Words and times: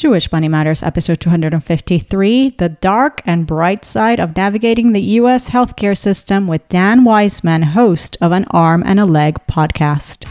Jewish 0.00 0.32
Money 0.32 0.48
Matters, 0.48 0.82
episode 0.82 1.20
253 1.20 2.54
The 2.56 2.70
Dark 2.70 3.20
and 3.26 3.46
Bright 3.46 3.84
Side 3.84 4.18
of 4.18 4.34
Navigating 4.34 4.94
the 4.94 5.02
U.S. 5.20 5.50
Healthcare 5.50 5.94
System 5.94 6.46
with 6.46 6.66
Dan 6.70 7.04
Weissman, 7.04 7.60
host 7.62 8.16
of 8.22 8.32
an 8.32 8.46
Arm 8.50 8.82
and 8.86 8.98
a 8.98 9.04
Leg 9.04 9.38
podcast. 9.46 10.26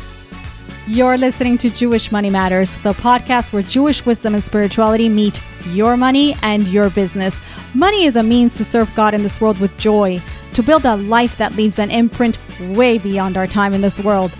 You're 0.87 1.19
listening 1.19 1.59
to 1.59 1.69
Jewish 1.69 2.11
Money 2.11 2.31
Matters, 2.31 2.77
the 2.77 2.93
podcast 2.93 3.53
where 3.53 3.61
Jewish 3.61 4.07
wisdom 4.07 4.33
and 4.33 4.43
spirituality 4.43 5.07
meet 5.07 5.39
your 5.67 5.95
money 5.97 6.35
and 6.41 6.67
your 6.67 6.89
business. 6.89 7.39
Money 7.75 8.05
is 8.05 8.15
a 8.15 8.23
means 8.23 8.57
to 8.57 8.65
serve 8.65 8.91
God 8.95 9.13
in 9.13 9.21
this 9.21 9.39
world 9.39 9.59
with 9.59 9.77
joy, 9.77 10.19
to 10.55 10.63
build 10.63 10.85
a 10.85 10.95
life 10.95 11.37
that 11.37 11.53
leaves 11.53 11.77
an 11.77 11.91
imprint 11.91 12.39
way 12.75 12.97
beyond 12.97 13.37
our 13.37 13.45
time 13.45 13.75
in 13.75 13.81
this 13.81 13.99
world. 13.99 14.31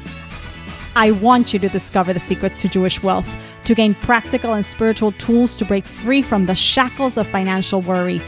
I 0.96 1.12
want 1.12 1.54
you 1.54 1.60
to 1.60 1.70
discover 1.70 2.14
the 2.14 2.20
secrets 2.20 2.64
to 2.64 2.68
Jewish 2.68 3.04
wealth 3.04 3.30
to 3.70 3.76
gain 3.76 3.94
practical 3.94 4.56
and 4.56 4.66
spiritual 4.66 5.12
tools 5.12 5.56
to 5.56 5.64
break 5.64 5.86
free 5.86 6.24
from 6.24 6.46
the 6.46 6.56
shackles 6.56 7.20
of 7.20 7.28
financial 7.28 7.82
worry, 7.82 8.20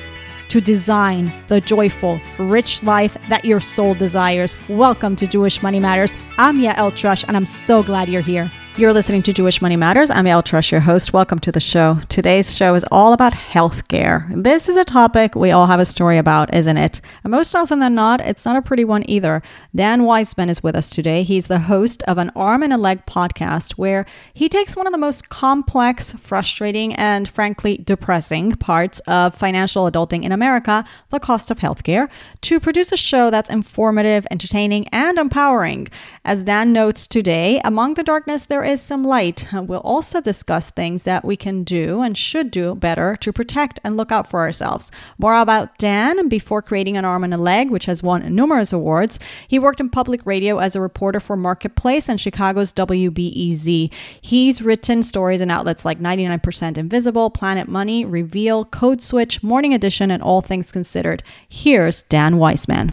to 0.50 0.62
design 0.62 1.34
the 1.48 1.60
joyful, 1.60 2.22
rich 2.38 2.84
life 2.84 3.18
that 3.28 3.44
your 3.44 3.60
soul 3.60 3.96
desires. 3.96 4.56
Welcome 4.70 5.16
to 5.16 5.26
Jewish 5.26 5.64
Money 5.64 5.80
Matters. 5.80 6.16
I'm 6.38 6.60
Yael 6.60 6.92
Trusch, 6.92 7.26
and 7.28 7.36
I'm 7.36 7.48
so 7.48 7.82
glad 7.82 8.08
you're 8.08 8.22
here. 8.22 8.52
You're 8.78 8.94
listening 8.94 9.22
to 9.24 9.34
Jewish 9.34 9.62
Money 9.62 9.76
Matters. 9.76 10.10
I'm 10.10 10.24
Yael 10.24 10.42
Trusch, 10.42 10.72
your 10.72 10.80
host. 10.80 11.12
Welcome 11.12 11.40
to 11.40 11.52
the 11.52 11.60
show. 11.60 12.00
Today's 12.08 12.56
show 12.56 12.74
is 12.74 12.86
all 12.90 13.12
about 13.12 13.34
healthcare. 13.34 14.32
This 14.44 14.70
is 14.70 14.78
a 14.78 14.86
topic 14.86 15.36
we 15.36 15.52
all 15.52 15.68
have 15.68 15.82
a 15.82 15.86
story 15.86 16.18
about, 16.18 16.54
isn't 16.56 16.78
it? 16.78 17.02
And 17.26 17.32
most 17.32 17.54
often 17.54 17.80
than 17.80 17.94
not, 17.94 18.22
it's 18.22 18.46
not 18.46 18.56
a 18.56 18.62
pretty 18.62 18.86
one 18.86 19.08
either. 19.10 19.44
Dan 19.76 20.06
Weissman 20.06 20.50
is 20.50 20.64
with 20.64 20.74
us 20.78 20.90
today. 20.90 21.22
He's 21.22 21.48
the 21.48 21.60
host 21.60 22.02
of 22.04 22.18
an 22.18 22.32
Arm 22.34 22.64
and 22.64 22.72
a 22.72 22.78
Leg 22.78 23.06
podcast 23.06 23.74
where 23.74 24.06
he 24.34 24.48
takes 24.48 24.78
one 24.78 24.88
of 24.88 24.94
the 24.94 24.98
most 24.98 25.28
complex, 25.28 26.14
frustrating, 26.14 26.96
and 26.96 27.28
frankly 27.28 27.78
depressing 27.78 28.54
parts 28.54 29.02
of 29.02 29.36
financial 29.36 29.92
adulting 29.92 30.24
in 30.24 30.32
America, 30.32 30.86
the 31.10 31.20
cost 31.20 31.52
of 31.52 31.60
healthcare, 31.60 32.10
to 32.40 32.58
produce 32.58 32.94
a 32.94 32.98
show 32.98 33.30
that's 33.30 33.50
informative, 33.50 34.26
entertaining, 34.32 34.88
and 34.94 35.18
empowering. 35.18 35.90
As 36.24 36.46
Dan 36.46 36.72
notes 36.72 37.06
today, 37.06 37.60
among 37.66 37.96
the 37.96 38.04
darkness, 38.04 38.46
there 38.46 38.61
is 38.64 38.82
some 38.82 39.04
light. 39.04 39.54
Uh, 39.54 39.62
we'll 39.62 39.80
also 39.80 40.22
discuss 40.22 40.70
things 40.70 41.04
that 41.04 41.24
we 41.26 41.36
can 41.36 41.64
do 41.64 42.02
and 42.02 42.18
should 42.18 42.52
do 42.52 42.76
better 42.76 43.16
to 43.18 43.34
protect 43.34 43.80
and 43.84 43.98
look 43.98 44.12
out 44.12 44.28
for 44.28 44.42
ourselves. 44.42 44.92
More 45.18 45.38
about 45.38 45.78
Dan 45.78 46.28
before 46.28 46.62
creating 46.62 46.98
an 46.98 47.06
arm 47.06 47.24
and 47.24 47.34
a 47.34 47.38
leg, 47.38 47.70
which 47.70 47.86
has 47.86 48.04
won 48.04 48.34
numerous 48.34 48.74
awards. 48.74 49.20
He 49.48 49.60
worked 49.60 49.80
in 49.80 49.90
public 49.90 50.26
radio 50.26 50.60
as 50.60 50.76
a 50.76 50.82
reporter 50.82 51.20
for 51.20 51.36
Marketplace 51.36 52.10
and 52.10 52.20
Chicago's 52.20 52.74
WBEZ. 52.74 53.92
He's 54.20 54.62
written 54.62 55.04
stories 55.04 55.42
in 55.42 55.52
outlets 55.52 55.86
like 55.86 56.00
99% 56.00 56.78
Invisible, 56.78 57.30
Planet 57.30 57.68
Money, 57.68 58.06
Reveal, 58.06 58.66
Code 58.66 59.02
Switch, 59.02 59.42
Morning 59.44 59.74
Edition, 59.74 60.12
and 60.12 60.22
All 60.22 60.42
Things 60.42 60.72
Considered. 60.72 61.24
Here's 61.48 62.02
Dan 62.04 62.38
Weissman. 62.38 62.92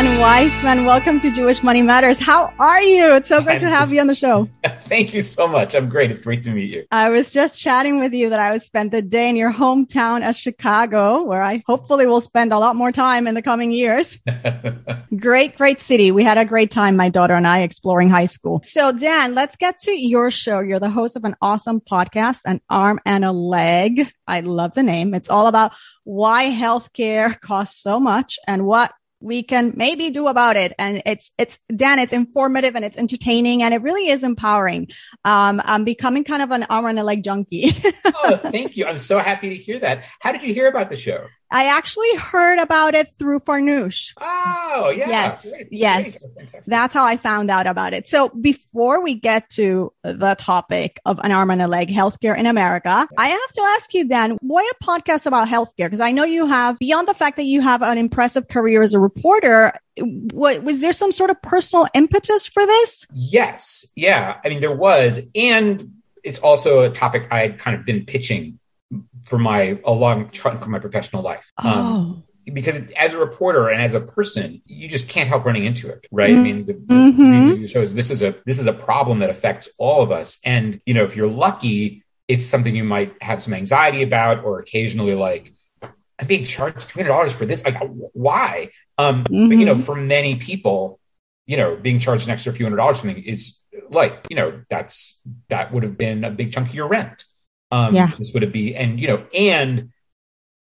Dan 0.00 0.18
Weissman, 0.18 0.86
welcome 0.86 1.20
to 1.20 1.30
Jewish 1.30 1.62
Money 1.62 1.82
Matters. 1.82 2.18
How 2.18 2.54
are 2.58 2.80
you? 2.80 3.12
It's 3.16 3.28
so 3.28 3.42
great 3.42 3.60
to 3.60 3.68
have 3.68 3.92
you 3.92 4.00
on 4.00 4.06
the 4.06 4.14
show. 4.14 4.48
Thank 4.84 5.12
you 5.12 5.20
so 5.20 5.46
much. 5.46 5.74
I'm 5.74 5.90
great. 5.90 6.10
It's 6.10 6.20
great 6.20 6.42
to 6.44 6.52
meet 6.52 6.70
you. 6.70 6.86
I 6.90 7.10
was 7.10 7.30
just 7.30 7.60
chatting 7.60 8.00
with 8.00 8.14
you 8.14 8.30
that 8.30 8.40
I 8.40 8.50
would 8.50 8.62
spend 8.62 8.92
the 8.92 9.02
day 9.02 9.28
in 9.28 9.36
your 9.36 9.52
hometown 9.52 10.26
of 10.26 10.34
Chicago, 10.34 11.24
where 11.24 11.42
I 11.42 11.62
hopefully 11.66 12.06
will 12.06 12.22
spend 12.22 12.50
a 12.50 12.58
lot 12.58 12.76
more 12.76 12.92
time 12.92 13.26
in 13.26 13.34
the 13.34 13.42
coming 13.42 13.72
years. 13.72 14.18
great, 15.18 15.58
great 15.58 15.82
city. 15.82 16.10
We 16.12 16.24
had 16.24 16.38
a 16.38 16.46
great 16.46 16.70
time, 16.70 16.96
my 16.96 17.10
daughter 17.10 17.34
and 17.34 17.46
I, 17.46 17.60
exploring 17.60 18.08
high 18.08 18.24
school. 18.24 18.62
So, 18.64 18.92
Dan, 18.92 19.34
let's 19.34 19.56
get 19.56 19.80
to 19.80 19.92
your 19.92 20.30
show. 20.30 20.60
You're 20.60 20.80
the 20.80 20.88
host 20.88 21.14
of 21.14 21.26
an 21.26 21.36
awesome 21.42 21.78
podcast, 21.78 22.40
An 22.46 22.62
Arm 22.70 23.00
and 23.04 23.22
a 23.22 23.32
Leg. 23.32 24.10
I 24.26 24.40
love 24.40 24.72
the 24.72 24.82
name. 24.82 25.12
It's 25.12 25.28
all 25.28 25.46
about 25.46 25.72
why 26.04 26.46
healthcare 26.46 27.38
costs 27.38 27.82
so 27.82 28.00
much 28.00 28.38
and 28.46 28.64
what 28.64 28.92
we 29.20 29.42
can 29.42 29.72
maybe 29.76 30.10
do 30.10 30.28
about 30.28 30.56
it. 30.56 30.72
And 30.78 31.02
it's, 31.06 31.30
it's, 31.38 31.58
Dan, 31.74 31.98
it's 31.98 32.12
informative 32.12 32.74
and 32.74 32.84
it's 32.84 32.96
entertaining 32.96 33.62
and 33.62 33.74
it 33.74 33.82
really 33.82 34.08
is 34.08 34.24
empowering. 34.24 34.88
Um, 35.24 35.60
I'm 35.64 35.84
becoming 35.84 36.24
kind 36.24 36.42
of 36.42 36.50
an 36.50 36.64
arm 36.64 36.86
and 36.86 36.98
a 36.98 37.04
leg 37.04 37.22
junkie. 37.22 37.74
oh, 38.04 38.36
thank 38.36 38.76
you. 38.76 38.86
I'm 38.86 38.98
so 38.98 39.18
happy 39.18 39.50
to 39.50 39.56
hear 39.56 39.78
that. 39.80 40.04
How 40.20 40.32
did 40.32 40.42
you 40.42 40.54
hear 40.54 40.68
about 40.68 40.90
the 40.90 40.96
show? 40.96 41.26
I 41.50 41.66
actually 41.66 42.14
heard 42.16 42.58
about 42.58 42.94
it 42.94 43.08
through 43.18 43.40
Farnoosh. 43.40 44.12
Oh, 44.20 44.92
yeah. 44.96 45.08
Yes. 45.08 45.42
Great. 45.42 45.68
Yes. 45.70 46.18
Great. 46.18 46.48
That's 46.66 46.94
how 46.94 47.04
I 47.04 47.16
found 47.16 47.50
out 47.50 47.66
about 47.66 47.92
it. 47.92 48.06
So 48.06 48.28
before 48.28 49.02
we 49.02 49.14
get 49.14 49.48
to 49.50 49.92
the 50.04 50.36
topic 50.38 51.00
of 51.04 51.18
an 51.24 51.32
arm 51.32 51.50
and 51.50 51.60
a 51.60 51.66
leg 51.66 51.88
healthcare 51.88 52.36
in 52.38 52.46
America, 52.46 53.08
I 53.18 53.28
have 53.28 53.52
to 53.54 53.62
ask 53.62 53.92
you 53.94 54.06
then, 54.06 54.38
why 54.40 54.70
a 54.70 54.84
podcast 54.84 55.26
about 55.26 55.48
healthcare? 55.48 55.86
Because 55.86 56.00
I 56.00 56.12
know 56.12 56.24
you 56.24 56.46
have, 56.46 56.78
beyond 56.78 57.08
the 57.08 57.14
fact 57.14 57.36
that 57.36 57.46
you 57.46 57.60
have 57.60 57.82
an 57.82 57.98
impressive 57.98 58.46
career 58.46 58.82
as 58.82 58.94
a 58.94 59.00
reporter, 59.00 59.72
what 59.96 60.62
was 60.62 60.80
there 60.80 60.92
some 60.92 61.10
sort 61.10 61.30
of 61.30 61.42
personal 61.42 61.88
impetus 61.94 62.46
for 62.46 62.64
this? 62.64 63.06
Yes. 63.12 63.86
Yeah. 63.96 64.36
I 64.44 64.48
mean, 64.48 64.60
there 64.60 64.74
was. 64.74 65.20
And 65.34 65.94
it's 66.22 66.38
also 66.38 66.82
a 66.82 66.90
topic 66.90 67.26
I 67.32 67.40
had 67.40 67.58
kind 67.58 67.76
of 67.76 67.84
been 67.84 68.06
pitching 68.06 68.58
for 69.24 69.38
my 69.38 69.80
a 69.84 69.92
long 69.92 70.30
chunk 70.30 70.62
of 70.62 70.68
my 70.68 70.78
professional 70.78 71.22
life. 71.22 71.52
Um, 71.58 71.66
oh. 71.66 71.80
Um, 71.80 72.24
because 72.52 72.90
as 72.92 73.14
a 73.14 73.18
reporter 73.18 73.68
and 73.68 73.80
as 73.80 73.94
a 73.94 74.00
person, 74.00 74.62
you 74.64 74.88
just 74.88 75.08
can't 75.08 75.28
help 75.28 75.44
running 75.44 75.64
into 75.64 75.88
it, 75.88 76.06
right? 76.10 76.30
Mm-hmm. 76.30 76.40
I 76.40 76.42
mean, 76.42 76.66
the, 76.66 76.72
the 76.72 76.94
mm-hmm. 76.94 77.66
shows 77.66 77.94
this 77.94 78.10
is 78.10 78.22
a 78.22 78.34
this 78.44 78.58
is 78.58 78.66
a 78.66 78.72
problem 78.72 79.20
that 79.20 79.30
affects 79.30 79.68
all 79.78 80.02
of 80.02 80.10
us, 80.10 80.38
and 80.44 80.80
you 80.86 80.94
know, 80.94 81.04
if 81.04 81.16
you're 81.16 81.28
lucky, 81.28 82.02
it's 82.28 82.46
something 82.46 82.74
you 82.74 82.84
might 82.84 83.14
have 83.20 83.42
some 83.42 83.54
anxiety 83.54 84.02
about, 84.02 84.44
or 84.44 84.58
occasionally 84.58 85.14
like, 85.14 85.52
I'm 85.82 86.26
being 86.26 86.44
charged 86.44 86.80
three 86.80 87.02
hundred 87.02 87.14
dollars 87.14 87.36
for 87.36 87.44
this. 87.44 87.64
Like, 87.64 87.76
why? 88.12 88.70
Um, 88.98 89.24
mm-hmm. 89.24 89.48
But 89.48 89.58
you 89.58 89.64
know, 89.66 89.74
mm-hmm. 89.74 89.82
for 89.82 89.94
many 89.94 90.36
people, 90.36 90.98
you 91.46 91.56
know, 91.56 91.76
being 91.76 91.98
charged 91.98 92.26
an 92.26 92.32
extra 92.32 92.52
few 92.52 92.64
hundred 92.64 92.78
dollars 92.78 92.98
something 92.98 93.22
is 93.22 93.58
like, 93.90 94.26
you 94.30 94.36
know, 94.36 94.62
that's 94.68 95.20
that 95.48 95.72
would 95.72 95.82
have 95.82 95.96
been 95.96 96.24
a 96.24 96.30
big 96.30 96.52
chunk 96.52 96.68
of 96.68 96.74
your 96.74 96.88
rent. 96.88 97.24
Um, 97.70 97.94
yeah. 97.94 98.10
This 98.18 98.32
would 98.34 98.42
it 98.42 98.52
be, 98.52 98.74
and 98.74 99.00
you 99.00 99.08
know, 99.08 99.24
and 99.34 99.90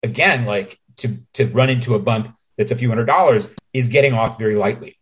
again, 0.03 0.45
like 0.45 0.79
to 0.99 1.19
to 1.35 1.47
run 1.47 1.71
into 1.71 1.95
a 1.95 1.99
bump 1.99 2.35
that's 2.57 2.73
a 2.73 2.77
few 2.77 2.89
hundred 2.89 3.07
dollars 3.07 3.51
is 3.73 3.89
getting 3.89 4.15
off 4.15 4.39
very 4.39 4.57
lightly. 4.57 4.99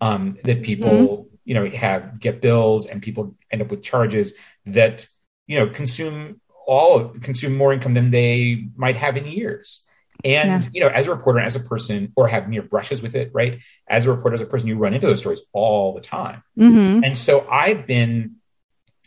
Um, 0.00 0.38
that 0.44 0.62
people, 0.62 0.88
mm-hmm. 0.88 1.34
you 1.44 1.54
know, 1.54 1.68
have 1.70 2.18
get 2.18 2.40
bills 2.40 2.86
and 2.86 3.00
people 3.00 3.36
end 3.50 3.62
up 3.62 3.70
with 3.70 3.82
charges 3.82 4.32
that 4.66 5.06
you 5.46 5.58
know 5.58 5.68
consume 5.68 6.40
all 6.66 7.08
consume 7.20 7.56
more 7.56 7.72
income 7.72 7.94
than 7.94 8.10
they 8.10 8.66
might 8.76 8.96
have 8.96 9.16
in 9.16 9.26
years. 9.26 9.86
And 10.24 10.64
yeah. 10.64 10.70
you 10.72 10.80
know, 10.80 10.88
as 10.88 11.08
a 11.08 11.14
reporter, 11.14 11.40
as 11.40 11.56
a 11.56 11.60
person, 11.60 12.12
or 12.16 12.28
have 12.28 12.48
near 12.48 12.62
brushes 12.62 13.02
with 13.02 13.14
it, 13.14 13.30
right? 13.32 13.60
As 13.88 14.06
a 14.06 14.10
reporter, 14.10 14.34
as 14.34 14.40
a 14.40 14.46
person, 14.46 14.68
you 14.68 14.76
run 14.76 14.94
into 14.94 15.06
those 15.06 15.20
stories 15.20 15.42
all 15.52 15.94
the 15.94 16.00
time. 16.00 16.42
Mm-hmm. 16.58 17.04
And 17.04 17.18
so 17.18 17.46
I've 17.48 17.86
been 17.86 18.36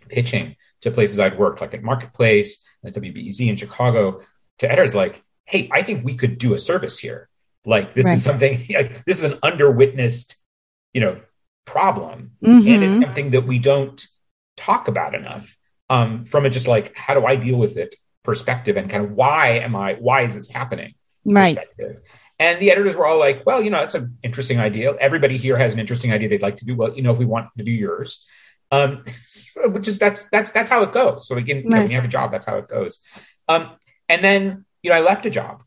pitching 0.09 0.55
to 0.85 0.91
places 0.91 1.19
I'd 1.19 1.37
worked, 1.37 1.61
like 1.61 1.73
at 1.73 1.83
Marketplace, 1.83 2.63
at 2.83 2.93
WBEZ 2.93 3.49
in 3.49 3.55
Chicago, 3.55 4.21
to 4.59 4.71
editors 4.71 4.95
like, 4.95 5.23
hey, 5.45 5.67
I 5.71 5.81
think 5.81 6.05
we 6.05 6.13
could 6.13 6.37
do 6.37 6.53
a 6.53 6.59
service 6.59 6.99
here. 6.99 7.27
Like 7.65 7.95
this 7.95 8.05
right. 8.05 8.13
is 8.13 8.23
something, 8.23 8.65
like, 8.69 9.03
this 9.05 9.17
is 9.17 9.31
an 9.31 9.39
underwitnessed, 9.39 10.35
you 10.93 11.01
know, 11.01 11.21
problem. 11.65 12.31
Mm-hmm. 12.43 12.67
And 12.67 12.83
it's 12.83 13.03
something 13.03 13.31
that 13.31 13.45
we 13.47 13.57
don't 13.59 14.05
talk 14.55 14.87
about 14.87 15.15
enough 15.15 15.57
um, 15.89 16.25
from 16.25 16.45
a 16.45 16.51
just 16.51 16.67
like, 16.67 16.95
how 16.95 17.15
do 17.15 17.25
I 17.25 17.35
deal 17.35 17.57
with 17.57 17.77
it 17.77 17.95
perspective 18.23 18.77
and 18.77 18.89
kind 18.89 19.03
of 19.03 19.11
why 19.11 19.59
am 19.59 19.75
I, 19.75 19.95
why 19.95 20.21
is 20.21 20.35
this 20.35 20.49
happening? 20.49 20.93
Right. 21.25 21.57
And 22.37 22.59
the 22.59 22.69
editors 22.69 22.95
were 22.95 23.07
all 23.07 23.17
like, 23.17 23.43
well, 23.45 23.61
you 23.61 23.71
know, 23.71 23.79
that's 23.79 23.95
an 23.95 24.17
interesting 24.21 24.59
idea. 24.59 24.93
Everybody 24.95 25.37
here 25.37 25.57
has 25.57 25.73
an 25.73 25.79
interesting 25.79 26.13
idea 26.13 26.29
they'd 26.29 26.41
like 26.43 26.57
to 26.57 26.65
do. 26.65 26.75
Well, 26.75 26.95
you 26.95 27.01
know, 27.01 27.11
if 27.11 27.17
we 27.17 27.25
want 27.25 27.49
to 27.57 27.63
do 27.63 27.71
yours, 27.71 28.27
um, 28.75 29.03
which 29.71 29.87
is 29.87 29.99
that's 29.99 30.23
that's 30.29 30.51
that's 30.51 30.69
how 30.69 30.83
it 30.83 30.93
goes. 30.93 31.27
So 31.27 31.35
again, 31.35 31.63
you 31.63 31.69
know, 31.69 31.81
when 31.81 31.89
you 31.89 31.95
have 31.95 32.05
a 32.05 32.09
job, 32.09 32.31
that's 32.31 32.45
how 32.45 32.57
it 32.57 32.67
goes. 32.67 32.99
Um, 33.47 33.71
and 34.09 34.23
then 34.23 34.65
you 34.83 34.89
know, 34.89 34.97
I 34.97 35.01
left 35.01 35.25
a 35.25 35.29
job, 35.29 35.63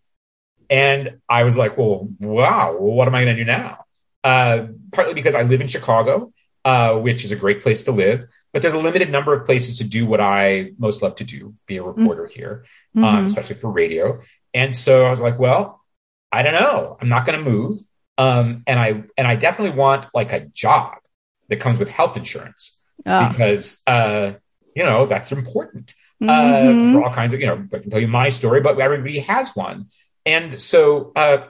and 0.71 1.19
I 1.29 1.45
was 1.45 1.57
like, 1.57 1.77
well, 1.77 2.09
wow, 2.21 2.77
well, 2.79 2.93
what 2.93 3.09
am 3.09 3.15
I 3.15 3.25
going 3.25 3.37
to 3.37 3.45
do 3.45 3.47
now? 3.47 3.85
Uh, 4.23 4.67
partly 4.93 5.15
because 5.15 5.35
I 5.35 5.43
live 5.43 5.61
in 5.61 5.69
Chicago, 5.69 6.33
uh, 6.65 6.99
which 6.99 7.25
is 7.25 7.33
a 7.33 7.37
great 7.37 7.63
place 7.63 7.85
to 7.85 7.93
live, 7.93 8.27
but 8.53 8.63
there's 8.63 8.75
a 8.75 8.79
limited 8.79 9.11
number 9.11 9.33
of 9.33 9.47
places 9.47 9.79
to 9.79 9.85
do 9.85 10.07
what 10.07 10.21
I 10.21 10.73
most 10.79 11.03
love 11.03 11.15
to 11.17 11.25
do, 11.25 11.55
be 11.67 11.77
a 11.79 11.83
reporter 11.83 12.25
mm-hmm. 12.25 12.39
here, 12.39 12.65
um, 12.97 13.03
mm-hmm. 13.03 13.27
especially 13.27 13.57
for 13.57 13.71
radio. 13.71 14.21
And 14.55 14.75
so 14.75 15.05
I 15.05 15.11
was 15.11 15.21
like, 15.21 15.39
well, 15.39 15.81
I 16.31 16.43
don't 16.43 16.53
know, 16.53 16.97
I'm 17.01 17.09
not 17.09 17.25
going 17.25 17.43
to 17.43 17.51
move, 17.51 17.79
um, 18.19 18.65
and 18.67 18.79
I 18.79 19.05
and 19.17 19.27
I 19.27 19.37
definitely 19.37 19.79
want 19.79 20.07
like 20.13 20.33
a 20.33 20.41
job 20.41 20.99
that 21.49 21.57
comes 21.57 21.79
with 21.79 21.89
health 21.89 22.17
insurance 22.17 22.78
oh. 23.07 23.29
because 23.29 23.83
uh, 23.87 24.33
you 24.75 24.85
know 24.85 25.07
that's 25.07 25.33
important. 25.33 25.95
mm-hmm. 26.23 26.91
uh, 26.91 26.93
for 26.93 27.05
all 27.05 27.15
kinds 27.15 27.33
of, 27.33 27.41
you 27.41 27.47
know, 27.47 27.67
I 27.73 27.79
can 27.79 27.91
tell 27.91 28.01
you 28.01 28.09
my 28.09 28.29
story, 28.29 28.61
but 28.61 28.79
everybody 28.79 29.21
has 29.21 29.55
one. 29.55 29.87
And 30.27 30.61
so 30.61 31.13
uh, 31.17 31.39
I 31.45 31.49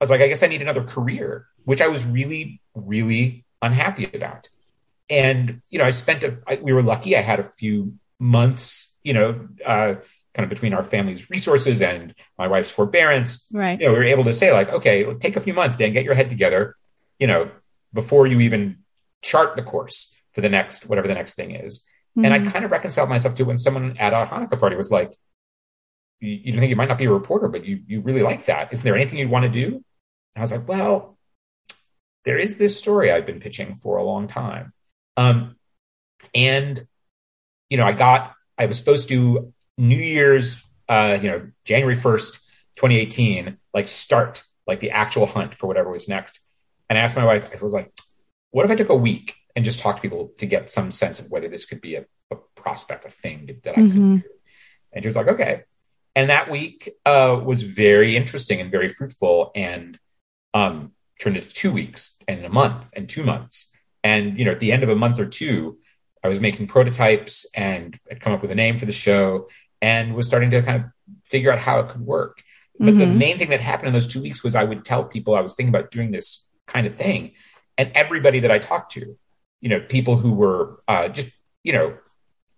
was 0.00 0.10
like, 0.10 0.20
I 0.20 0.28
guess 0.28 0.42
I 0.42 0.46
need 0.46 0.62
another 0.62 0.82
career, 0.82 1.46
which 1.64 1.80
I 1.80 1.88
was 1.88 2.06
really, 2.06 2.60
really 2.74 3.44
unhappy 3.60 4.10
about. 4.12 4.48
And, 5.08 5.62
you 5.70 5.78
know, 5.78 5.84
I 5.84 5.90
spent, 5.90 6.24
a, 6.24 6.38
I, 6.46 6.56
we 6.56 6.72
were 6.72 6.82
lucky. 6.82 7.16
I 7.16 7.22
had 7.22 7.38
a 7.38 7.44
few 7.44 7.94
months, 8.18 8.96
you 9.02 9.12
know, 9.12 9.48
uh, 9.64 9.96
kind 10.34 10.44
of 10.44 10.48
between 10.48 10.74
our 10.74 10.84
family's 10.84 11.30
resources 11.30 11.80
and 11.80 12.14
my 12.38 12.48
wife's 12.48 12.70
forbearance. 12.70 13.46
Right. 13.52 13.80
You 13.80 13.86
know, 13.86 13.92
we 13.92 13.98
were 13.98 14.04
able 14.04 14.24
to 14.24 14.34
say 14.34 14.52
like, 14.52 14.68
okay, 14.68 15.12
take 15.14 15.36
a 15.36 15.40
few 15.40 15.54
months, 15.54 15.76
Dan, 15.76 15.92
get 15.92 16.04
your 16.04 16.14
head 16.14 16.30
together, 16.30 16.76
you 17.18 17.26
know, 17.26 17.50
before 17.92 18.26
you 18.26 18.40
even 18.40 18.78
chart 19.22 19.56
the 19.56 19.62
course 19.62 20.14
for 20.36 20.42
the 20.42 20.50
next, 20.50 20.84
whatever 20.86 21.08
the 21.08 21.14
next 21.14 21.34
thing 21.34 21.52
is. 21.52 21.78
Mm-hmm. 21.78 22.26
And 22.26 22.34
I 22.34 22.38
mm-hmm. 22.38 22.50
kind 22.50 22.64
of 22.66 22.70
reconciled 22.70 23.08
myself 23.08 23.34
to 23.36 23.44
when 23.44 23.56
someone 23.56 23.96
at 23.96 24.12
a 24.12 24.26
Hanukkah 24.26 24.60
party 24.60 24.76
was 24.76 24.90
like, 24.90 25.10
you, 26.20 26.30
you 26.30 26.60
think 26.60 26.68
you 26.68 26.76
might 26.76 26.90
not 26.90 26.98
be 26.98 27.06
a 27.06 27.10
reporter, 27.10 27.48
but 27.48 27.64
you, 27.64 27.80
you 27.86 28.02
really 28.02 28.22
like 28.22 28.44
that. 28.44 28.70
Isn't 28.70 28.84
there 28.84 28.94
anything 28.94 29.18
you'd 29.18 29.30
want 29.30 29.44
to 29.44 29.48
do? 29.48 29.66
And 29.68 29.82
I 30.36 30.40
was 30.42 30.52
like, 30.52 30.68
well, 30.68 31.16
there 32.26 32.38
is 32.38 32.58
this 32.58 32.78
story 32.78 33.10
I've 33.10 33.24
been 33.24 33.40
pitching 33.40 33.76
for 33.76 33.96
a 33.96 34.04
long 34.04 34.28
time. 34.28 34.74
Um, 35.16 35.56
and, 36.34 36.86
you 37.70 37.78
know, 37.78 37.86
I 37.86 37.92
got, 37.92 38.34
I 38.58 38.66
was 38.66 38.76
supposed 38.76 39.08
to 39.08 39.54
New 39.78 39.96
Year's, 39.96 40.62
uh, 40.86 41.16
you 41.18 41.30
know, 41.30 41.50
January 41.64 41.96
1st, 41.96 42.40
2018, 42.76 43.56
like 43.72 43.88
start 43.88 44.42
like 44.66 44.80
the 44.80 44.90
actual 44.90 45.24
hunt 45.24 45.54
for 45.54 45.66
whatever 45.66 45.90
was 45.90 46.10
next. 46.10 46.40
And 46.90 46.98
I 46.98 47.00
asked 47.00 47.16
my 47.16 47.24
wife, 47.24 47.50
I 47.50 47.64
was 47.64 47.72
like, 47.72 47.90
what 48.50 48.66
if 48.66 48.70
I 48.70 48.74
took 48.74 48.90
a 48.90 48.96
week 48.96 49.34
and 49.56 49.64
just 49.64 49.80
talk 49.80 49.96
to 49.96 50.02
people 50.02 50.32
to 50.38 50.46
get 50.46 50.70
some 50.70 50.92
sense 50.92 51.18
of 51.18 51.30
whether 51.30 51.48
this 51.48 51.64
could 51.64 51.80
be 51.80 51.96
a, 51.96 52.04
a 52.30 52.36
prospect, 52.54 53.06
a 53.06 53.10
thing 53.10 53.58
that 53.64 53.76
I 53.76 53.80
mm-hmm. 53.80 53.90
could 53.90 54.22
do? 54.22 54.28
And 54.92 55.02
she 55.02 55.08
was 55.08 55.16
like, 55.16 55.28
okay. 55.28 55.62
And 56.14 56.30
that 56.30 56.50
week 56.50 56.90
uh, 57.04 57.40
was 57.42 57.62
very 57.62 58.16
interesting 58.16 58.60
and 58.60 58.70
very 58.70 58.88
fruitful 58.88 59.50
and 59.54 59.98
um, 60.54 60.92
turned 61.20 61.36
into 61.36 61.48
two 61.48 61.72
weeks 61.72 62.16
and 62.28 62.44
a 62.44 62.48
month 62.48 62.90
and 62.94 63.08
two 63.08 63.22
months. 63.22 63.74
And, 64.04 64.38
you 64.38 64.44
know, 64.44 64.52
at 64.52 64.60
the 64.60 64.72
end 64.72 64.82
of 64.82 64.88
a 64.88 64.94
month 64.94 65.18
or 65.18 65.26
two, 65.26 65.78
I 66.22 66.28
was 66.28 66.40
making 66.40 66.66
prototypes 66.66 67.46
and 67.54 67.98
had 68.08 68.20
come 68.20 68.32
up 68.32 68.42
with 68.42 68.50
a 68.50 68.54
name 68.54 68.78
for 68.78 68.86
the 68.86 68.92
show 68.92 69.48
and 69.82 70.14
was 70.14 70.26
starting 70.26 70.50
to 70.50 70.62
kind 70.62 70.84
of 70.84 70.90
figure 71.24 71.52
out 71.52 71.58
how 71.58 71.80
it 71.80 71.88
could 71.88 72.00
work. 72.00 72.42
But 72.78 72.88
mm-hmm. 72.88 72.98
the 72.98 73.06
main 73.06 73.38
thing 73.38 73.50
that 73.50 73.60
happened 73.60 73.88
in 73.88 73.94
those 73.94 74.06
two 74.06 74.22
weeks 74.22 74.44
was 74.44 74.54
I 74.54 74.64
would 74.64 74.84
tell 74.84 75.04
people 75.04 75.34
I 75.34 75.40
was 75.40 75.54
thinking 75.54 75.74
about 75.74 75.90
doing 75.90 76.10
this 76.10 76.46
kind 76.66 76.86
of 76.86 76.96
thing. 76.96 77.32
And 77.78 77.90
everybody 77.94 78.40
that 78.40 78.50
I 78.50 78.58
talked 78.58 78.92
to, 78.92 79.18
you 79.60 79.68
know, 79.68 79.80
people 79.80 80.16
who 80.16 80.32
were 80.32 80.80
uh, 80.86 81.08
just, 81.08 81.28
you 81.62 81.72
know, 81.72 81.96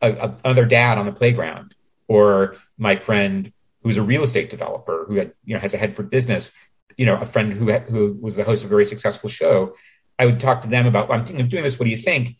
a, 0.00 0.10
a, 0.10 0.36
another 0.44 0.64
dad 0.64 0.98
on 0.98 1.06
the 1.06 1.12
playground 1.12 1.74
or 2.06 2.56
my 2.76 2.96
friend 2.96 3.52
who's 3.82 3.96
a 3.96 4.02
real 4.02 4.22
estate 4.22 4.50
developer 4.50 5.04
who 5.06 5.16
had, 5.16 5.32
you 5.44 5.54
know, 5.54 5.60
has 5.60 5.74
a 5.74 5.78
head 5.78 5.94
for 5.94 6.02
business, 6.02 6.52
you 6.96 7.06
know, 7.06 7.16
a 7.16 7.26
friend 7.26 7.52
who, 7.52 7.72
who 7.72 8.18
was 8.20 8.36
the 8.36 8.44
host 8.44 8.64
of 8.64 8.70
a 8.70 8.74
very 8.74 8.84
successful 8.84 9.28
show. 9.28 9.74
I 10.18 10.26
would 10.26 10.40
talk 10.40 10.62
to 10.62 10.68
them 10.68 10.86
about, 10.86 11.08
well, 11.08 11.18
I'm 11.18 11.24
thinking 11.24 11.44
of 11.44 11.48
doing 11.48 11.62
this. 11.62 11.78
What 11.78 11.84
do 11.84 11.90
you 11.90 11.96
think? 11.96 12.36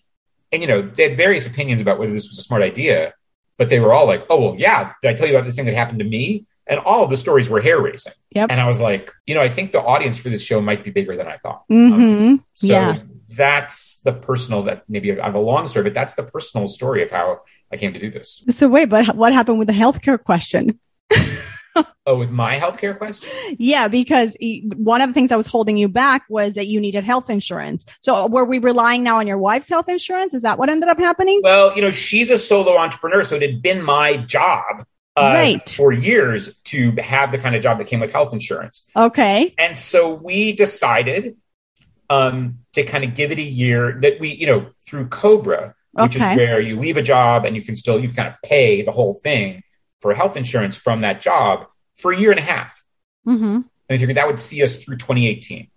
And, 0.51 0.63
you 0.63 0.69
know, 0.69 0.83
they 0.83 1.09
had 1.09 1.17
various 1.17 1.47
opinions 1.47 1.81
about 1.81 1.99
whether 1.99 2.13
this 2.13 2.29
was 2.29 2.39
a 2.39 2.43
smart 2.43 2.63
idea, 2.63 3.15
but 3.57 3.69
they 3.69 3.79
were 3.81 3.93
all 3.93 4.07
like, 4.07 4.27
oh, 4.31 4.41
well, 4.41 4.55
yeah. 4.59 4.93
Did 5.03 5.11
I 5.11 5.15
tell 5.15 5.29
you 5.29 5.37
about 5.37 5.47
this 5.47 5.57
thing 5.57 5.67
that 5.67 5.75
happened 5.75 6.01
to 6.01 6.05
me? 6.05 6.47
And 6.67 6.81
all 6.81 7.05
of 7.05 7.11
the 7.11 7.17
stories 7.17 7.49
were 7.49 7.61
hair 7.61 7.81
raising. 7.81 8.13
Yep. 8.33 8.51
And 8.51 8.61
I 8.61 8.67
was 8.67 8.81
like, 8.81 9.13
you 9.27 9.35
know, 9.35 9.41
I 9.41 9.49
think 9.49 9.73
the 9.73 9.81
audience 9.81 10.19
for 10.19 10.29
this 10.29 10.43
show 10.43 10.61
might 10.61 10.85
be 10.85 10.91
bigger 10.91 11.17
than 11.17 11.27
I 11.27 11.39
thought. 11.39 11.63
Mm-hmm. 11.71 12.03
Um, 12.03 12.45
so 12.53 12.67
yeah. 12.67 12.99
That's 13.39 14.01
the 14.01 14.13
personal 14.13 14.65
that 14.65 14.85
maybe 14.89 15.19
I 15.19 15.25
have 15.25 15.35
a 15.35 15.41
long 15.41 15.69
story, 15.69 15.85
but 15.85 15.95
that's 15.95 16.15
the 16.15 16.25
personal 16.25 16.69
story 16.69 17.03
of 17.03 17.11
how 17.11 17.41
I 17.73 17.77
came 17.77 17.95
to 17.95 17.99
do 17.99 18.11
this. 18.11 18.45
So 18.51 18.69
wait, 18.69 18.91
but 18.91 19.17
what 19.17 19.33
happened 19.33 19.59
with 19.59 19.69
the 19.69 19.75
healthcare 19.75 20.23
question? 20.23 20.79
oh, 22.07 22.19
with 22.19 22.31
my 22.31 22.59
healthcare 22.59 22.99
question? 22.99 23.31
Yeah, 23.59 23.89
because 23.89 24.37
one 24.77 25.01
of 25.01 25.09
the 25.09 25.15
things 25.15 25.31
that 25.31 25.37
was 25.37 25.47
holding 25.47 25.77
you 25.77 25.89
back 25.89 26.25
was 26.29 26.55
that 26.55 26.67
you 26.67 26.81
needed 26.81 27.05
health 27.05 27.31
insurance. 27.31 27.85
So 28.03 28.27
were 28.27 28.45
we 28.45 28.59
relying 28.59 29.03
now 29.03 29.19
on 29.19 29.27
your 29.27 29.39
wife's 29.39 29.69
health 29.69 29.89
insurance? 29.89 30.35
Is 30.35 30.43
that 30.43 30.59
what 30.59 30.69
ended 30.69 30.89
up 30.89 30.99
happening? 30.99 31.41
Well, 31.43 31.75
you 31.75 31.83
know, 31.83 31.91
she's 31.91 32.31
a 32.31 32.39
solo 32.39 32.77
entrepreneur, 32.77 33.23
so 33.25 33.37
it 33.37 33.43
had 33.43 33.63
been 33.63 33.83
my 33.83 34.19
job 34.19 34.85
uh, 35.17 35.33
right. 35.35 35.69
for 35.69 35.93
years 35.93 36.59
to 36.65 36.93
have 36.97 37.33
the 37.33 37.39
kind 37.39 37.55
of 37.55 37.63
job 37.63 37.79
that 37.79 37.87
came 37.87 38.01
with 38.01 38.13
health 38.13 38.33
insurance. 38.33 38.89
Okay. 38.97 39.55
And 39.59 39.79
so 39.79 40.15
we 40.15 40.53
decided 40.53 41.37
um, 42.11 42.61
to 42.73 42.83
kind 42.85 43.05
of 43.05 43.15
give 43.15 43.31
it 43.31 43.39
a 43.39 43.43
year 43.43 43.99
that 44.01 44.21
we, 44.21 44.29
you 44.35 44.47
know, 44.47 44.71
through 44.87 45.09
Cobra, 45.09 45.75
which 45.93 46.17
okay. 46.17 46.33
is 46.33 46.37
where 46.37 46.61
you 46.61 46.79
leave 46.79 46.97
a 46.97 47.03
job 47.03 47.45
and 47.45 47.57
you 47.57 47.63
can 47.63 47.77
still, 47.77 47.99
you 47.99 48.11
kind 48.13 48.29
of 48.29 48.35
pay 48.43 48.83
the 48.83 48.93
whole 48.93 49.15
thing 49.15 49.63
for 50.01 50.15
health 50.15 50.37
insurance 50.37 50.77
from 50.77 51.03
that 51.03 51.21
job 51.21 51.67
for 51.97 52.13
a 52.13 52.19
year 52.19 52.31
and 52.31 52.39
a 52.39 52.43
half. 52.43 52.83
Mm-hmm. 53.27 53.45
And 53.45 53.65
we 53.89 53.99
figured 53.99 54.17
that 54.17 54.27
would 54.27 54.41
see 54.41 54.63
us 54.63 54.77
through 54.77 54.97
2018. 54.97 55.69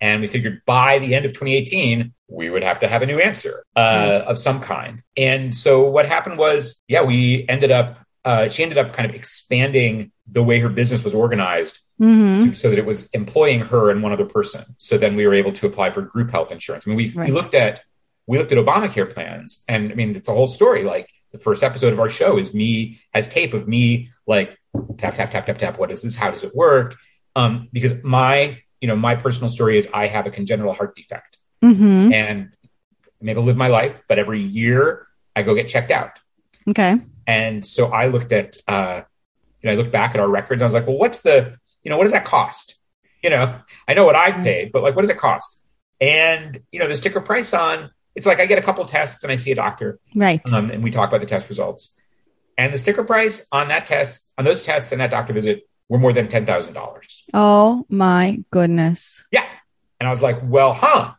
And 0.00 0.20
we 0.20 0.28
figured 0.28 0.62
by 0.64 0.98
the 0.98 1.14
end 1.14 1.24
of 1.24 1.32
2018, 1.32 2.14
we 2.28 2.50
would 2.50 2.62
have 2.62 2.80
to 2.80 2.88
have 2.88 3.02
a 3.02 3.06
new 3.06 3.18
answer 3.18 3.64
uh, 3.74 3.80
mm-hmm. 3.80 4.28
of 4.28 4.38
some 4.38 4.60
kind. 4.60 5.02
And 5.16 5.54
so 5.54 5.88
what 5.88 6.06
happened 6.06 6.38
was, 6.38 6.82
yeah, 6.86 7.02
we 7.02 7.44
ended 7.48 7.72
up, 7.72 7.98
uh, 8.24 8.48
she 8.48 8.62
ended 8.62 8.78
up 8.78 8.92
kind 8.92 9.08
of 9.08 9.16
expanding 9.16 10.12
the 10.30 10.42
way 10.42 10.60
her 10.60 10.68
business 10.68 11.02
was 11.02 11.14
organized 11.14 11.78
mm-hmm. 12.00 12.50
to, 12.50 12.56
so 12.56 12.70
that 12.70 12.78
it 12.78 12.84
was 12.84 13.08
employing 13.10 13.60
her 13.60 13.90
and 13.90 14.02
one 14.02 14.12
other 14.12 14.26
person. 14.26 14.64
So 14.76 14.98
then 14.98 15.16
we 15.16 15.26
were 15.26 15.34
able 15.34 15.52
to 15.52 15.66
apply 15.66 15.90
for 15.90 16.02
group 16.02 16.30
health 16.30 16.52
insurance. 16.52 16.86
I 16.86 16.90
mean, 16.90 16.96
we, 16.96 17.10
right. 17.12 17.28
we 17.28 17.34
looked 17.34 17.54
at, 17.54 17.82
we 18.26 18.38
looked 18.38 18.52
at 18.52 18.58
Obamacare 18.58 19.12
plans 19.12 19.64
and 19.68 19.90
I 19.90 19.94
mean, 19.94 20.14
it's 20.14 20.28
a 20.28 20.34
whole 20.34 20.46
story. 20.46 20.84
Like 20.84 21.08
the 21.32 21.38
first 21.38 21.62
episode 21.62 21.92
of 21.92 22.00
our 22.00 22.08
show 22.08 22.38
is 22.38 22.54
me 22.54 23.00
has 23.14 23.28
tape 23.28 23.54
of 23.54 23.68
me 23.68 24.10
like 24.26 24.58
tap 24.96 25.14
tap 25.14 25.30
tap 25.30 25.46
tap 25.46 25.58
tap 25.58 25.78
what 25.78 25.90
is 25.90 26.02
this 26.02 26.16
how 26.16 26.30
does 26.30 26.44
it 26.44 26.54
work 26.54 26.96
um 27.36 27.68
because 27.72 28.02
my 28.02 28.60
you 28.80 28.88
know 28.88 28.96
my 28.96 29.14
personal 29.14 29.48
story 29.48 29.78
is 29.78 29.88
i 29.92 30.06
have 30.06 30.26
a 30.26 30.30
congenital 30.30 30.72
heart 30.72 30.94
defect 30.96 31.38
mm-hmm. 31.62 32.12
and 32.12 32.50
i'm 33.20 33.28
able 33.28 33.42
to 33.42 33.46
live 33.46 33.56
my 33.56 33.68
life 33.68 33.98
but 34.08 34.18
every 34.18 34.40
year 34.40 35.06
i 35.36 35.42
go 35.42 35.54
get 35.54 35.68
checked 35.68 35.90
out 35.90 36.18
okay 36.68 36.96
and 37.26 37.64
so 37.64 37.88
i 37.88 38.06
looked 38.06 38.32
at 38.32 38.56
uh 38.66 39.02
you 39.62 39.68
know 39.68 39.72
i 39.72 39.76
looked 39.76 39.92
back 39.92 40.14
at 40.14 40.20
our 40.20 40.30
records 40.30 40.62
i 40.62 40.64
was 40.64 40.74
like 40.74 40.86
well 40.86 40.98
what's 40.98 41.20
the 41.20 41.56
you 41.82 41.90
know 41.90 41.96
what 41.96 42.04
does 42.04 42.12
that 42.12 42.24
cost 42.24 42.76
you 43.22 43.30
know 43.30 43.58
i 43.86 43.94
know 43.94 44.04
what 44.04 44.16
i've 44.16 44.34
mm-hmm. 44.34 44.44
paid 44.44 44.72
but 44.72 44.82
like 44.82 44.94
what 44.94 45.02
does 45.02 45.10
it 45.10 45.18
cost 45.18 45.62
and 46.00 46.60
you 46.72 46.78
know 46.78 46.88
the 46.88 46.96
sticker 46.96 47.20
price 47.20 47.52
on 47.54 47.90
it's 48.18 48.26
like 48.26 48.40
I 48.40 48.46
get 48.46 48.58
a 48.58 48.62
couple 48.62 48.84
tests 48.84 49.22
and 49.22 49.30
I 49.30 49.36
see 49.36 49.52
a 49.52 49.54
doctor, 49.54 50.00
right? 50.12 50.40
Um, 50.52 50.70
and 50.70 50.82
we 50.82 50.90
talk 50.90 51.08
about 51.08 51.20
the 51.20 51.26
test 51.26 51.48
results. 51.48 51.96
And 52.58 52.74
the 52.74 52.78
sticker 52.78 53.04
price 53.04 53.46
on 53.52 53.68
that 53.68 53.86
test, 53.86 54.34
on 54.36 54.44
those 54.44 54.64
tests 54.64 54.90
and 54.90 55.00
that 55.00 55.12
doctor 55.12 55.32
visit, 55.32 55.68
were 55.88 55.98
more 55.98 56.12
than 56.12 56.26
ten 56.26 56.44
thousand 56.44 56.74
dollars. 56.74 57.22
Oh 57.32 57.86
my 57.88 58.42
goodness! 58.50 59.22
Yeah, 59.30 59.46
and 60.00 60.08
I 60.08 60.10
was 60.10 60.20
like, 60.20 60.40
well, 60.42 60.74
huh? 60.74 61.12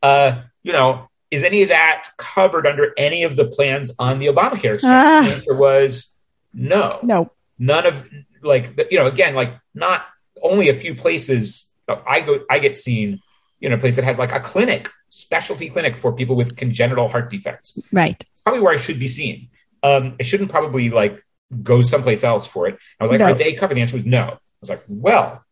Uh, 0.00 0.42
you 0.62 0.72
know, 0.72 1.08
is 1.32 1.42
any 1.42 1.64
of 1.64 1.70
that 1.70 2.10
covered 2.18 2.68
under 2.68 2.92
any 2.96 3.24
of 3.24 3.34
the 3.34 3.46
plans 3.46 3.90
on 3.98 4.20
the 4.20 4.26
Obamacare? 4.28 4.78
Ah. 4.84 5.22
The 5.24 5.34
answer 5.34 5.56
was 5.56 6.16
no. 6.52 7.00
No. 7.02 7.32
None 7.58 7.86
of 7.86 8.08
like 8.42 8.88
you 8.90 8.98
know 8.98 9.06
again 9.06 9.34
like 9.34 9.54
not 9.74 10.04
only 10.42 10.68
a 10.68 10.74
few 10.74 10.94
places. 10.94 11.72
I 11.88 12.20
go 12.20 12.40
I 12.50 12.58
get 12.58 12.76
seen 12.76 13.20
you 13.60 13.68
know 13.68 13.76
a 13.76 13.78
place 13.78 13.96
that 13.96 14.04
has 14.04 14.18
like 14.18 14.32
a 14.32 14.40
clinic 14.40 14.90
specialty 15.14 15.70
clinic 15.70 15.96
for 15.96 16.12
people 16.12 16.34
with 16.34 16.56
congenital 16.56 17.08
heart 17.08 17.30
defects. 17.30 17.78
Right. 17.92 18.22
probably 18.42 18.62
where 18.62 18.74
I 18.74 18.78
should 18.78 18.98
be 18.98 19.06
seen. 19.06 19.48
Um, 19.82 20.16
I 20.18 20.24
shouldn't 20.24 20.50
probably 20.50 20.90
like 20.90 21.24
go 21.62 21.82
someplace 21.82 22.24
else 22.24 22.46
for 22.46 22.66
it. 22.66 22.78
I 22.98 23.04
was 23.04 23.10
like, 23.12 23.20
no. 23.20 23.26
are 23.26 23.34
they 23.34 23.52
covered? 23.52 23.76
The 23.76 23.82
answer 23.82 23.96
was 23.96 24.04
no. 24.04 24.22
I 24.22 24.38
was 24.60 24.70
like, 24.70 24.82
well, 24.88 25.44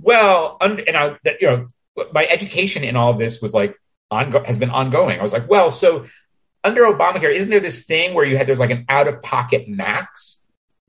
well, 0.00 0.58
und- 0.60 0.80
and 0.80 0.96
I, 0.96 1.16
that, 1.24 1.40
you 1.40 1.48
know, 1.48 1.66
my 2.12 2.24
education 2.26 2.84
in 2.84 2.94
all 2.94 3.10
of 3.10 3.18
this 3.18 3.42
was 3.42 3.52
like 3.52 3.76
ongo- 4.12 4.44
has 4.44 4.58
been 4.58 4.70
ongoing. 4.70 5.18
I 5.18 5.22
was 5.22 5.32
like, 5.32 5.48
well, 5.48 5.70
so 5.70 6.06
under 6.62 6.82
Obamacare, 6.82 7.34
isn't 7.34 7.50
there 7.50 7.60
this 7.60 7.84
thing 7.84 8.14
where 8.14 8.24
you 8.24 8.36
had 8.36 8.46
there's 8.46 8.60
like 8.60 8.70
an 8.70 8.84
out 8.88 9.08
of 9.08 9.22
pocket 9.22 9.68
max, 9.68 10.39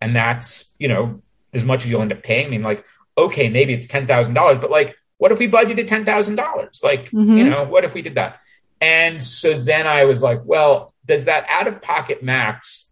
and 0.01 0.15
that's 0.15 0.73
you 0.79 0.87
know 0.87 1.21
as 1.53 1.63
much 1.63 1.85
as 1.85 1.91
you'll 1.91 2.01
end 2.01 2.11
up 2.11 2.23
paying? 2.23 2.47
I 2.47 2.49
mean, 2.49 2.63
like, 2.63 2.85
okay, 3.17 3.49
maybe 3.49 3.73
it's 3.73 3.87
ten 3.87 4.07
thousand 4.07 4.33
dollars, 4.33 4.59
but 4.59 4.71
like 4.71 4.95
what 5.21 5.31
if 5.31 5.37
we 5.37 5.47
budgeted 5.47 5.87
$10,000? 5.87 6.83
Like, 6.83 7.11
mm-hmm. 7.11 7.37
you 7.37 7.43
know, 7.43 7.63
what 7.63 7.85
if 7.85 7.93
we 7.93 8.01
did 8.01 8.15
that? 8.15 8.39
And 8.81 9.21
so 9.21 9.53
then 9.53 9.85
I 9.85 10.05
was 10.05 10.23
like, 10.23 10.41
well, 10.43 10.95
does 11.05 11.25
that 11.25 11.45
out 11.47 11.67
of 11.67 11.79
pocket 11.79 12.23
max, 12.23 12.89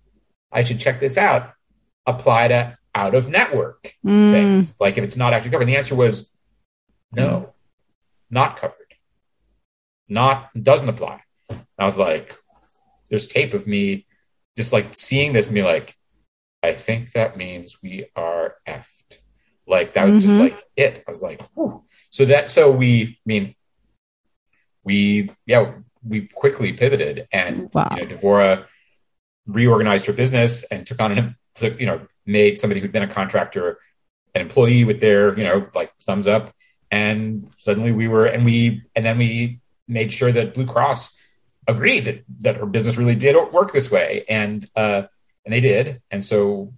I 0.52 0.64
should 0.64 0.80
check 0.80 1.00
this 1.00 1.18
out, 1.18 1.54
apply 2.06 2.50
to 2.50 2.78
out 2.94 3.16
of 3.16 3.28
network 3.28 3.96
mm. 4.06 4.32
things? 4.32 4.76
Like 4.80 5.00
if 5.00 5.04
it's 5.04 5.18
not 5.18 5.34
actually 5.34 5.50
covered. 5.50 5.64
And 5.64 5.72
the 5.72 5.78
answer 5.78 5.96
was 5.96 6.32
no, 7.12 7.26
mm. 7.26 7.52
not 8.30 8.58
covered. 8.58 8.94
Not, 10.08 10.52
doesn't 10.54 10.88
apply. 10.88 11.24
And 11.50 11.66
I 11.80 11.86
was 11.86 11.98
like, 11.98 12.32
there's 13.10 13.26
tape 13.26 13.56
of 13.56 13.66
me 13.66 14.06
just 14.56 14.72
like 14.72 14.94
seeing 14.94 15.34
this 15.34 15.48
and 15.48 15.56
be 15.56 15.64
like, 15.64 15.96
I 16.62 16.74
think 16.74 17.14
that 17.14 17.38
means 17.38 17.78
we 17.82 18.08
are 18.16 18.56
effed. 18.68 19.20
Like 19.68 19.94
that 19.94 20.06
was 20.06 20.18
mm-hmm. 20.18 20.28
just 20.28 20.40
like 20.40 20.64
it. 20.76 21.04
I 21.08 21.12
was 21.12 21.22
like, 21.22 21.42
Whew. 21.54 21.84
So 22.10 22.26
that 22.26 22.50
so 22.50 22.72
we 22.72 23.04
I 23.04 23.26
mean 23.26 23.56
we 24.84 25.30
yeah 25.46 25.74
we 26.04 26.28
quickly 26.28 26.74
pivoted 26.74 27.28
and 27.32 27.70
wow. 27.74 27.90
you 27.92 28.06
know 28.06 28.16
Devora 28.16 28.66
reorganized 29.50 30.06
her 30.06 30.14
business 30.14 30.64
and 30.64 30.86
took 30.86 31.00
on 31.02 31.12
an, 31.12 31.36
took, 31.56 31.80
you 31.80 31.86
know, 31.86 32.08
made 32.26 32.60
somebody 32.60 32.80
who'd 32.80 32.92
been 32.92 33.04
a 33.04 33.08
contractor 33.08 33.80
an 34.36 34.42
employee 34.42 34.84
with 34.84 35.00
their, 35.02 35.38
you 35.38 35.44
know, 35.44 35.68
like 35.74 35.92
thumbs 36.02 36.28
up. 36.28 36.54
And 36.92 37.50
suddenly 37.58 37.92
we 37.92 38.08
were, 38.08 38.26
and 38.26 38.46
we, 38.46 38.84
and 38.96 39.06
then 39.06 39.18
we 39.18 39.60
made 39.88 40.12
sure 40.12 40.32
that 40.32 40.54
Blue 40.54 40.68
Cross 40.68 41.18
agreed 41.68 42.06
that, 42.06 42.24
that 42.42 42.58
her 42.58 42.66
business 42.66 42.98
really 42.98 43.16
did 43.16 43.36
work 43.52 43.74
this 43.74 43.90
way. 43.90 44.24
And, 44.30 44.68
uh, 44.76 45.04
and 45.46 45.54
they 45.54 45.62
did. 45.62 46.02
And 46.12 46.24
so 46.24 46.74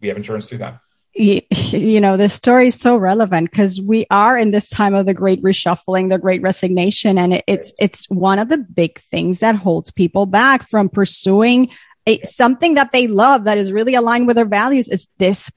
we 0.00 0.08
have 0.08 0.16
insurance 0.16 0.48
through 0.48 0.58
them 0.58 0.80
you 1.14 2.00
know, 2.00 2.16
this 2.16 2.32
story 2.32 2.68
is 2.68 2.80
so 2.80 2.96
relevant 2.96 3.50
because 3.50 3.80
we 3.80 4.06
are 4.10 4.38
in 4.38 4.50
this 4.50 4.70
time 4.70 4.94
of 4.94 5.04
the 5.04 5.14
great 5.14 5.42
reshuffling, 5.42 6.08
the 6.08 6.18
great 6.18 6.40
resignation. 6.40 7.18
And 7.18 7.34
it, 7.34 7.44
it's, 7.46 7.72
it's 7.78 8.08
one 8.08 8.38
of 8.38 8.48
the 8.48 8.58
big 8.58 9.00
things 9.10 9.40
that 9.40 9.56
holds 9.56 9.90
people 9.90 10.26
back 10.26 10.68
from 10.68 10.88
pursuing 10.88 11.68
a, 12.06 12.20
something 12.22 12.74
that 12.74 12.92
they 12.92 13.06
love 13.06 13.44
that 13.44 13.58
is 13.58 13.72
really 13.72 13.94
aligned 13.94 14.26
with 14.26 14.36
their 14.36 14.46
values 14.46 14.88
is 14.88 15.06
this 15.18 15.50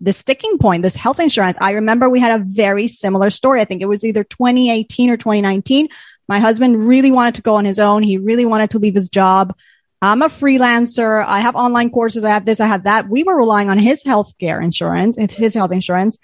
the 0.00 0.12
sticking 0.12 0.56
point, 0.58 0.84
this 0.84 0.94
health 0.94 1.18
insurance. 1.18 1.58
I 1.60 1.72
remember 1.72 2.08
we 2.08 2.20
had 2.20 2.40
a 2.40 2.44
very 2.44 2.86
similar 2.86 3.28
story. 3.28 3.60
I 3.60 3.64
think 3.64 3.82
it 3.82 3.86
was 3.86 4.04
either 4.04 4.22
2018 4.22 5.10
or 5.10 5.16
2019. 5.16 5.88
My 6.28 6.38
husband 6.38 6.86
really 6.86 7.10
wanted 7.10 7.34
to 7.36 7.42
go 7.42 7.56
on 7.56 7.64
his 7.64 7.80
own. 7.80 8.04
He 8.04 8.18
really 8.18 8.44
wanted 8.44 8.70
to 8.70 8.78
leave 8.78 8.94
his 8.94 9.08
job. 9.08 9.52
I'm 10.00 10.22
a 10.22 10.28
freelancer. 10.28 11.24
I 11.26 11.40
have 11.40 11.56
online 11.56 11.90
courses. 11.90 12.24
I 12.24 12.30
have 12.30 12.44
this. 12.44 12.60
I 12.60 12.66
have 12.66 12.84
that. 12.84 13.08
We 13.08 13.24
were 13.24 13.36
relying 13.36 13.68
on 13.68 13.78
his 13.78 14.02
healthcare 14.04 14.62
insurance, 14.62 15.16
his 15.16 15.54
health 15.54 15.72
insurance. 15.72 16.16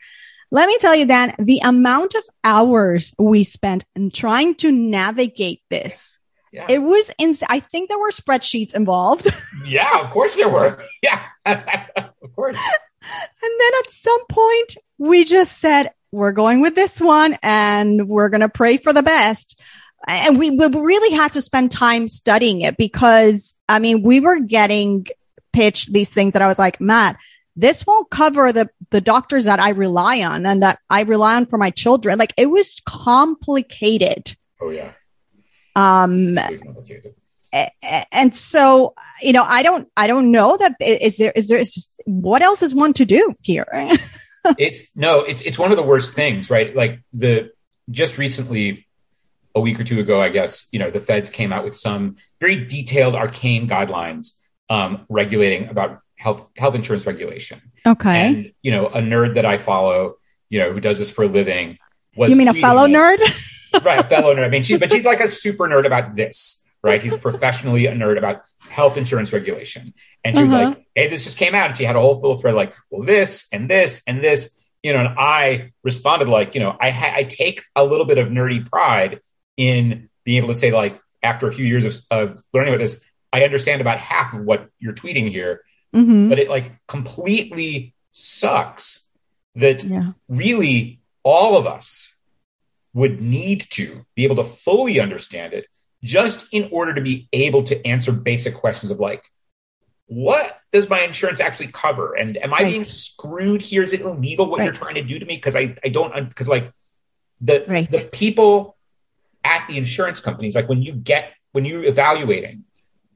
Let 0.51 0.69
me 0.69 0.79
tell 0.79 0.95
you, 0.95 1.07
Dan, 1.07 1.35
the 1.39 1.59
amount 1.65 2.15
of 2.15 2.23
hours 2.45 3.13
we 3.19 3.43
spent 3.43 3.85
in 3.97 4.11
trying 4.11 4.55
to 4.57 4.71
navigate 4.71 5.63
this. 5.71 6.19
Yeah. 6.53 6.67
It 6.69 6.79
was 6.79 7.11
insane. 7.19 7.49
I 7.51 7.59
think 7.59 7.89
there 7.89 7.99
were 7.99 8.13
spreadsheets 8.13 8.75
involved. 8.75 9.27
yeah, 9.67 10.01
of 10.01 10.11
course 10.11 10.37
there 10.37 10.49
were. 10.49 10.81
Yeah, 11.03 11.21
of 11.45 12.33
course. 12.37 12.57
And 12.57 13.61
then 13.61 13.71
at 13.85 13.93
some 13.93 14.27
point, 14.29 14.77
we 14.99 15.25
just 15.25 15.59
said, 15.59 15.91
we're 16.13 16.33
going 16.33 16.63
with 16.63 16.77
this 16.77 17.01
one 17.01 17.37
and 17.43 18.09
we're 18.09 18.29
going 18.29 18.41
to 18.41 18.49
pray 18.49 18.77
for 18.77 18.93
the 18.93 19.03
best 19.03 19.61
and 20.07 20.39
we, 20.39 20.51
we 20.51 20.67
really 20.67 21.15
had 21.15 21.33
to 21.33 21.43
spend 21.43 21.71
time 21.71 22.09
studying 22.09 22.61
it 22.61 22.77
because 22.77 23.55
I 23.69 23.79
mean, 23.79 24.03
we 24.03 24.21
were 24.21 24.41
getting 24.41 25.07
pitched 25.53 25.93
these 25.93 26.11
things 26.11 26.33
that 26.33 26.43
I 26.43 26.49
was 26.49 26.59
like, 26.59 26.81
Matt, 26.81 27.17
this 27.57 27.87
won't 27.87 28.11
cover 28.11 28.53
the, 28.53 28.69
the 28.91 29.01
doctors 29.01 29.45
that 29.45 29.61
I 29.61 29.71
rely 29.71 30.23
on 30.23 30.45
and 30.45 30.63
that 30.63 30.79
I 30.91 31.03
rely 31.03 31.37
on 31.37 31.47
for 31.47 31.57
my 31.57 31.71
children. 31.71 32.19
Like 32.19 32.35
it 32.37 32.47
was 32.47 32.81
complicated. 32.85 34.37
Oh 34.61 34.71
yeah. 34.71 34.93
Um, 35.77 36.39
and 38.13 38.35
so, 38.35 38.95
you 39.23 39.33
know, 39.33 39.45
I 39.45 39.63
don't, 39.63 39.89
I 39.97 40.07
don't 40.07 40.31
know 40.31 40.57
that 40.57 40.75
is 40.81 41.17
there, 41.17 41.33
is 41.35 41.49
there, 41.49 41.59
is, 41.59 41.89
what 42.05 42.43
else 42.43 42.63
is 42.63 42.75
one 42.75 42.93
to 42.95 43.05
do 43.05 43.35
here? 43.43 43.67
it's 44.59 44.89
no, 44.97 45.21
it's, 45.21 45.43
it's 45.43 45.59
one 45.59 45.71
of 45.71 45.77
the 45.77 45.83
worst 45.83 46.15
things, 46.15 46.51
right? 46.51 46.75
Like 46.75 47.01
the, 47.13 47.53
just 47.91 48.19
recently, 48.19 48.87
a 49.55 49.61
week 49.61 49.79
or 49.79 49.85
two 49.85 50.01
ago, 50.01 50.21
I 50.21 50.29
guess, 50.31 50.67
you 50.73 50.79
know, 50.79 50.91
the 50.91 51.01
feds 51.01 51.31
came 51.31 51.53
out 51.53 51.65
with 51.65 51.77
some 51.77 52.17
very 52.41 52.65
detailed, 52.65 53.15
arcane 53.15 53.69
guidelines 53.69 54.41
um, 54.69 55.07
regulating 55.09 55.69
about 55.69 56.01
health 56.17 56.47
health 56.57 56.75
insurance 56.75 57.07
regulation. 57.07 57.61
Okay. 57.87 58.27
And 58.27 58.53
you 58.63 58.71
know, 58.71 58.87
a 58.87 59.01
nerd 59.01 59.35
that 59.35 59.45
I 59.45 59.59
follow, 59.59 60.17
you 60.49 60.59
know, 60.59 60.73
who 60.73 60.81
does 60.81 60.99
this 60.99 61.11
for 61.11 61.25
a 61.25 61.29
living, 61.29 61.79
was 62.17 62.31
you 62.31 62.37
mean 62.37 62.49
a 62.49 62.55
fellow 62.55 62.87
nerd? 62.87 63.19
right, 63.85 64.01
a 64.01 64.05
fellow 64.05 64.35
nerd. 64.35 64.45
I 64.45 64.49
mean, 64.49 64.63
she, 64.63 64.77
but 64.77 64.91
she's 64.91 65.05
like 65.05 65.21
a 65.21 65.31
super 65.31 65.69
nerd 65.69 65.87
about 65.87 66.15
this, 66.15 66.65
right? 66.83 67.03
He's 67.03 67.17
professionally 67.17 67.87
a 67.87 67.93
nerd 67.93 68.19
about 68.19 68.43
health 68.59 68.97
insurance 68.97 69.33
regulation, 69.33 69.95
and 70.25 70.37
she 70.37 70.43
was 70.43 70.53
uh-huh. 70.53 70.69
like, 70.71 70.87
"Hey, 70.95 71.09
this 71.09 71.25
just 71.25 71.39
came 71.39 71.55
out," 71.55 71.71
and 71.71 71.79
she 71.79 71.85
had 71.85 71.97
a 71.97 72.01
whole 72.01 72.15
little 72.15 72.39
thread 72.39 72.55
like, 72.55 72.75
"Well, 72.91 73.03
this 73.03 73.49
and 73.53 73.69
this 73.69 74.03
and 74.07 74.23
this." 74.23 74.59
You 74.83 74.93
know, 74.93 74.99
and 74.99 75.15
I 75.19 75.73
responded 75.83 76.29
like, 76.29 76.55
you 76.55 76.61
know, 76.61 76.77
I 76.79 76.91
ha- 76.91 77.15
I 77.17 77.23
take 77.23 77.63
a 77.75 77.83
little 77.83 78.05
bit 78.05 78.19
of 78.19 78.29
nerdy 78.29 78.69
pride 78.69 79.21
in 79.57 80.09
being 80.25 80.39
able 80.39 80.53
to 80.53 80.59
say, 80.59 80.73
like, 80.73 80.99
after 81.23 81.47
a 81.47 81.53
few 81.53 81.65
years 81.65 81.85
of, 81.85 81.95
of 82.11 82.43
learning 82.53 82.75
about 82.75 82.83
this, 82.83 83.05
I 83.33 83.43
understand 83.43 83.81
about 83.81 83.99
half 83.99 84.33
of 84.33 84.45
what 84.45 84.69
you're 84.79 84.95
tweeting 84.95 85.29
here, 85.29 85.63
mm-hmm. 85.93 86.29
but 86.29 86.39
it 86.39 86.49
like 86.49 86.73
completely 86.87 87.95
sucks 88.13 89.11
that 89.57 89.83
yeah. 89.83 90.13
really 90.29 91.01
all 91.25 91.57
of 91.57 91.67
us 91.67 92.15
would 92.93 93.21
need 93.21 93.67
to 93.71 94.07
be 94.15 94.25
able 94.25 94.37
to 94.37 94.45
fully 94.45 95.01
understand 95.01 95.53
it 95.53 95.67
just 96.03 96.47
in 96.53 96.69
order 96.71 96.95
to 96.95 97.01
be 97.01 97.29
able 97.33 97.65
to 97.65 97.85
answer 97.87 98.13
basic 98.13 98.55
questions 98.55 98.93
of 98.93 99.01
like, 99.01 99.25
what 100.07 100.61
does 100.71 100.89
my 100.89 101.01
insurance 101.01 101.41
actually 101.41 101.69
cover? 101.69 102.15
And 102.15 102.37
am 102.37 102.53
I 102.53 102.59
right. 102.59 102.71
being 102.71 102.85
screwed 102.85 103.63
here? 103.63 103.83
Is 103.83 103.93
it 103.93 104.03
illegal 104.03 104.49
what 104.49 104.59
right. 104.59 104.67
you're 104.67 104.75
trying 104.75 104.95
to 104.97 105.03
do 105.03 105.19
to 105.19 105.25
me? 105.25 105.37
Because 105.37 105.57
I, 105.57 105.77
I 105.83 105.89
don't, 105.89 106.29
because 106.29 106.47
like 106.47 106.73
the, 107.41 107.65
right. 107.67 107.91
the 107.91 108.09
people 108.13 108.74
at 109.45 109.67
the 109.69 109.77
insurance 109.77 110.21
companies, 110.21 110.57
like 110.57 110.69
when 110.69 110.83
you 110.83 110.93
get 110.93 111.33
when 111.53 111.65
you're 111.65 111.85
evaluating, 111.85 112.65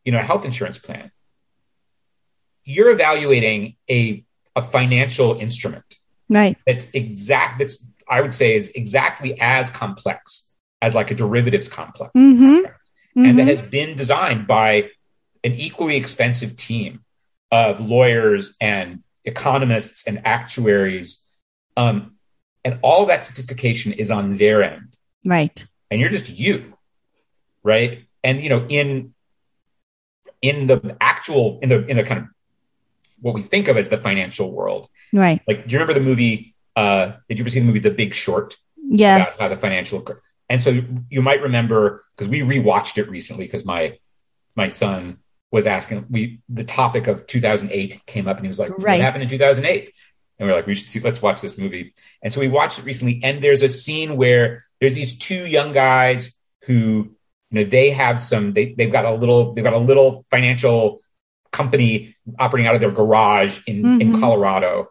you 0.05 0.13
know, 0.13 0.21
a 0.21 0.23
health 0.23 0.45
insurance 0.45 0.79
plan, 0.79 1.11
you're 2.65 2.91
evaluating 2.91 3.77
a 3.91 4.25
a 4.55 4.63
financial 4.63 5.39
instrument. 5.39 5.97
Right. 6.29 6.57
That's 6.67 6.87
exact 6.93 7.59
that's 7.59 7.85
I 8.09 8.21
would 8.21 8.35
say 8.35 8.55
is 8.55 8.71
exactly 8.75 9.39
as 9.41 9.71
complex 9.71 10.53
as 10.81 10.95
like 10.95 11.11
a 11.11 11.15
derivatives 11.15 11.69
complex. 11.69 12.13
Mm-hmm. 12.17 12.45
Mm-hmm. 12.45 13.25
And 13.25 13.39
that 13.39 13.43
mm-hmm. 13.43 13.51
has 13.51 13.63
been 13.63 13.97
designed 13.97 14.47
by 14.47 14.91
an 15.43 15.55
equally 15.55 15.97
expensive 15.97 16.57
team 16.57 17.05
of 17.51 17.81
lawyers 17.81 18.55
and 18.61 19.03
economists 19.25 20.07
and 20.07 20.23
actuaries. 20.25 21.25
Um, 21.77 22.17
and 22.65 22.79
all 22.83 23.07
that 23.07 23.25
sophistication 23.25 23.93
is 23.93 24.11
on 24.11 24.37
their 24.37 24.63
end. 24.63 24.95
Right 25.25 25.67
and 25.91 26.01
you're 26.01 26.11
just 26.11 26.29
you 26.31 26.79
right? 27.63 28.05
And 28.25 28.43
you 28.43 28.49
know 28.49 28.67
in 28.69 29.15
in 30.43 30.67
the 30.67 30.97
actual 31.01 31.59
in 31.63 31.69
the 31.69 31.87
in 31.87 31.97
the 31.97 32.03
kind 32.03 32.21
of 32.21 32.27
what 33.21 33.35
we 33.35 33.43
think 33.43 33.69
of 33.69 33.77
as 33.77 33.89
the 33.89 33.99
financial 33.99 34.53
world. 34.53 34.89
Right. 35.13 35.41
Like 35.47 35.67
do 35.67 35.73
you 35.73 35.81
remember 35.81 35.99
the 35.99 36.05
movie 36.05 36.55
uh 36.77 37.13
did 37.29 37.39
you 37.39 37.43
ever 37.43 37.51
see 37.51 37.61
the 37.61 37.67
movie 37.67 37.79
the 37.79 37.91
big 37.91 38.15
short? 38.15 38.57
Yes. 38.77 39.37
About 39.37 39.49
how 39.51 39.55
the 39.55 39.61
financial 39.61 40.05
and 40.49 40.63
so 40.63 40.81
you 41.11 41.21
might 41.21 41.43
remember 41.43 42.05
because 42.17 42.29
we 42.29 42.41
rewatched 42.41 42.99
it 42.99 43.09
recently 43.11 43.45
because 43.45 43.65
my 43.65 43.99
my 44.57 44.69
son 44.69 45.19
was 45.51 45.67
asking 45.67 46.07
we 46.11 46.41
the 46.49 46.65
topic 46.65 47.07
of 47.07 47.27
2008 47.27 48.03
came 48.07 48.29
up 48.29 48.37
and 48.37 48.47
he 48.47 48.49
was 48.49 48.59
like 48.59 48.71
right. 48.71 48.99
what 48.99 49.01
happened 49.01 49.25
in 49.25 49.29
2008 49.29 49.93
and 50.39 50.47
we 50.47 50.53
are 50.53 50.57
like 50.57 50.67
we 50.67 50.75
should 50.75 50.89
see 50.89 51.01
let's 51.01 51.21
watch 51.21 51.41
this 51.41 51.59
movie. 51.59 51.95
And 52.23 52.33
so 52.33 52.41
we 52.41 52.49
watched 52.49 52.79
it 52.79 52.85
recently 52.85 53.21
and 53.23 53.43
there's 53.43 53.63
a 53.63 53.69
scene 53.69 54.17
where 54.17 54.68
there's 54.81 54.95
these 54.95 55.19
two 55.19 55.47
young 55.47 55.73
guys 55.73 56.35
who 56.65 57.15
you 57.51 57.61
know 57.61 57.65
they 57.65 57.91
have 57.91 58.21
some 58.21 58.53
they, 58.53 58.75
they've 58.75 58.93
got 58.93 59.05
a 59.05 59.15
little 59.15 59.55
they've 59.55 59.65
got 59.65 59.73
a 59.73 59.79
little 59.79 60.25
financial 60.31 61.01
company 61.51 62.15
operating 62.39 62.69
out 62.69 62.75
of 62.75 62.81
their 62.81 62.91
garage 62.91 63.61
in, 63.67 63.83
mm-hmm. 63.83 64.01
in 64.01 64.21
colorado 64.21 64.89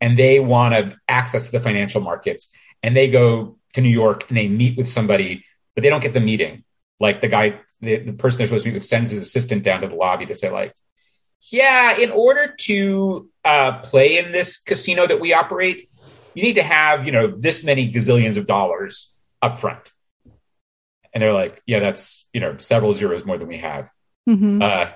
and 0.00 0.16
they 0.16 0.38
want 0.38 0.74
to 0.74 0.96
access 1.08 1.44
to 1.44 1.52
the 1.52 1.60
financial 1.60 2.00
markets. 2.00 2.54
And 2.82 2.96
they 2.96 3.10
go 3.10 3.58
to 3.72 3.80
new 3.80 3.90
york 3.90 4.28
and 4.28 4.36
they 4.36 4.48
meet 4.48 4.76
with 4.76 4.88
somebody 4.88 5.44
but 5.74 5.82
they 5.82 5.90
don't 5.90 6.02
get 6.02 6.14
the 6.14 6.20
meeting. 6.20 6.64
Like 6.98 7.20
the 7.20 7.28
guy 7.28 7.60
the, 7.80 7.98
the 7.98 8.12
person 8.14 8.38
they're 8.38 8.46
supposed 8.46 8.64
to 8.64 8.70
meet 8.70 8.74
with 8.74 8.84
sends 8.84 9.10
his 9.10 9.22
assistant 9.22 9.62
down 9.62 9.82
to 9.82 9.88
the 9.88 9.94
lobby 9.94 10.26
to 10.26 10.34
say 10.34 10.50
like 10.50 10.74
yeah 11.50 11.96
in 11.96 12.10
order 12.10 12.54
to 12.58 13.28
uh, 13.44 13.78
play 13.80 14.18
in 14.18 14.32
this 14.32 14.58
casino 14.58 15.06
that 15.06 15.20
we 15.20 15.34
operate 15.34 15.88
you 16.34 16.42
need 16.42 16.54
to 16.54 16.62
have 16.62 17.04
you 17.04 17.12
know 17.12 17.26
this 17.26 17.62
many 17.62 17.92
gazillions 17.92 18.36
of 18.36 18.46
dollars 18.46 19.15
up 19.46 19.58
front. 19.58 19.92
And 21.12 21.22
they're 21.22 21.32
like, 21.32 21.62
yeah, 21.66 21.78
that's, 21.80 22.26
you 22.34 22.40
know, 22.40 22.58
several 22.58 22.92
zeros 22.92 23.24
more 23.24 23.38
than 23.38 23.48
we 23.48 23.58
have. 23.58 23.88
Mm-hmm. 24.28 24.60
Uh, 24.60 24.88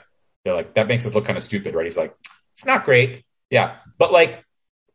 they're 0.45 0.55
like, 0.55 0.75
that 0.75 0.87
makes 0.87 1.07
us 1.07 1.15
look 1.15 1.25
kind 1.25 1.39
of 1.39 1.43
stupid, 1.43 1.75
right? 1.75 1.87
He's 1.87 1.97
like, 1.97 2.15
it's 2.53 2.67
not 2.67 2.85
great. 2.85 3.25
Yeah. 3.49 3.77
But 3.97 4.13
like, 4.13 4.45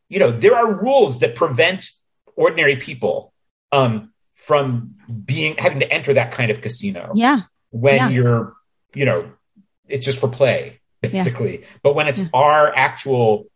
you 0.08 0.20
know, 0.20 0.32
there 0.32 0.56
are 0.56 0.82
rules 0.84 1.20
that 1.22 1.36
prevent 1.36 1.90
ordinary 2.36 2.76
people 2.76 3.34
um, 3.72 4.14
from 4.34 4.96
being 5.26 5.56
having 5.58 5.80
to 5.80 5.92
enter 5.92 6.14
that 6.14 6.32
kind 6.32 6.52
of 6.52 6.62
casino. 6.62 7.12
Yeah. 7.16 7.42
When 7.72 7.96
yeah. 7.96 8.10
you're, 8.10 8.54
you 8.94 9.06
know, 9.06 9.32
it's 9.88 10.06
just 10.06 10.20
for 10.20 10.30
play, 10.30 10.80
basically. 11.02 11.62
Yeah. 11.62 11.68
But 11.82 11.96
when 11.96 12.08
it's 12.08 12.20
yeah. 12.20 12.28
our 12.34 12.72
actual 12.76 13.48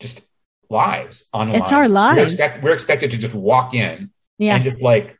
just 0.00 0.22
lives 0.68 1.28
online. 1.32 1.62
It's 1.62 1.72
our 1.72 1.88
lives. 1.88 2.16
We're, 2.16 2.26
expect, 2.26 2.62
we're 2.64 2.74
expected 2.74 3.10
to 3.12 3.18
just 3.18 3.34
walk 3.34 3.74
in 3.74 4.10
yeah. 4.38 4.54
and 4.54 4.64
just 4.64 4.82
like 4.82 5.18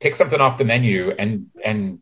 pick 0.00 0.16
something 0.16 0.40
off 0.40 0.58
the 0.58 0.64
menu 0.64 1.10
and 1.10 1.46
and 1.64 2.00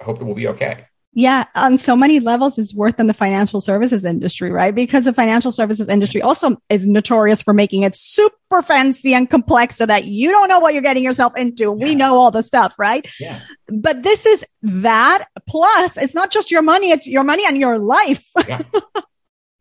hope 0.00 0.18
that 0.18 0.24
we'll 0.24 0.34
be 0.34 0.48
okay. 0.48 0.86
Yeah, 1.12 1.46
on 1.56 1.78
so 1.78 1.96
many 1.96 2.20
levels, 2.20 2.56
it's 2.56 2.72
worse 2.72 2.94
than 2.94 3.08
the 3.08 3.14
financial 3.14 3.60
services 3.60 4.04
industry, 4.04 4.52
right? 4.52 4.72
Because 4.72 5.04
the 5.04 5.12
financial 5.12 5.50
services 5.50 5.88
industry 5.88 6.22
also 6.22 6.56
is 6.68 6.86
notorious 6.86 7.42
for 7.42 7.52
making 7.52 7.82
it 7.82 7.96
super 7.96 8.62
fancy 8.62 9.12
and 9.12 9.28
complex 9.28 9.74
so 9.74 9.86
that 9.86 10.04
you 10.04 10.30
don't 10.30 10.48
know 10.48 10.60
what 10.60 10.72
you're 10.72 10.84
getting 10.84 11.02
yourself 11.02 11.36
into. 11.36 11.76
Yeah. 11.76 11.84
We 11.84 11.94
know 11.96 12.14
all 12.14 12.30
the 12.30 12.44
stuff, 12.44 12.74
right? 12.78 13.10
Yeah. 13.18 13.40
But 13.66 14.04
this 14.04 14.24
is 14.24 14.44
that 14.62 15.26
plus 15.48 15.96
it's 15.96 16.14
not 16.14 16.30
just 16.30 16.52
your 16.52 16.62
money, 16.62 16.92
it's 16.92 17.08
your 17.08 17.24
money 17.24 17.44
and 17.44 17.58
your 17.58 17.78
life. 17.78 18.26
Yeah. 18.46 18.62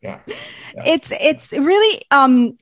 Yeah. 0.02 0.20
yeah. 0.28 0.84
It's, 0.86 1.12
it's 1.12 1.52
really, 1.52 2.06
um, 2.10 2.58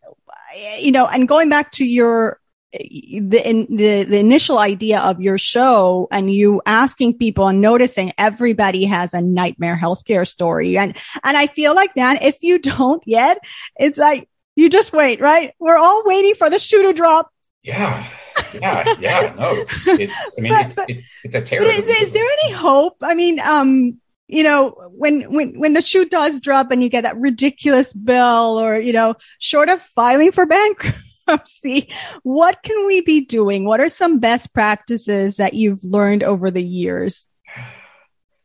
you 0.79 0.91
know, 0.91 1.05
and 1.05 1.27
going 1.27 1.49
back 1.49 1.71
to 1.73 1.85
your 1.85 2.39
the, 2.73 3.41
in, 3.45 3.75
the 3.75 4.03
the 4.03 4.17
initial 4.17 4.59
idea 4.59 4.99
of 4.99 5.21
your 5.21 5.37
show 5.37 6.07
and 6.11 6.33
you 6.33 6.61
asking 6.65 7.17
people 7.17 7.47
and 7.47 7.61
noticing 7.61 8.11
everybody 8.17 8.85
has 8.85 9.13
a 9.13 9.21
nightmare 9.21 9.79
healthcare 9.81 10.27
story. 10.27 10.77
And 10.77 10.95
and 11.23 11.37
I 11.37 11.47
feel 11.47 11.73
like 11.73 11.93
that 11.95 12.23
if 12.23 12.37
you 12.41 12.59
don't 12.59 13.01
yet 13.05 13.39
it's 13.77 13.97
like 13.97 14.29
you 14.55 14.69
just 14.69 14.91
wait 14.91 15.21
right? 15.21 15.53
We're 15.59 15.77
all 15.77 16.03
waiting 16.05 16.35
for 16.35 16.49
the 16.49 16.59
shoe 16.59 16.83
to 16.83 16.93
drop. 16.93 17.31
Yeah. 17.63 18.05
Yeah. 18.53 18.95
Yeah. 18.99 19.35
No 19.37 19.51
it's, 19.55 19.87
it's 19.87 20.35
I 20.37 20.41
mean 20.41 20.51
but, 20.53 20.65
it's, 20.65 20.75
but, 20.75 20.89
it's, 20.89 21.09
it's 21.23 21.35
a 21.35 21.41
terrible 21.41 21.71
is, 21.71 21.87
is 21.87 22.11
there 22.11 22.25
any 22.43 22.51
hope? 22.51 22.97
I 23.01 23.15
mean 23.15 23.39
um 23.39 23.99
you 24.29 24.43
know, 24.43 24.75
when, 24.91 25.21
when, 25.33 25.57
when 25.57 25.71
the 25.71 25.81
shoe 25.81 26.03
does 26.03 26.41
drop 26.41 26.69
and 26.69 26.83
you 26.83 26.89
get 26.89 27.03
that 27.03 27.17
ridiculous 27.17 27.93
bill 27.93 28.59
or, 28.59 28.75
you 28.75 28.91
know, 28.91 29.15
short 29.39 29.69
of 29.69 29.81
filing 29.81 30.33
for 30.33 30.45
bankruptcy, 30.45 31.01
bankruptcy, 31.37 31.91
what 32.23 32.61
can 32.63 32.85
we 32.85 33.01
be 33.01 33.21
doing? 33.21 33.65
What 33.65 33.79
are 33.79 33.89
some 33.89 34.19
best 34.19 34.53
practices 34.53 35.37
that 35.37 35.53
you've 35.53 35.83
learned 35.83 36.23
over 36.23 36.51
the 36.51 36.63
years? 36.63 37.27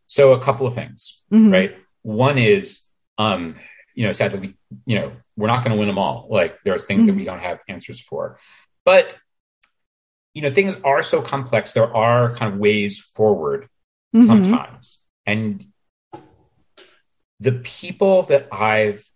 So 0.07 0.33
a 0.33 0.41
couple 0.41 0.67
of 0.67 0.75
things, 0.75 1.23
mm-hmm. 1.33 1.53
right? 1.53 1.77
One 2.03 2.39
is, 2.39 2.83
um, 3.19 3.57
you 3.95 4.07
know, 4.07 4.13
sadly, 4.13 4.39
we, 4.39 4.55
you 4.85 4.97
know, 4.97 5.13
we're 5.37 5.47
not 5.47 5.65
going 5.65 5.73
to 5.73 5.79
win 5.79 5.89
them 5.89 5.99
all. 5.99 6.27
Like 6.31 6.59
there 6.65 6.75
are 6.75 6.79
things 6.79 7.03
mm-hmm. 7.03 7.07
that 7.09 7.17
we 7.17 7.25
don't 7.25 7.41
have 7.41 7.61
answers 7.69 8.01
for, 8.01 8.39
but 8.85 9.17
you 10.35 10.43
know, 10.43 10.51
things 10.51 10.77
are 10.83 11.03
so 11.03 11.23
complex. 11.23 11.73
There 11.73 11.95
are 11.95 12.35
kind 12.35 12.55
of 12.55 12.59
ways 12.59 12.99
forward 12.99 13.69
mm-hmm. 14.15 14.27
sometimes, 14.27 14.99
and 15.27 15.67
the 17.39 17.53
people 17.53 18.23
that 18.25 18.49
I've 18.51 19.07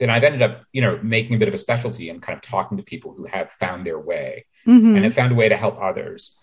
and 0.00 0.10
I've 0.10 0.24
ended 0.24 0.42
up, 0.42 0.64
you 0.72 0.80
know, 0.80 0.98
making 1.02 1.34
a 1.34 1.38
bit 1.38 1.48
of 1.48 1.54
a 1.54 1.58
specialty 1.58 2.08
and 2.08 2.22
kind 2.22 2.36
of 2.36 2.42
talking 2.42 2.76
to 2.78 2.84
people 2.84 3.14
who 3.14 3.26
have 3.26 3.50
found 3.50 3.86
their 3.86 3.98
way 3.98 4.46
mm-hmm. 4.66 4.94
and 4.94 5.04
have 5.04 5.14
found 5.14 5.32
a 5.32 5.34
way 5.34 5.48
to 5.48 5.56
help 5.56 5.78
others. 5.80 6.36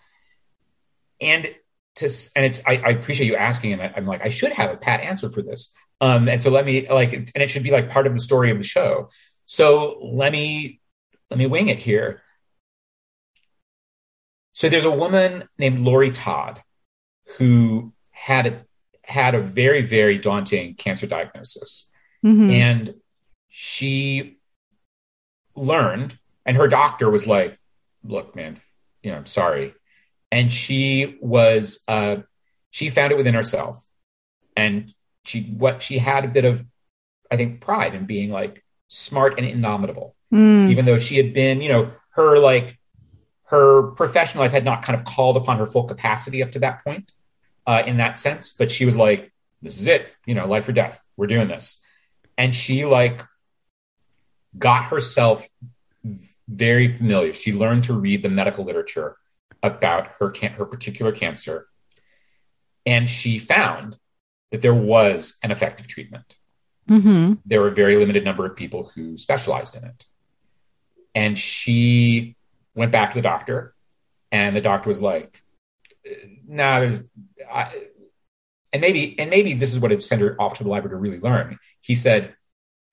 And 1.20 1.48
to, 1.96 2.30
and 2.36 2.44
it's, 2.44 2.60
I, 2.66 2.76
I 2.76 2.90
appreciate 2.90 3.26
you 3.26 3.36
asking, 3.36 3.72
and 3.74 3.82
I, 3.82 3.92
am 3.96 4.06
like, 4.06 4.22
I 4.22 4.28
should 4.28 4.52
have 4.52 4.70
a 4.70 4.76
pat 4.76 5.00
answer 5.00 5.30
for 5.30 5.40
this. 5.42 5.74
Um, 6.00 6.28
and 6.28 6.42
so 6.42 6.50
let 6.50 6.66
me 6.66 6.86
like, 6.88 7.14
and 7.14 7.30
it 7.34 7.50
should 7.50 7.62
be 7.62 7.70
like 7.70 7.90
part 7.90 8.06
of 8.06 8.12
the 8.12 8.20
story 8.20 8.50
of 8.50 8.58
the 8.58 8.64
show. 8.64 9.08
So 9.46 9.98
let 10.02 10.32
me, 10.32 10.80
let 11.30 11.38
me 11.38 11.46
wing 11.46 11.68
it 11.68 11.78
here. 11.78 12.22
So 14.52 14.68
there's 14.68 14.84
a 14.84 14.90
woman 14.90 15.48
named 15.58 15.78
Laurie 15.78 16.10
Todd 16.10 16.62
who 17.38 17.94
had 18.10 18.46
a, 18.46 18.66
had 19.02 19.34
a 19.34 19.40
very, 19.40 19.82
very 19.82 20.18
daunting 20.18 20.74
cancer 20.74 21.06
diagnosis. 21.06 21.90
Mm-hmm. 22.24 22.50
And 22.50 22.94
she 23.48 24.38
learned, 25.54 26.18
and 26.44 26.56
her 26.56 26.68
doctor 26.68 27.10
was 27.10 27.26
like, 27.26 27.58
"Look, 28.04 28.36
man, 28.36 28.58
you 29.02 29.10
know, 29.10 29.18
I'm 29.18 29.26
sorry," 29.26 29.74
and 30.30 30.52
she 30.52 31.18
was 31.20 31.80
uh, 31.88 32.18
she 32.70 32.90
found 32.90 33.12
it 33.12 33.16
within 33.16 33.34
herself, 33.34 33.84
and 34.56 34.92
she 35.24 35.42
what 35.42 35.82
she 35.82 35.98
had 35.98 36.24
a 36.24 36.28
bit 36.28 36.44
of, 36.44 36.64
I 37.30 37.36
think, 37.36 37.60
pride 37.60 37.94
in 37.94 38.06
being 38.06 38.30
like 38.30 38.64
smart 38.88 39.34
and 39.38 39.46
indomitable, 39.46 40.14
mm. 40.32 40.70
even 40.70 40.84
though 40.84 40.98
she 40.98 41.16
had 41.16 41.32
been, 41.32 41.60
you 41.60 41.68
know, 41.68 41.90
her 42.10 42.38
like 42.38 42.78
her 43.44 43.92
professional 43.92 44.42
life 44.42 44.52
had 44.52 44.64
not 44.64 44.82
kind 44.82 44.98
of 44.98 45.04
called 45.04 45.36
upon 45.36 45.58
her 45.58 45.66
full 45.66 45.84
capacity 45.84 46.42
up 46.42 46.52
to 46.52 46.58
that 46.58 46.82
point 46.82 47.12
uh, 47.66 47.82
in 47.86 47.98
that 47.98 48.18
sense. 48.18 48.52
But 48.52 48.70
she 48.70 48.84
was 48.84 48.96
like, 48.96 49.32
this 49.62 49.80
is 49.80 49.86
it, 49.86 50.08
you 50.24 50.34
know, 50.34 50.46
life 50.46 50.68
or 50.68 50.72
death. 50.72 51.04
We're 51.16 51.26
doing 51.26 51.48
this. 51.48 51.82
And 52.36 52.54
she 52.54 52.84
like 52.84 53.22
got 54.58 54.84
herself 54.84 55.48
very 56.48 56.96
familiar. 56.96 57.34
She 57.34 57.52
learned 57.52 57.84
to 57.84 57.94
read 57.94 58.22
the 58.22 58.28
medical 58.28 58.64
literature 58.64 59.16
about 59.62 60.08
her 60.18 60.30
can- 60.30 60.52
her 60.52 60.64
particular 60.64 61.12
cancer, 61.12 61.66
and 62.84 63.08
she 63.08 63.38
found 63.38 63.96
that 64.52 64.60
there 64.60 64.74
was 64.74 65.36
an 65.42 65.50
effective 65.50 65.88
treatment. 65.88 66.36
Mm-hmm. 66.88 67.34
There 67.44 67.60
were 67.60 67.68
a 67.68 67.74
very 67.74 67.96
limited 67.96 68.24
number 68.24 68.46
of 68.46 68.54
people 68.54 68.92
who 68.94 69.18
specialized 69.18 69.76
in 69.76 69.84
it, 69.84 70.04
and 71.14 71.36
she 71.36 72.36
went 72.74 72.92
back 72.92 73.10
to 73.10 73.18
the 73.18 73.22
doctor, 73.22 73.74
and 74.30 74.54
the 74.54 74.60
doctor 74.60 74.88
was 74.88 75.00
like, 75.00 75.42
"Nah, 76.46 76.80
there's." 76.80 77.00
I, 77.50 77.88
and 78.72 78.82
maybe 78.82 79.18
and 79.18 79.30
maybe 79.30 79.54
this 79.54 79.72
is 79.72 79.80
what 79.80 79.90
had 79.90 80.02
sent 80.02 80.20
her 80.20 80.40
off 80.40 80.58
to 80.58 80.64
the 80.64 80.68
library 80.68 80.94
to 80.94 81.00
really 81.00 81.18
learn. 81.18 81.58
He 81.80 81.94
said, 81.94 82.35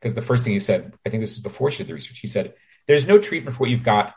because 0.04 0.16
the 0.16 0.22
first 0.22 0.44
thing 0.44 0.52
he 0.52 0.60
said, 0.60 0.94
I 1.06 1.10
think 1.10 1.22
this 1.22 1.32
is 1.32 1.40
before 1.40 1.72
she 1.72 1.78
did 1.78 1.88
the 1.88 1.94
research, 1.94 2.20
he 2.20 2.28
said, 2.28 2.56
There's 2.88 3.08
no 3.08 3.20
treatment 3.20 3.56
for 3.56 3.62
what 3.62 3.70
you've 3.70 3.84
got. 3.84 4.14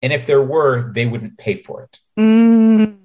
And 0.00 0.12
if 0.12 0.26
there 0.26 0.42
were, 0.42 0.92
they 0.92 1.06
wouldn't 1.06 1.38
pay 1.38 1.56
for 1.56 1.82
it. 1.82 1.98
Mm. 2.16 2.98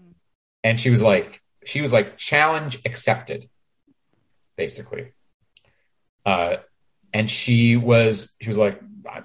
And 0.63 0.79
she 0.79 0.91
was 0.91 1.01
like, 1.01 1.41
she 1.65 1.81
was 1.81 1.91
like, 1.91 2.17
challenge 2.17 2.79
accepted, 2.85 3.49
basically. 4.57 5.13
Uh, 6.23 6.57
and 7.13 7.27
she 7.31 7.77
was, 7.77 8.35
she 8.39 8.47
was 8.47 8.57
like, 8.57 8.79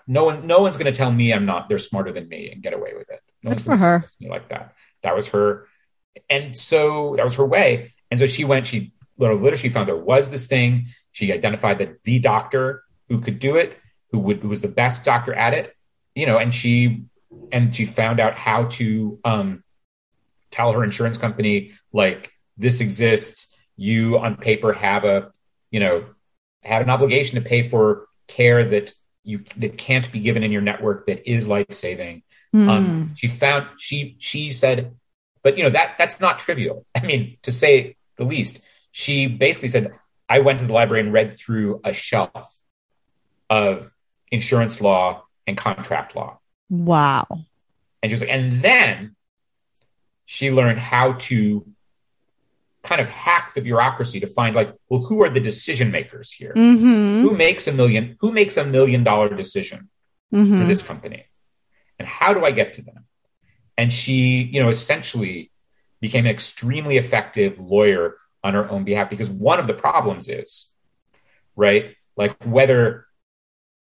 no 0.06 0.24
one, 0.24 0.46
no 0.46 0.62
one's 0.62 0.78
going 0.78 0.90
to 0.90 0.96
tell 0.96 1.12
me 1.12 1.30
I'm 1.32 1.44
not. 1.44 1.68
They're 1.68 1.78
smarter 1.78 2.10
than 2.12 2.26
me 2.26 2.50
and 2.50 2.62
get 2.62 2.72
away 2.72 2.94
with 2.96 3.10
it. 3.10 3.20
No 3.42 3.50
Good 3.50 3.56
one's 3.56 3.62
for 3.62 3.76
her. 3.76 4.04
Me 4.18 4.30
like 4.30 4.48
that. 4.48 4.74
That 5.02 5.14
was 5.14 5.28
her, 5.28 5.68
and 6.30 6.56
so 6.56 7.14
that 7.16 7.24
was 7.24 7.34
her 7.34 7.44
way. 7.44 7.92
And 8.10 8.18
so 8.18 8.26
she 8.26 8.44
went. 8.44 8.66
She 8.66 8.94
literally, 9.18 9.58
she 9.58 9.68
found 9.68 9.86
there 9.86 9.96
was 9.96 10.30
this 10.30 10.46
thing. 10.46 10.86
She 11.12 11.30
identified 11.30 11.78
that 11.78 12.02
the 12.04 12.20
doctor 12.20 12.83
who 13.08 13.20
could 13.20 13.38
do 13.38 13.56
it, 13.56 13.78
who 14.10 14.18
would 14.18 14.38
who 14.38 14.48
was 14.48 14.60
the 14.60 14.68
best 14.68 15.04
doctor 15.04 15.34
at 15.34 15.54
it, 15.54 15.74
you 16.14 16.26
know, 16.26 16.38
and 16.38 16.52
she 16.54 17.04
and 17.52 17.74
she 17.74 17.84
found 17.84 18.20
out 18.20 18.36
how 18.36 18.64
to 18.64 19.18
um, 19.24 19.64
tell 20.50 20.72
her 20.72 20.84
insurance 20.84 21.18
company 21.18 21.72
like 21.92 22.30
this 22.56 22.80
exists. 22.80 23.48
You 23.76 24.18
on 24.18 24.36
paper 24.36 24.72
have 24.72 25.04
a 25.04 25.32
you 25.70 25.80
know 25.80 26.04
have 26.62 26.82
an 26.82 26.90
obligation 26.90 27.42
to 27.42 27.48
pay 27.48 27.68
for 27.68 28.06
care 28.28 28.64
that 28.64 28.92
you 29.24 29.44
that 29.56 29.76
can't 29.76 30.10
be 30.12 30.20
given 30.20 30.42
in 30.42 30.52
your 30.52 30.62
network 30.62 31.06
that 31.06 31.28
is 31.28 31.48
life 31.48 31.72
saving. 31.72 32.22
Mm. 32.54 32.68
Um, 32.68 33.14
she 33.16 33.26
found 33.26 33.66
she 33.78 34.16
she 34.18 34.52
said, 34.52 34.94
but 35.42 35.58
you 35.58 35.64
know 35.64 35.70
that 35.70 35.96
that's 35.98 36.20
not 36.20 36.38
trivial. 36.38 36.86
I 36.94 37.04
mean, 37.04 37.38
to 37.42 37.52
say 37.52 37.96
the 38.16 38.24
least. 38.24 38.60
She 38.96 39.26
basically 39.26 39.70
said, 39.70 39.92
I 40.28 40.38
went 40.38 40.60
to 40.60 40.66
the 40.66 40.72
library 40.72 41.02
and 41.02 41.12
read 41.12 41.36
through 41.36 41.80
a 41.82 41.92
shelf 41.92 42.56
of 43.50 43.90
insurance 44.30 44.80
law 44.80 45.24
and 45.46 45.56
contract 45.56 46.16
law. 46.16 46.38
Wow. 46.70 47.26
And 48.02 48.10
she 48.10 48.14
was 48.14 48.20
like, 48.20 48.30
and 48.30 48.52
then 48.52 49.16
she 50.26 50.50
learned 50.50 50.78
how 50.78 51.12
to 51.12 51.66
kind 52.82 53.00
of 53.00 53.08
hack 53.08 53.54
the 53.54 53.62
bureaucracy 53.62 54.20
to 54.20 54.26
find 54.26 54.54
like, 54.54 54.74
well, 54.88 55.00
who 55.00 55.22
are 55.22 55.30
the 55.30 55.40
decision 55.40 55.90
makers 55.90 56.30
here? 56.32 56.52
Mm-hmm. 56.54 57.22
Who 57.22 57.34
makes 57.34 57.66
a 57.66 57.72
million? 57.72 58.16
Who 58.20 58.30
makes 58.30 58.56
a 58.56 58.64
million 58.64 59.04
dollar 59.04 59.28
decision 59.34 59.88
mm-hmm. 60.32 60.60
for 60.60 60.66
this 60.66 60.82
company? 60.82 61.26
And 61.98 62.06
how 62.06 62.34
do 62.34 62.44
I 62.44 62.50
get 62.50 62.74
to 62.74 62.82
them? 62.82 63.06
And 63.76 63.92
she, 63.92 64.42
you 64.52 64.62
know, 64.62 64.68
essentially 64.68 65.50
became 66.00 66.26
an 66.26 66.30
extremely 66.30 66.98
effective 66.98 67.58
lawyer 67.58 68.16
on 68.42 68.54
her 68.54 68.68
own 68.68 68.84
behalf 68.84 69.08
because 69.08 69.30
one 69.30 69.58
of 69.58 69.66
the 69.66 69.74
problems 69.74 70.28
is, 70.28 70.74
right, 71.56 71.96
like 72.16 72.36
whether 72.44 73.06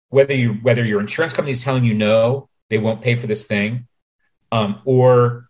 whether 0.09 0.33
you 0.33 0.53
whether 0.53 0.83
your 0.83 0.99
insurance 0.99 1.33
company 1.33 1.51
is 1.51 1.63
telling 1.63 1.83
you 1.83 1.93
no, 1.93 2.49
they 2.69 2.77
won't 2.77 3.01
pay 3.01 3.15
for 3.15 3.27
this 3.27 3.47
thing, 3.47 3.87
um, 4.51 4.81
or 4.85 5.49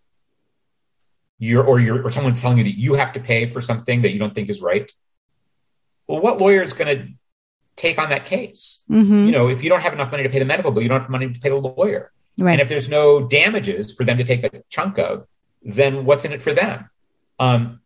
you're 1.40 1.64
or 1.64 1.80
you're 1.80 2.04
or 2.04 2.12
someone's 2.12 2.42
telling 2.42 2.58
you 2.58 2.64
that 2.64 2.78
you 2.78 2.96
have 2.96 3.14
to 3.14 3.20
pay 3.20 3.46
for 3.46 3.62
something 3.62 4.02
that 4.02 4.12
you 4.12 4.20
don't 4.20 4.34
think 4.34 4.50
is 4.50 4.62
right. 4.62 4.92
Well, 6.08 6.22
what 6.22 6.40
lawyer 6.40 6.64
is 6.64 6.74
going 6.74 6.98
to 6.98 7.14
take 7.76 8.00
on 8.00 8.10
that 8.10 8.26
case? 8.26 8.84
Mm-hmm. 8.90 9.26
You 9.26 9.32
know, 9.32 9.50
if 9.50 9.64
you 9.64 9.70
don't 9.70 9.82
have 9.82 9.94
enough 9.94 10.12
money 10.12 10.24
to 10.24 10.30
pay 10.30 10.40
the 10.40 10.46
medical 10.46 10.72
bill, 10.72 10.82
you 10.82 10.90
don't 10.90 11.02
have 11.02 11.10
money 11.10 11.32
to 11.32 11.40
pay 11.40 11.50
the 11.50 11.56
lawyer. 11.56 12.12
Right. 12.38 12.54
And 12.54 12.62
if 12.62 12.70
there's 12.70 12.90
no 12.90 13.28
damages 13.28 13.94
for 13.94 14.04
them 14.04 14.18
to 14.18 14.24
take 14.24 14.44
a 14.44 14.64
chunk 14.70 14.98
of, 15.00 15.28
then 15.64 16.06
what's 16.06 16.24
in 16.24 16.32
it 16.32 16.42
for 16.42 16.54
them? 16.54 16.90
Um, 17.40 17.82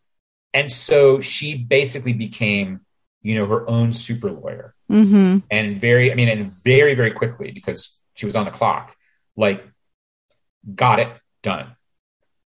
and 0.54 0.70
so 0.70 1.20
she 1.20 1.56
basically 1.56 2.12
became, 2.12 2.80
you 3.22 3.34
know, 3.34 3.46
her 3.46 3.68
own 3.68 3.92
super 3.92 4.30
lawyer. 4.30 4.74
Mm-hmm. 4.92 5.38
And 5.50 5.80
very, 5.80 6.12
I 6.12 6.14
mean, 6.14 6.28
and 6.28 6.52
very, 6.62 6.94
very 6.94 7.10
quickly 7.10 7.50
because 7.50 7.98
she 8.14 8.26
was 8.26 8.36
on 8.36 8.44
the 8.44 8.50
clock, 8.50 8.94
like, 9.36 9.66
got 10.74 11.00
it 11.00 11.08
done, 11.42 11.74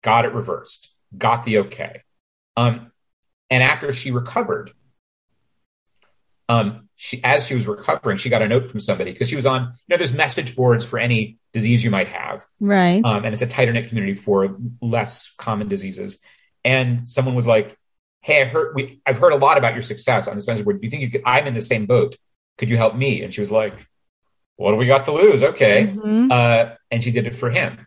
got 0.03 0.25
it 0.25 0.33
reversed, 0.35 0.92
got 1.16 1.44
the 1.44 1.59
okay. 1.59 2.03
Um, 2.57 2.92
And 3.51 3.62
after 3.62 3.92
she 3.92 4.11
recovered, 4.11 4.73
um, 6.49 6.88
she 6.97 7.23
as 7.23 7.47
she 7.47 7.55
was 7.55 7.66
recovering, 7.66 8.18
she 8.18 8.29
got 8.29 8.42
a 8.42 8.49
note 8.49 8.66
from 8.66 8.81
somebody 8.81 9.12
because 9.12 9.29
she 9.29 9.37
was 9.37 9.47
on, 9.47 9.62
you 9.62 9.90
know, 9.90 9.97
there's 9.97 10.12
message 10.12 10.57
boards 10.57 10.85
for 10.85 10.99
any 10.99 11.38
disease 11.53 11.85
you 11.85 11.90
might 11.90 12.09
have. 12.09 12.47
Right. 12.61 13.05
Um, 13.05 13.25
and 13.25 13.33
it's 13.33 13.42
a 13.42 13.47
tighter 13.47 13.73
knit 13.73 13.88
community 13.88 14.14
for 14.14 14.57
less 14.81 15.33
common 15.37 15.68
diseases. 15.68 16.18
And 16.64 17.09
someone 17.09 17.35
was 17.35 17.47
like, 17.47 17.77
Hey, 18.25 18.41
I 18.41 18.47
heard 18.47 18.75
we 18.75 19.03
I've 19.05 19.19
heard 19.19 19.35
a 19.35 19.37
lot 19.37 19.59
about 19.59 19.75
your 19.75 19.83
success 19.83 20.27
on 20.29 20.37
the 20.39 20.43
cancer 20.45 20.65
board. 20.65 20.81
Do 20.81 20.87
you 20.87 20.91
think 20.91 21.03
you 21.03 21.11
could 21.11 21.23
I'm 21.27 21.47
in 21.47 21.53
the 21.53 21.61
same 21.61 21.85
boat? 21.85 22.17
Could 22.57 22.71
you 22.71 22.79
help 22.79 22.95
me? 22.97 23.23
And 23.23 23.33
she 23.35 23.43
was 23.43 23.51
like, 23.53 23.87
What 24.57 24.71
do 24.71 24.77
we 24.77 24.87
got 24.87 25.05
to 25.05 25.13
lose? 25.13 25.43
Okay. 25.43 25.93
Mhm. 25.95 26.33
Uh, 26.33 26.75
and 26.91 27.05
she 27.05 27.11
did 27.11 27.27
it 27.27 27.35
for 27.37 27.51
him. 27.51 27.87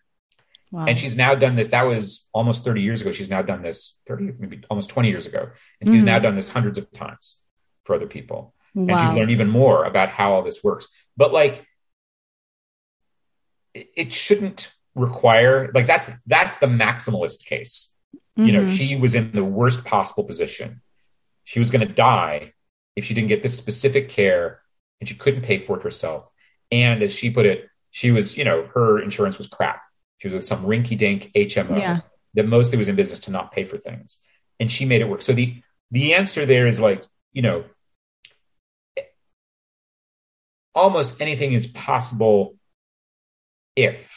Wow. 0.71 0.85
And 0.85 0.99
she's 0.99 1.15
now 1.15 1.33
done 1.33 1.55
this. 1.55 1.69
That 1.69 1.83
was 1.87 2.27
almost 2.33 2.63
30 2.63 2.81
years 2.83 3.01
ago. 3.01 3.11
She's 3.13 3.29
now 3.29 3.41
done 3.41 3.63
this 3.63 3.97
30, 4.05 4.33
maybe 4.37 4.61
almost 4.69 4.89
20 4.91 5.09
years 5.09 5.25
ago. 5.25 5.49
And 5.81 5.91
she's 5.91 6.03
Mhm. 6.03 6.11
now 6.13 6.19
done 6.19 6.35
this 6.35 6.49
hundreds 6.49 6.77
of 6.77 6.91
times 6.91 7.41
for 7.85 7.95
other 7.95 8.05
people. 8.07 8.53
And 8.75 8.91
she's 8.91 9.09
wow. 9.09 9.15
learned 9.15 9.31
even 9.31 9.49
more 9.49 9.85
about 9.85 10.09
how 10.09 10.33
all 10.33 10.43
this 10.43 10.63
works. 10.63 10.87
But 11.15 11.33
like, 11.33 11.65
it, 13.73 13.89
it 13.95 14.13
shouldn't 14.13 14.71
require, 14.93 15.71
like, 15.73 15.87
that's, 15.87 16.11
that's 16.27 16.57
the 16.57 16.67
maximalist 16.67 17.45
case. 17.45 17.95
You 18.37 18.51
know, 18.51 18.65
Mhm. 18.65 18.77
she 18.77 18.95
was 18.95 19.15
in 19.15 19.31
the 19.31 19.43
worst 19.43 19.83
possible 19.83 20.23
position. 20.23 20.81
She 21.43 21.59
was 21.59 21.71
going 21.71 21.85
to 21.87 21.91
die 21.93 22.53
if 22.95 23.03
she 23.05 23.13
didn't 23.13 23.29
get 23.29 23.41
this 23.41 23.57
specific 23.57 24.09
care 24.09 24.61
and 24.99 25.09
she 25.09 25.15
couldn't 25.15 25.41
pay 25.41 25.57
for 25.57 25.77
it 25.77 25.83
herself. 25.83 26.27
And 26.71 27.01
as 27.01 27.13
she 27.15 27.31
put 27.31 27.45
it, 27.47 27.67
she 27.91 28.11
was, 28.11 28.37
you 28.37 28.43
know, 28.43 28.67
her 28.75 28.99
insurance 29.01 29.37
was 29.37 29.47
crap. 29.47 29.81
She 30.19 30.27
was 30.27 30.33
with 30.35 30.43
some 30.45 30.65
rinky 30.65 30.97
dink 30.97 31.31
HMO 31.33 31.77
Yeah. 31.79 32.01
that 32.35 32.47
mostly 32.47 32.77
was 32.77 32.87
in 32.87 32.95
business 32.95 33.19
to 33.21 33.31
not 33.31 33.51
pay 33.51 33.63
for 33.65 33.77
things. 33.77 34.17
And 34.59 34.71
she 34.71 34.85
made 34.85 35.01
it 35.01 35.09
work. 35.09 35.21
So 35.23 35.33
the, 35.33 35.61
the 35.91 36.13
answer 36.13 36.45
there 36.45 36.67
is 36.67 36.79
like, 36.79 37.03
you 37.33 37.41
know, 37.41 37.65
almost 40.75 41.21
anything 41.21 41.53
is 41.53 41.67
possible 41.67 42.55
if, 43.75 44.11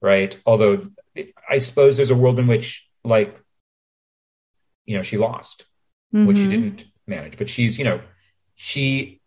right? 0.00 0.38
Although 0.46 0.84
I 1.48 1.58
suppose 1.58 1.96
there's 1.96 2.10
a 2.10 2.16
world 2.16 2.38
in 2.38 2.46
which, 2.46 2.88
like, 3.04 3.38
you 4.86 4.96
know, 4.96 5.02
she 5.02 5.16
lost, 5.16 5.66
which 6.10 6.36
she 6.38 6.46
Mhm. 6.46 6.50
didn't 6.50 6.84
manage, 7.06 7.36
but 7.38 7.48
she's, 7.48 7.78
you 7.78 7.84
know, 7.84 8.02
she 8.54 9.20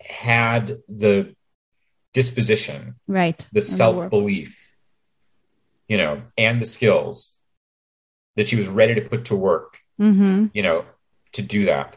had 0.00 0.82
the 0.88 1.34
disposition, 2.12 2.94
Right. 3.06 3.46
the 3.52 3.62
self 3.62 3.96
work. 3.96 4.10
belief, 4.10 4.74
you 5.88 5.96
know, 5.96 6.22
and 6.36 6.60
the 6.60 6.66
skills 6.66 7.38
that 8.36 8.48
she 8.48 8.56
was 8.56 8.68
ready 8.68 8.94
to 8.94 9.02
put 9.02 9.24
to 9.26 9.36
work 9.36 9.78
Mhm. 9.98 10.50
you 10.54 10.62
know, 10.62 10.84
to 11.32 11.42
do 11.42 11.64
that. 11.66 11.96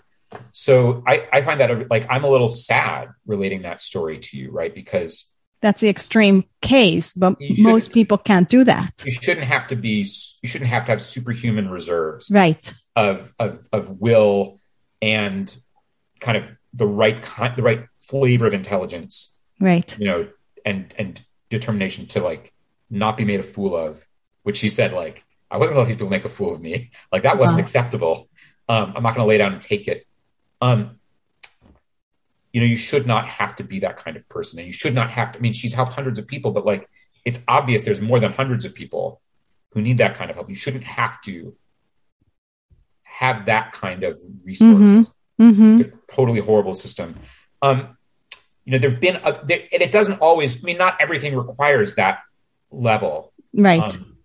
So 0.52 1.04
I, 1.06 1.28
I 1.32 1.42
find 1.42 1.60
that 1.60 1.90
like 1.90 2.06
I'm 2.10 2.24
a 2.24 2.30
little 2.30 2.50
sad 2.50 3.10
relating 3.26 3.62
that 3.64 3.82
story 3.82 4.18
to 4.20 4.38
you, 4.38 4.50
right? 4.52 4.74
Because 4.74 5.32
That's 5.62 5.80
the 5.82 5.90
extreme 5.90 6.44
case, 6.62 7.14
but 7.14 7.36
most 7.60 7.92
people 7.94 8.18
can't 8.18 8.50
do 8.50 8.64
that. 8.64 8.94
you 9.06 9.12
shouldn't 9.12 9.46
have 9.46 9.68
to 9.68 9.76
be 9.76 10.00
you 10.42 10.50
shouldn't 10.50 10.70
have 10.70 10.86
to 10.86 10.92
have 10.92 11.02
superhuman 11.02 11.70
reserves 11.70 12.32
Right. 12.32 12.74
of 12.96 13.34
of 13.40 13.68
of 13.72 14.00
will 14.02 14.60
and 15.02 15.56
kind 16.20 16.38
of 16.38 16.46
the 16.74 16.88
right 16.88 17.22
kind 17.22 17.56
the 17.56 17.64
right 17.64 17.86
flavor 18.08 18.48
of 18.48 18.54
intelligence, 18.54 19.38
Right. 19.60 19.96
you 20.00 20.06
know, 20.06 20.28
and 20.66 20.94
and 20.98 21.22
determination 21.50 22.08
to 22.08 22.22
like 22.22 22.52
not 22.90 23.16
be 23.18 23.26
made 23.26 23.40
a 23.40 23.44
fool 23.44 23.76
of, 23.76 24.04
which 24.44 24.60
he 24.62 24.70
said 24.70 24.94
like 24.94 25.24
I 25.52 25.58
wasn't 25.58 25.76
gonna 25.76 25.82
let 25.82 25.88
these 25.90 25.98
people 25.98 26.10
make 26.10 26.26
a 26.26 26.30
fool 26.30 26.52
of 26.52 26.60
me. 26.62 26.90
Like 27.12 27.24
that 27.24 27.38
wasn't 27.38 27.60
Wow. 27.60 27.64
acceptable. 27.66 28.30
Um, 28.68 28.94
I'm 28.96 29.04
not 29.04 29.16
gonna 29.16 29.28
lay 29.28 29.38
down 29.38 29.54
and 29.54 29.62
take 29.62 29.88
it. 29.88 30.06
Um, 30.62 31.00
you 32.54 32.62
know, 32.62 32.68
you 32.68 32.78
should 32.78 33.08
not 33.08 33.28
have 33.28 33.56
to 33.58 33.64
be 33.64 33.80
that 33.80 33.98
kind 33.98 34.18
of 34.18 34.28
person. 34.28 34.60
And 34.60 34.66
you 34.66 34.74
should 34.74 34.94
not 34.94 35.10
have 35.12 35.32
to 35.32 35.40
I 35.40 35.42
mean, 35.42 35.54
she's 35.54 35.74
helped 35.74 35.94
hundreds 35.94 36.20
of 36.20 36.28
people, 36.28 36.52
but 36.52 36.66
like 36.66 36.90
it's 37.26 37.40
obvious 37.48 37.84
there's 37.84 38.02
more 38.02 38.20
than 38.20 38.34
hundreds 38.34 38.66
of 38.66 38.74
people 38.74 39.22
who 39.72 39.82
need 39.82 40.00
that 40.00 40.16
kind 40.16 40.30
of 40.30 40.36
help. 40.36 40.50
You 40.50 40.56
shouldn't 40.56 40.84
have 40.84 41.22
to 41.24 41.56
have 43.04 43.46
that 43.46 43.74
kind 43.74 44.04
of 44.04 44.20
resource. 44.44 44.70
Mhm. 44.70 45.12
hmm 45.38 45.82
It's 45.82 45.90
a 45.90 46.14
totally 46.14 46.40
horrible 46.40 46.74
system. 46.74 47.20
Um, 47.62 47.98
you 48.66 48.74
know, 48.74 48.78
there've 48.78 49.00
been, 49.00 49.18
a, 49.18 49.40
there, 49.44 49.62
and 49.72 49.82
it 49.82 49.92
doesn't 49.92 50.20
always. 50.20 50.64
I 50.64 50.66
mean, 50.66 50.78
not 50.78 50.98
everything 51.00 51.36
requires 51.36 51.96
that 51.96 52.20
level. 52.70 53.34
Right. 53.54 53.82
Um, 53.82 54.18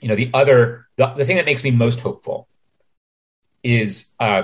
you 0.00 0.08
know, 0.08 0.14
the 0.14 0.30
other, 0.34 0.86
the, 0.96 1.06
the 1.08 1.24
thing 1.24 1.36
that 1.36 1.46
makes 1.46 1.62
me 1.62 1.70
most 1.70 2.00
hopeful 2.00 2.48
is 3.62 4.12
uh, 4.18 4.42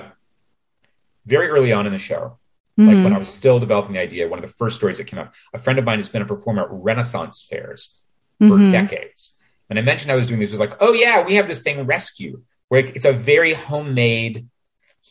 very 1.27 1.49
early 1.49 1.73
on 1.73 1.87
in 1.87 1.93
the 1.93 1.99
show, 1.99 2.39
like 2.79 2.97
Mhm. 2.97 3.05
when 3.05 3.13
I 3.13 3.19
was 3.19 3.31
still 3.31 3.59
developing 3.59 3.95
the 3.95 4.01
idea. 4.01 4.29
One 4.29 4.39
of 4.43 4.49
the 4.49 4.57
first 4.57 4.77
stories 4.77 4.99
that 4.99 5.05
came 5.09 5.19
out, 5.19 5.33
a 5.53 5.59
friend 5.59 5.79
of 5.81 5.85
mine 5.85 5.99
who's 5.99 6.09
been 6.09 6.23
a 6.23 6.27
performer 6.27 6.63
at 6.63 6.69
Renaissance 6.71 7.45
fairs 7.51 7.99
for 8.39 8.57
Mhm. 8.57 8.71
decades. 8.71 9.37
And 9.69 9.79
I 9.79 9.83
mentioned 9.83 10.13
I 10.13 10.15
was 10.15 10.29
doing 10.29 10.39
this. 10.39 10.53
Was 10.53 10.61
like, 10.61 10.77
oh 10.81 10.93
yeah, 10.93 11.27
we 11.27 11.35
have 11.35 11.49
this 11.49 11.61
thing, 11.61 11.85
Rescue, 11.85 12.43
where 12.69 12.81
it's 12.87 13.05
a 13.05 13.13
very 13.13 13.53
homemade 13.55 14.47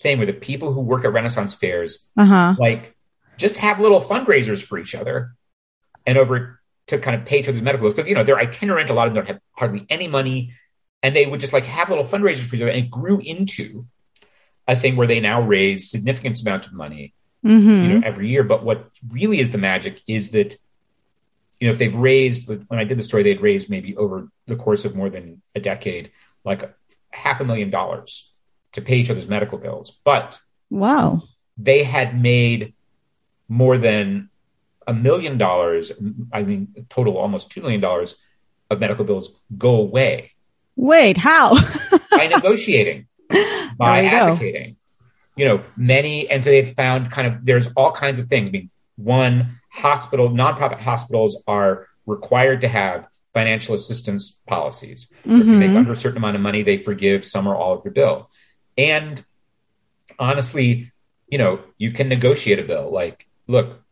thing 0.01 0.17
where 0.17 0.25
the 0.25 0.33
people 0.33 0.71
who 0.71 0.79
work 0.81 1.03
at 1.03 1.11
Renaissance 1.11 1.53
fairs 1.53 2.09
Uh-huh. 2.15 2.55
like 2.57 2.95
just 3.37 3.57
have 3.57 3.79
little 3.81 3.99
fundraisers 4.01 4.65
for 4.65 4.79
each 4.79 4.95
other 4.95 5.33
and 6.05 6.17
over 6.17 6.61
to 6.87 6.97
kind 6.97 7.19
of 7.19 7.25
pay 7.25 7.41
for 7.43 7.51
these 7.51 7.61
medical 7.61 7.83
bills 7.83 7.93
because 7.95 8.07
you 8.07 8.15
know 8.15 8.23
they're 8.23 8.39
itinerant. 8.39 8.89
A 8.89 8.93
lot 8.93 9.07
of 9.07 9.13
them 9.13 9.25
don't 9.25 9.33
have 9.33 9.41
hardly 9.57 9.85
any 9.89 10.07
money, 10.07 10.53
and 11.03 11.13
they 11.13 11.25
would 11.25 11.41
just 11.41 11.51
like 11.51 11.65
have 11.65 11.89
little 11.89 12.05
fundraisers 12.05 12.47
for 12.47 12.55
each 12.55 12.61
other, 12.61 12.71
and 12.71 12.85
it 12.85 12.89
grew 12.89 13.19
into 13.19 13.85
a 14.69 14.75
thing 14.75 14.95
where 14.95 15.07
they 15.07 15.19
now 15.19 15.41
raise 15.41 15.89
significant 15.91 16.39
amounts 16.41 16.67
of 16.67 16.73
money 16.73 17.13
hmm 17.47 17.83
you 17.83 17.87
know 17.89 18.01
every 18.05 18.27
year 18.33 18.43
but 18.43 18.63
what 18.63 18.79
really 19.17 19.39
is 19.39 19.49
the 19.51 19.57
magic 19.57 20.01
is 20.07 20.31
that 20.31 20.55
you 21.59 21.67
know 21.67 21.71
if 21.73 21.79
they've 21.79 21.95
raised 21.95 22.47
when 22.47 22.79
i 22.79 22.83
did 22.83 22.97
the 22.99 23.03
story 23.03 23.23
they'd 23.23 23.41
raised 23.49 23.69
maybe 23.69 23.95
over 24.03 24.27
the 24.47 24.55
course 24.55 24.83
of 24.85 24.95
more 24.95 25.09
than 25.09 25.41
a 25.55 25.59
decade 25.59 26.11
like 26.43 26.61
half 27.11 27.39
a 27.41 27.45
million 27.45 27.69
dollars 27.69 28.31
to 28.73 28.81
pay 28.81 28.97
each 28.97 29.09
other's 29.09 29.27
medical 29.27 29.57
bills 29.57 29.87
but 30.03 30.39
Wow. 30.69 31.23
they 31.57 31.83
had 31.83 32.09
made 32.21 32.73
more 33.47 33.77
than 33.77 34.29
a 34.85 34.93
million 34.93 35.37
dollars 35.37 35.91
i 36.33 36.43
mean 36.43 36.61
total 36.89 37.17
almost 37.17 37.51
two 37.51 37.61
million 37.61 37.81
dollars 37.81 38.15
of 38.69 38.79
medical 38.79 39.05
bills 39.05 39.31
go 39.57 39.75
away 39.87 40.31
Wait, 40.79 41.17
how? 41.17 41.55
by 42.11 42.27
negotiating, 42.27 43.07
by 43.77 44.05
advocating. 44.05 44.73
go. 44.73 44.76
You 45.37 45.45
know, 45.45 45.63
many, 45.77 46.29
and 46.29 46.43
so 46.43 46.49
they 46.49 46.61
had 46.63 46.75
found 46.75 47.11
kind 47.11 47.27
of 47.27 47.45
there's 47.45 47.67
all 47.75 47.91
kinds 47.91 48.19
of 48.19 48.27
things. 48.27 48.49
I 48.49 48.51
mean, 48.51 48.69
one 48.95 49.59
hospital, 49.71 50.29
nonprofit 50.29 50.79
hospitals 50.79 51.43
are 51.47 51.87
required 52.05 52.61
to 52.61 52.67
have 52.67 53.05
financial 53.33 53.75
assistance 53.75 54.41
policies. 54.47 55.07
Or 55.25 55.35
If 55.37 55.45
you 55.45 55.53
make 55.53 55.71
Mhm. 55.71 55.77
under 55.77 55.91
a 55.91 55.95
certain 55.95 56.17
amount 56.17 56.35
of 56.35 56.41
money, 56.41 56.63
they 56.63 56.77
forgive 56.77 57.23
some 57.23 57.45
or 57.47 57.55
all 57.55 57.73
of 57.77 57.85
your 57.85 57.93
bill. 57.93 58.29
And 58.77 59.23
honestly, 60.17 60.91
you 61.27 61.37
know, 61.37 61.59
you 61.77 61.91
can 61.91 62.07
negotiate 62.09 62.57
a 62.59 62.63
bill. 62.63 62.91
Like, 62.91 63.27
look, 63.47 63.83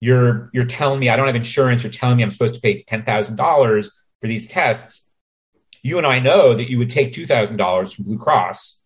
you're 0.00 0.50
you're 0.52 0.66
telling 0.66 1.00
me 1.00 1.08
I 1.08 1.16
don't 1.16 1.26
have 1.26 1.36
insurance. 1.36 1.82
You're 1.82 1.92
telling 1.92 2.16
me 2.18 2.22
I'm 2.22 2.30
supposed 2.30 2.54
to 2.54 2.60
pay 2.60 2.82
ten 2.82 3.02
thousand 3.04 3.36
dollars 3.36 3.90
for 4.20 4.28
these 4.28 4.46
tests. 4.46 5.10
You 5.82 5.98
and 5.98 6.06
I 6.06 6.18
know 6.18 6.54
that 6.54 6.68
you 6.70 6.78
would 6.78 6.90
take 6.90 7.12
two 7.12 7.26
thousand 7.26 7.56
dollars 7.56 7.92
from 7.94 8.04
Blue 8.04 8.18
Cross, 8.18 8.82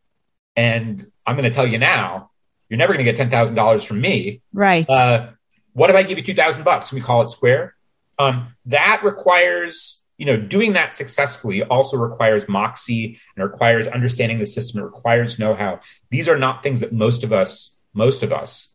and 0.57 1.07
I'm 1.29 1.37
going 1.37 1.45
to 1.45 1.55
tell 1.55 1.67
you 1.67 1.79
now, 1.79 2.31
you're 2.69 2.79
never 2.79 2.95
going 2.95 3.05
to 3.05 3.11
get 3.11 3.17
ten 3.17 3.31
thousand 3.31 3.55
dollars 3.55 3.85
from 3.85 4.01
me. 4.01 4.41
Right. 4.53 4.89
Uh, 4.89 5.31
what 5.75 5.91
if 5.91 5.97
I 5.97 6.03
give 6.03 6.19
you 6.19 6.25
two 6.25 6.35
thousand 6.35 6.65
bucks? 6.65 6.93
We 6.93 7.01
call 7.01 7.23
it 7.23 7.31
square. 7.31 7.75
Um, 8.19 8.55
that 8.67 9.03
requires, 9.05 10.03
you 10.17 10.27
know, 10.27 10.37
doing 10.37 10.73
that 10.73 10.95
successfully 10.95 11.63
also 11.63 11.97
requires 11.97 12.49
moxie 12.49 13.21
and 13.37 13.45
requires 13.45 13.87
understanding 13.87 14.39
the 14.39 14.47
system. 14.47 14.81
It 14.81 14.85
requires 14.85 15.39
know-how. 15.39 15.81
These 16.11 16.29
are 16.29 16.39
not 16.39 16.63
things 16.63 16.81
that 16.81 16.93
most 16.93 17.25
of 17.25 17.33
us, 17.33 17.79
most 17.93 18.23
of 18.23 18.33
us, 18.33 18.75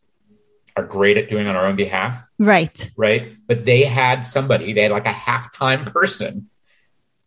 are 0.76 0.86
great 0.86 1.18
at 1.18 1.30
doing 1.30 1.46
on 1.48 1.56
our 1.56 1.66
own 1.66 1.76
behalf, 1.76 2.26
right. 2.39 2.89
right? 2.98 3.36
But 3.48 3.66
they 3.66 3.84
had 3.84 4.26
somebody, 4.26 4.74
they 4.74 4.84
had 4.84 4.92
like 4.92 5.06
a 5.06 5.12
half-time 5.12 5.86
person 5.86 6.50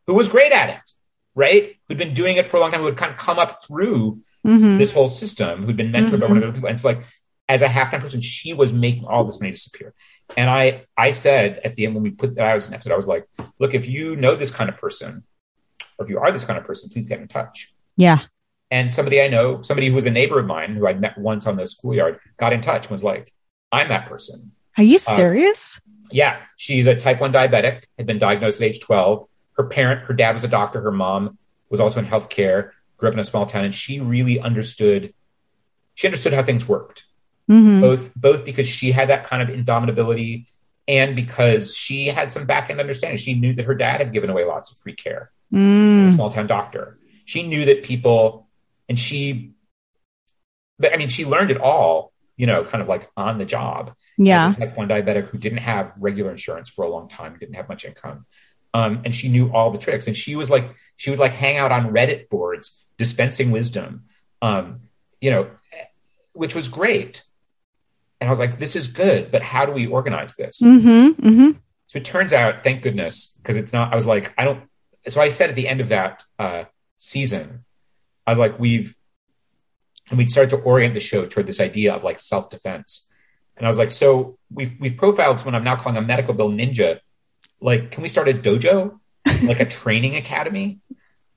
who 0.07 0.15
was 0.15 0.29
great 0.29 0.53
at 0.53 0.71
it, 0.71 0.91
right? 1.35 1.77
Who'd 1.87 1.99
been 1.99 2.15
doing 2.15 2.37
it 2.39 2.49
for 2.49 2.57
a 2.57 2.61
long 2.61 2.73
time, 2.73 2.81
who 2.81 2.87
had 2.87 2.97
kind 2.97 3.13
of 3.13 3.19
come 3.19 3.39
up 3.39 3.53
through 3.65 4.23
hmm 4.47 4.79
this 4.79 4.93
whole 4.93 5.09
system 5.09 5.65
who'd 5.65 5.77
been 5.77 5.93
mentored 5.93 6.21
by 6.21 6.27
one 6.27 6.37
of 6.39 6.43
the 6.45 6.53
people. 6.53 6.69
And 6.69 6.75
it's 6.77 6.85
like, 6.85 7.03
as 7.49 7.63
a 7.63 7.69
halftime 7.69 8.01
person, 8.01 8.21
she 8.21 8.53
was 8.53 8.73
making 8.73 9.05
all 9.05 9.25
this 9.25 9.41
money 9.41 9.53
disappear. 9.53 9.95
And 10.37 10.51
I, 10.51 10.85
I 10.97 11.13
said 11.13 11.61
at 11.65 11.77
the 11.77 11.87
end 11.87 11.95
when 11.95 12.03
we 12.03 12.11
put 12.11 12.35
that 12.37 12.45
I 12.47 12.55
was 12.55 12.67
an 12.69 12.75
episode, 12.75 12.93
I 12.93 12.97
was 12.97 13.07
like, 13.07 13.27
look, 13.59 13.73
if 13.75 13.87
you 13.89 14.17
know 14.17 14.35
this 14.35 14.51
kind 14.51 14.69
of 14.69 14.77
person, 14.77 15.23
or 15.99 16.05
if 16.05 16.11
you 16.11 16.19
are 16.19 16.31
this 16.33 16.45
kind 16.45 16.59
of 16.59 16.65
person, 16.65 16.91
please 16.91 17.07
get 17.07 17.21
in 17.21 17.29
touch. 17.29 17.73
Yeah. 17.97 18.19
And 18.71 18.93
somebody 18.93 19.23
I 19.23 19.29
know, 19.29 19.63
somebody 19.63 19.89
who 19.89 19.95
was 19.95 20.07
a 20.07 20.11
neighbor 20.11 20.39
of 20.41 20.47
mine 20.47 20.75
who 20.75 20.89
I 20.89 20.95
met 20.95 21.17
once 21.17 21.47
on 21.47 21.57
the 21.57 21.67
schoolyard, 21.67 22.19
got 22.37 22.53
in 22.53 22.61
touch 22.61 22.83
and 22.87 22.91
was 22.91 23.05
like, 23.05 23.33
I'm 23.71 23.89
that 23.89 24.07
person. 24.07 24.53
Are 24.77 24.83
you 24.83 24.97
Uh, 25.07 25.17
serious? 25.17 25.81
Yeah, 26.11 26.39
she's 26.57 26.87
a 26.87 26.95
type 26.97 27.21
1 27.21 27.33
diabetic, 27.33 27.85
had 27.97 28.07
been 28.07 28.19
diagnosed 28.19 28.61
at 28.61 28.67
age 28.67 28.81
12. 28.81 29.25
Her 29.57 29.65
parent, 29.65 30.03
her 30.07 30.15
dad 30.15 30.35
was 30.35 30.45
a 30.45 30.49
doctor, 30.49 30.81
her 30.81 30.93
mom 30.93 31.39
was 31.71 31.81
also 31.81 32.01
in 32.01 32.07
healthcare. 32.07 32.71
Grew 32.97 33.09
up 33.09 33.15
in 33.15 33.21
a 33.21 33.25
small 33.25 33.47
town, 33.47 33.65
and 33.65 33.75
she 33.75 34.01
really 34.01 34.39
understood. 34.41 35.13
She 35.95 36.07
understood 36.07 36.33
how 36.33 36.43
things 36.43 36.69
worked, 36.69 37.05
Mhm. 37.51 37.81
both 37.81 38.15
both 38.15 38.45
because 38.45 38.69
she 38.69 38.93
had 38.93 39.09
that 39.09 39.25
kind 39.25 39.43
of 39.43 39.55
indomitability, 39.55 40.47
and 40.89 41.17
because 41.17 41.77
she 41.77 42.07
had 42.09 42.33
some 42.33 42.47
back 42.47 42.71
end 42.71 42.81
understanding. 42.81 43.19
She 43.19 43.35
knew 43.35 43.53
that 43.55 43.65
her 43.65 43.75
dad 43.75 44.01
had 44.01 44.13
given 44.13 44.31
away 44.31 44.45
lots 44.45 44.71
of 44.71 44.79
free 44.79 44.95
care, 44.95 45.31
a 45.53 45.57
Mm. 45.57 46.15
small 46.15 46.31
town 46.31 46.47
doctor. 46.47 46.99
She 47.25 47.47
knew 47.47 47.65
that 47.65 47.83
people, 47.83 48.49
and 48.89 48.99
she, 48.99 49.53
but 50.79 50.93
I 50.93 50.97
mean, 50.97 51.09
she 51.09 51.25
learned 51.25 51.51
it 51.51 51.59
all, 51.61 52.13
you 52.37 52.47
know, 52.47 52.65
kind 52.65 52.83
of 52.83 52.89
like 52.89 53.09
on 53.17 53.39
the 53.39 53.45
job 53.45 53.95
Yeah. 54.19 54.53
type 54.53 54.77
1 54.77 54.89
diabetic 54.89 55.25
who 55.27 55.39
didn't 55.39 55.59
have 55.59 55.93
regular 55.99 56.31
insurance 56.31 56.71
for 56.71 56.85
a 56.85 56.89
long 56.89 57.09
time, 57.09 57.37
didn't 57.39 57.57
have 57.57 57.69
much 57.69 57.85
income. 57.85 58.27
Um, 58.75 59.01
and 59.05 59.15
she 59.15 59.29
knew 59.29 59.51
all 59.53 59.71
the 59.71 59.79
tricks. 59.79 60.07
And 60.07 60.15
she 60.17 60.37
was 60.37 60.51
like, 60.51 60.75
she 60.97 61.09
would 61.11 61.19
like 61.19 61.33
hang 61.33 61.57
out 61.57 61.73
on 61.73 61.93
Reddit 61.93 62.29
boards 62.29 62.85
dispensing 62.99 63.51
wisdom, 63.51 64.05
um, 64.43 64.81
you 65.21 65.31
know, 65.31 65.51
which 66.35 66.55
was 66.55 66.69
great. 66.69 67.23
And 68.21 68.29
I 68.29 68.31
was 68.31 68.39
like, 68.39 68.59
this 68.59 68.77
is 68.77 68.89
good, 68.89 69.31
but 69.31 69.43
how 69.43 69.67
do 69.67 69.73
we 69.73 69.87
organize 69.87 70.35
this? 70.35 70.61
Mm-hmm. 70.63 71.27
Mm-hmm. 71.27 71.51
So 71.87 71.99
it 71.99 72.05
turns 72.05 72.33
out, 72.33 72.65
thank 72.65 72.83
goodness, 72.83 73.39
because 73.43 73.57
it's 73.57 73.73
not, 73.73 73.93
I 73.93 73.97
was 73.97 74.07
like, 74.07 74.35
I 74.39 74.45
don't, 74.45 74.65
so 75.09 75.21
I 75.21 75.29
said 75.29 75.51
at 75.51 75.57
the 75.57 75.69
end 75.69 75.81
of 75.81 75.89
that 75.91 76.25
uh, 76.39 76.65
season, 76.97 77.65
I 78.27 78.33
was 78.33 78.39
like, 78.39 78.59
we've, 78.59 78.95
and 80.09 80.19
we'd 80.19 80.31
started 80.31 80.51
to 80.51 80.63
orient 80.63 80.95
the 80.95 81.01
show 81.01 81.27
toward 81.27 81.47
this 81.47 81.61
idea 81.61 81.95
of 81.95 82.05
like 82.05 82.21
self 82.21 82.51
defense. 82.51 83.13
And 83.57 83.67
I 83.67 83.71
was 83.71 83.79
like, 83.79 83.91
so 83.91 84.39
we've, 84.53 84.75
we've 84.81 84.97
profiled 84.97 85.39
someone 85.39 85.55
I'm 85.55 85.65
now 85.65 85.77
calling 85.77 85.97
a 85.97 86.03
medical 86.03 86.35
bill 86.35 86.51
ninja. 86.51 87.01
Like, 87.61 87.91
can 87.91 88.03
we 88.03 88.09
start 88.09 88.29
a 88.29 88.33
dojo, 88.35 88.99
like 89.43 89.61
a 89.61 89.65
training 89.65 90.17
academy? 90.17 90.81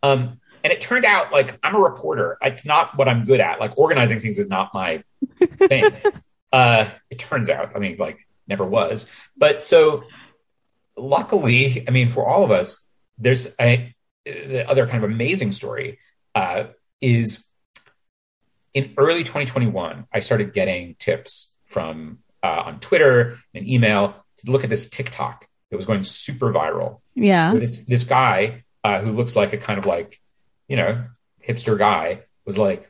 Um, 0.03 0.38
and 0.63 0.73
it 0.73 0.81
turned 0.81 1.05
out 1.05 1.31
like 1.31 1.57
I'm 1.63 1.75
a 1.75 1.79
reporter. 1.79 2.37
It's 2.41 2.65
not 2.65 2.97
what 2.97 3.07
I'm 3.07 3.25
good 3.25 3.39
at. 3.39 3.59
Like 3.59 3.77
organizing 3.77 4.19
things 4.19 4.39
is 4.39 4.49
not 4.49 4.73
my 4.73 5.03
thing. 5.37 5.85
uh, 6.51 6.89
it 7.09 7.19
turns 7.19 7.49
out, 7.49 7.75
I 7.75 7.79
mean, 7.79 7.97
like 7.97 8.27
never 8.47 8.65
was. 8.65 9.09
But 9.37 9.63
so 9.63 10.03
luckily, 10.97 11.85
I 11.87 11.91
mean, 11.91 12.09
for 12.09 12.27
all 12.27 12.43
of 12.43 12.51
us, 12.51 12.89
there's 13.17 13.53
a 13.59 13.93
the 14.25 14.69
other 14.69 14.85
kind 14.85 15.03
of 15.03 15.09
amazing 15.09 15.51
story 15.51 15.99
uh, 16.35 16.65
is 17.01 17.45
in 18.73 18.93
early 18.97 19.23
2021, 19.23 20.05
I 20.13 20.19
started 20.19 20.53
getting 20.53 20.95
tips 20.95 21.57
from 21.65 22.19
uh, 22.43 22.63
on 22.65 22.79
Twitter 22.79 23.39
and 23.53 23.67
email 23.67 24.15
to 24.37 24.51
look 24.51 24.63
at 24.63 24.69
this 24.69 24.89
TikTok 24.89 25.47
that 25.69 25.75
was 25.75 25.85
going 25.85 26.03
super 26.03 26.51
viral. 26.51 26.99
Yeah. 27.15 27.53
This 27.53 27.77
this 27.77 28.03
guy 28.03 28.63
uh, 28.83 29.01
who 29.01 29.11
looks 29.11 29.35
like 29.35 29.53
a 29.53 29.57
kind 29.57 29.79
of 29.79 29.85
like 29.85 30.19
you 30.69 30.77
know 30.77 31.03
hipster 31.45 31.77
guy 31.77 32.21
was 32.45 32.57
like, 32.57 32.89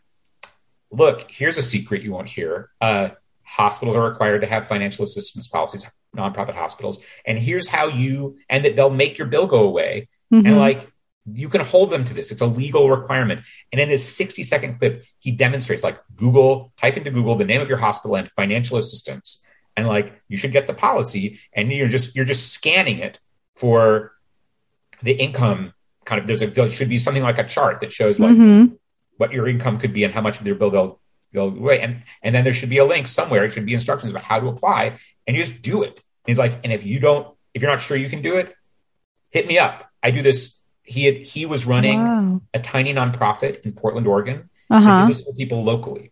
"Look, 0.92 1.32
here's 1.32 1.58
a 1.58 1.64
secret 1.64 2.04
you 2.04 2.12
won't 2.12 2.30
hear. 2.30 2.70
Uh, 2.80 3.10
hospitals 3.44 3.96
are 3.96 4.04
required 4.04 4.42
to 4.42 4.48
have 4.48 4.68
financial 4.68 5.04
assistance 5.04 5.48
policies, 5.48 5.90
nonprofit 6.16 6.54
hospitals, 6.54 7.00
and 7.26 7.40
here's 7.40 7.68
how 7.68 7.88
you 7.88 8.38
and 8.48 8.66
that 8.66 8.76
they'll 8.76 8.92
make 8.92 9.18
your 9.18 9.28
bill 9.28 9.48
go 9.48 9.64
away. 9.64 10.08
Mhm. 10.32 10.46
And 10.46 10.58
like 10.60 10.92
you 11.34 11.50
can 11.50 11.62
hold 11.62 11.90
them 11.90 12.06
to 12.06 12.14
this. 12.14 12.32
It's 12.32 12.42
a 12.42 12.46
legal 12.46 12.90
requirement. 12.90 13.42
And 13.72 13.80
in 13.80 13.90
this 13.90 14.16
60 14.16 14.44
second 14.44 14.80
clip, 14.80 15.04
he 15.20 15.32
demonstrates 15.32 15.84
like 15.84 16.00
Google, 16.16 16.74
type 16.78 16.98
into 16.98 17.12
Google 17.12 17.36
the 17.36 17.46
name 17.46 17.62
of 17.62 17.70
your 17.70 17.78
hospital 17.78 18.16
and 18.16 18.30
financial 18.32 18.78
assistance. 18.78 19.46
And 19.78 19.88
like 19.88 20.22
you 20.28 20.38
should 20.38 20.52
get 20.52 20.68
the 20.68 20.74
policy 20.74 21.40
and 21.54 21.72
you're 21.72 21.88
just 21.88 22.16
you're 22.16 22.26
just 22.26 22.52
scanning 22.52 23.00
it 23.00 23.20
for 23.54 24.14
the 25.02 25.14
income 25.14 25.74
kind 26.10 26.20
of 26.22 26.26
there's 26.28 26.42
a 26.42 26.48
there 26.48 26.68
should 26.78 26.90
be 26.96 27.00
something 27.06 27.24
like 27.30 27.38
a 27.46 27.48
chart 27.56 27.76
that 27.82 27.92
shows 28.00 28.20
like 28.20 28.36
Mhm. 28.36 28.78
what 29.18 29.30
your 29.32 29.46
income 29.54 29.78
could 29.82 29.94
be 29.94 30.04
and 30.06 30.12
how 30.18 30.22
much 30.28 30.40
of 30.40 30.46
your 30.50 30.56
bill 30.62 30.72
they'll 30.76 30.94
they'll 31.34 31.52
wait. 31.68 31.82
And 31.86 31.94
and 32.24 32.32
then 32.34 32.44
there 32.46 32.54
should 32.60 32.70
be 32.76 32.80
a 32.86 32.86
link 32.94 33.06
somewhere. 33.08 33.42
It 33.46 33.52
should 33.54 33.66
be 33.72 33.76
instructions 33.82 34.12
about 34.14 34.24
how 34.32 34.38
to 34.44 34.48
apply, 34.54 34.82
and 35.26 35.32
you 35.38 35.42
just 35.48 35.62
do 35.62 35.84
it. 35.88 35.94
And 36.22 36.28
he's 36.32 36.40
like, 36.46 36.54
and 36.64 36.72
if 36.78 36.84
you 36.92 37.00
don't, 37.08 37.26
if 37.54 37.62
you're 37.62 37.72
not 37.72 37.82
sure 37.82 37.96
you 37.98 38.10
can 38.10 38.22
do 38.30 38.34
it, 38.42 38.48
hit 39.30 39.46
me 39.48 39.58
up. 39.60 39.76
I 40.02 40.10
do 40.12 40.22
this. 40.30 40.40
He 40.84 41.02
had 41.08 41.16
he 41.34 41.46
was 41.46 41.62
running 41.74 42.00
Wow. 42.04 42.42
a 42.54 42.60
tiny 42.60 42.92
nonprofit 43.00 43.62
in 43.66 43.72
Portland, 43.74 44.08
Oregon. 44.08 44.50
uh-huh. 44.72 45.08
this 45.10 45.24
for 45.24 45.34
people 45.34 45.64
locally. 45.64 46.12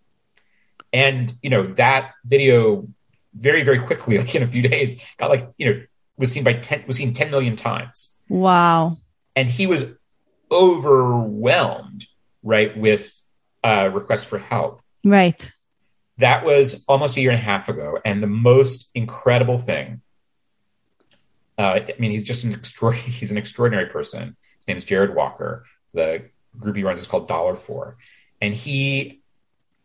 And 0.93 1.33
you 1.43 1.49
know 1.49 1.63
that 1.83 2.11
video 2.25 2.87
very 3.47 3.63
very 3.63 3.79
quickly, 3.79 4.17
like 4.21 4.33
in 4.35 4.43
a 4.43 4.47
few 4.55 4.61
days, 4.61 4.89
got 5.17 5.29
like 5.29 5.49
you 5.57 5.65
know 5.67 5.75
was 6.17 6.31
seen 6.31 6.43
by 6.43 6.53
ten 6.53 6.83
was 6.87 6.97
seen 6.97 7.13
ten 7.13 7.29
million 7.31 7.55
times 7.55 8.13
Wow. 8.29 8.97
And 9.37 9.47
he 9.47 9.67
was 9.67 9.85
overwhelmed 10.51 12.07
right 12.41 12.75
with 12.75 13.21
uh, 13.63 13.89
requests 13.93 14.25
for 14.25 14.39
help. 14.39 14.81
Right. 15.05 15.51
that 16.17 16.43
was 16.43 16.83
almost 16.87 17.15
a 17.15 17.21
year 17.21 17.29
and 17.29 17.39
a 17.39 17.41
half 17.41 17.69
ago. 17.69 17.99
And 18.03 18.21
the 18.21 18.27
most 18.27 18.89
incredible 18.93 19.57
thing 19.57 20.01
uh, 21.59 21.79
i 21.79 21.95
mean 21.97 22.11
he's 22.11 22.23
just 22.23 22.43
an 22.43 22.53
extraordinary 22.53 23.11
he's 23.19 23.31
an 23.31 23.37
extraordinary 23.37 23.87
person. 23.87 24.35
His 24.59 24.67
name 24.67 24.77
is 24.77 24.83
jared 24.83 25.15
walker. 25.15 25.65
The 25.93 26.29
group 26.59 26.75
he 26.75 26.83
runs 26.83 26.99
is 26.99 27.07
called 27.07 27.27
dollar 27.27 27.55
for 27.55 27.97
and 28.41 28.53
he 28.53 29.21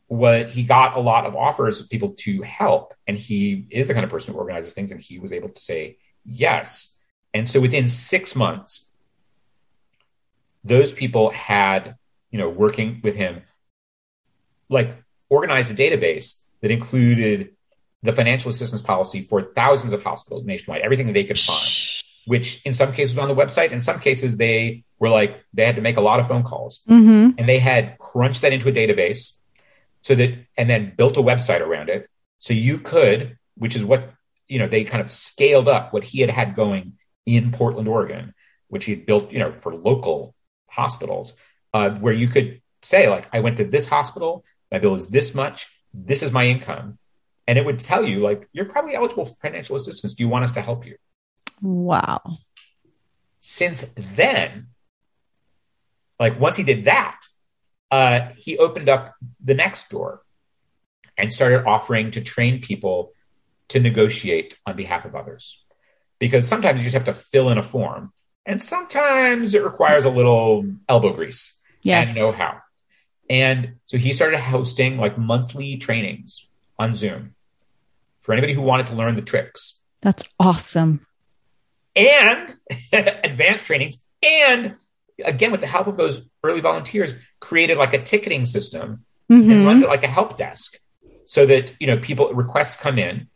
what 0.09 0.51
he 0.51 0.63
got 0.63 0.97
a 0.97 1.01
lot 1.01 1.25
of 1.25 1.35
offers 1.35 1.81
of 1.81 1.89
people 1.89 2.11
to 2.19 2.43
help. 2.43 2.93
And 3.07 3.17
he 3.17 3.67
is 3.71 3.89
the 3.89 3.95
kind 3.95 4.05
of 4.05 4.11
person 4.11 4.35
who 4.35 4.41
organizes 4.41 4.75
things. 4.75 4.91
And 4.91 5.01
he 5.01 5.19
was 5.19 5.33
able 5.33 5.49
to 5.49 5.61
say 5.61 5.97
yes. 6.27 6.95
And 7.33 7.49
so 7.49 7.61
within 7.61 7.89
six 7.89 8.37
months 8.37 8.92
those 10.65 10.93
people 10.93 11.31
had 11.31 11.97
you 12.31 12.39
know 12.39 12.49
working 12.49 13.01
with 13.03 13.15
him 13.15 13.43
like 14.69 14.97
organized 15.29 15.71
a 15.71 15.75
database 15.75 16.43
that 16.61 16.71
included 16.71 17.51
the 18.03 18.13
financial 18.13 18.51
assistance 18.51 18.83
policy 18.83 19.23
for 19.23 19.43
thousands 19.43 19.93
of 19.93 20.03
hospitals 20.03 20.45
nationwide 20.45 20.81
everything 20.83 21.07
that 21.07 21.13
they 21.13 21.25
could 21.25 21.39
find 21.39 22.03
which 22.27 22.63
in 22.65 22.73
some 22.73 22.93
cases 22.93 23.17
was 23.17 23.23
on 23.23 23.35
the 23.35 23.41
website. 23.41 23.73
In 23.73 23.81
some 23.81 24.01
cases 24.01 24.37
they 24.37 24.85
were 24.99 25.09
like 25.09 25.45
they 25.53 25.67
had 25.67 25.77
to 25.77 25.83
make 25.83 25.97
a 25.97 26.01
lot 26.01 26.21
of 26.21 26.29
phone 26.29 26.43
calls. 26.43 26.83
Mm-hmm. 26.89 27.39
and 27.39 27.49
they 27.49 27.59
had 27.59 27.99
crunched 27.99 28.43
that 28.43 28.53
into 28.53 28.69
a 28.69 28.73
database 28.73 29.39
so 30.03 30.15
that 30.15 30.39
and 30.57 30.69
then 30.69 30.95
built 30.97 31.17
a 31.17 31.23
website 31.23 31.61
around 31.61 31.89
it. 31.89 32.09
So 32.39 32.55
you 32.55 32.79
could 32.79 33.39
which 33.57 33.77
is 33.77 33.85
what 33.85 34.11
you 34.49 34.59
know 34.59 34.69
they 34.69 34.85
kind 34.85 35.03
of 35.03 35.11
scaled 35.11 35.69
up 35.69 35.93
what 35.93 36.05
he 36.05 36.21
had 36.21 36.31
had 36.31 36.55
going 36.55 36.95
in 37.25 37.53
portland 37.53 37.87
oregon 37.87 38.35
which 38.69 38.85
he 38.87 38.93
had 38.93 39.07
built 39.07 39.31
you 39.31 39.39
know 39.39 39.55
for 39.61 39.75
local 39.75 40.35
hospitals 40.73 41.35
uh, 41.75 41.91
where 41.91 42.13
you 42.23 42.29
could 42.29 42.61
say 42.83 43.09
like 43.09 43.29
i 43.33 43.41
went 43.41 43.57
to 43.57 43.65
this 43.65 43.87
hospital 43.89 44.45
my 44.71 44.79
bill 44.79 44.95
is 44.95 45.09
this 45.09 45.35
much 45.35 45.67
this 45.93 46.23
is 46.23 46.33
my 46.33 46.45
income 46.47 46.99
and 47.47 47.59
it 47.59 47.65
would 47.65 47.79
tell 47.79 48.05
you 48.05 48.19
like 48.21 48.49
you're 48.53 48.65
probably 48.75 48.95
eligible 48.95 49.27
for 49.27 49.35
financial 49.37 49.77
assistance 49.77 50.15
do 50.15 50.23
you 50.25 50.29
want 50.29 50.45
us 50.45 50.53
to 50.53 50.63
help 50.63 50.87
you 50.87 50.97
Wow. 51.61 52.21
since 53.39 53.85
then, 54.17 54.69
like 56.19 56.39
once 56.41 56.57
he 56.57 56.65
did 56.65 56.87
that, 56.87 57.21
uh, 57.91 58.31
he 58.37 58.59
opened 58.59 58.89
up 58.89 59.15
the 59.43 59.55
next 59.55 59.91
door 59.91 60.23
and 61.17 61.33
started 61.33 61.65
offering 61.67 62.11
to 62.13 62.21
train 62.21 62.61
people 62.61 63.13
to 63.69 63.81
negotiate 63.81 64.57
on 64.67 64.77
behalf 64.77 65.05
of 65.05 65.15
others. 65.15 65.63
Because 66.19 66.49
sometimes 66.49 66.81
you 66.81 66.85
just 66.85 66.95
have 66.95 67.05
to 67.05 67.15
fill 67.15 67.49
in 67.49 67.59
a 67.59 67.63
form, 67.63 68.13
and 68.47 68.63
sometimes 68.63 69.55
it 69.55 69.63
requires 69.65 70.05
a 70.05 70.11
little 70.11 70.65
elbow 70.89 71.13
grease 71.13 71.57
Yes. 71.83 72.09
and 72.09 72.17
know 72.17 72.33
how. 72.33 72.59
And 73.31 73.75
so 73.87 73.99
he 73.99 74.13
started 74.13 74.39
hosting 74.41 74.99
like 74.99 75.17
monthly 75.19 75.77
trainings 75.77 76.49
on 76.79 76.95
Zoom 76.95 77.35
for 78.21 78.33
anybody 78.33 78.53
who 78.53 78.63
wanted 78.63 78.87
to 78.89 78.95
learn 78.95 79.17
the 79.17 79.23
tricks 79.23 79.83
That's 80.01 80.25
awesome. 80.39 81.07
and 81.97 82.55
advanced 82.93 83.67
trainings 83.67 84.05
and 84.25 84.77
again 85.25 85.51
with 85.53 85.61
the 85.61 85.67
help 85.67 85.87
of 85.87 85.97
those 85.97 86.23
early 86.43 86.61
volunteers 86.61 87.15
created 87.41 87.77
like 87.79 87.93
a 87.95 88.03
ticketing 88.03 88.47
system 88.47 89.05
and 89.29 89.45
Mhm. 89.45 89.67
runs 89.67 89.83
it 89.83 89.89
like 89.89 90.03
a 90.05 90.09
help 90.09 90.37
desk 90.39 90.77
so 91.25 91.47
that 91.47 91.75
you 91.81 91.87
know 91.87 91.97
people 91.99 92.33
requests 92.35 92.77
come 92.77 92.99
in 92.99 93.29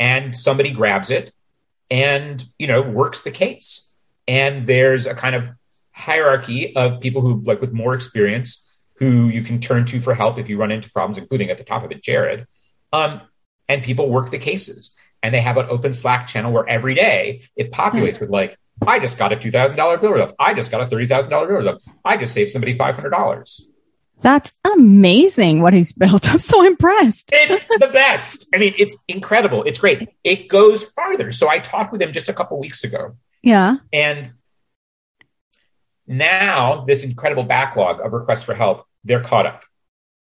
and 0.00 0.36
somebody 0.36 0.70
grabs 0.72 1.10
it 1.10 1.32
and 1.92 2.42
you 2.58 2.66
know 2.66 2.82
works 2.82 3.22
the 3.22 3.30
case. 3.30 3.94
And 4.26 4.66
there's 4.66 5.06
a 5.06 5.14
kind 5.14 5.36
of 5.36 5.48
hierarchy 5.92 6.74
of 6.74 7.00
people 7.00 7.20
who 7.20 7.42
like 7.42 7.60
with 7.60 7.72
more 7.72 7.94
experience 7.94 8.66
who 8.96 9.28
you 9.28 9.42
can 9.42 9.60
turn 9.60 9.84
to 9.84 10.00
for 10.00 10.14
help 10.14 10.38
if 10.38 10.48
you 10.48 10.56
run 10.56 10.70
into 10.72 10.90
problems 10.90 11.18
including 11.18 11.50
at 11.50 11.58
the 11.58 11.64
top 11.64 11.84
of 11.84 11.92
it 11.92 12.02
jared. 12.02 12.46
Um, 12.92 13.20
and 13.68 13.82
people 13.82 14.08
work 14.08 14.30
the 14.30 14.38
cases. 14.38 14.96
And 15.22 15.32
they 15.32 15.40
have 15.40 15.56
an 15.56 15.66
open 15.68 15.92
slack 15.94 16.26
channel 16.26 16.50
where 16.50 16.68
every 16.68 16.94
day 16.94 17.42
it 17.54 17.70
populates 17.70 18.20
with 18.20 18.30
like 18.30 18.56
i 18.84 18.98
just 18.98 19.18
got 19.18 19.32
a 19.32 19.36
$2000 19.36 20.00
bill 20.00 20.12
result. 20.12 20.34
I 20.38 20.54
just 20.54 20.70
got 20.70 20.80
a 20.80 20.86
$30000 20.86 21.28
bill 21.28 21.58
result. 21.58 21.84
I 22.04 22.16
just 22.16 22.32
saved 22.32 22.50
somebody 22.50 22.76
$500 22.76 23.60
That's 24.22 24.52
amazing 24.72 25.60
what 25.62 25.74
he's 25.74 25.92
built. 25.92 26.28
I'm 26.32 26.38
so 26.38 26.62
impressed. 26.64 27.30
It's 27.32 27.64
the 27.78 27.90
best. 27.92 28.48
I 28.54 28.58
mean, 28.58 28.72
it's 28.78 28.96
incredible. 29.08 29.62
It's 29.64 29.78
great. 29.78 30.08
It 30.24 30.48
goes 30.48 30.84
farther. 30.84 31.32
So 31.32 31.48
I 31.48 31.58
talked 31.58 31.92
with 31.92 32.00
him 32.00 32.12
just 32.12 32.28
a 32.28 32.32
couple 32.32 32.58
weeks 32.60 32.84
ago, 32.84 33.16
Yeah. 33.42 33.76
and 33.92 34.32
now 36.06 36.84
this 36.84 37.04
incredible 37.04 37.44
backlog 37.44 38.00
of 38.00 38.12
requests 38.12 38.42
for 38.44 38.54
help, 38.54 38.86
they're 39.04 39.22
caught 39.22 39.46
up. 39.46 39.64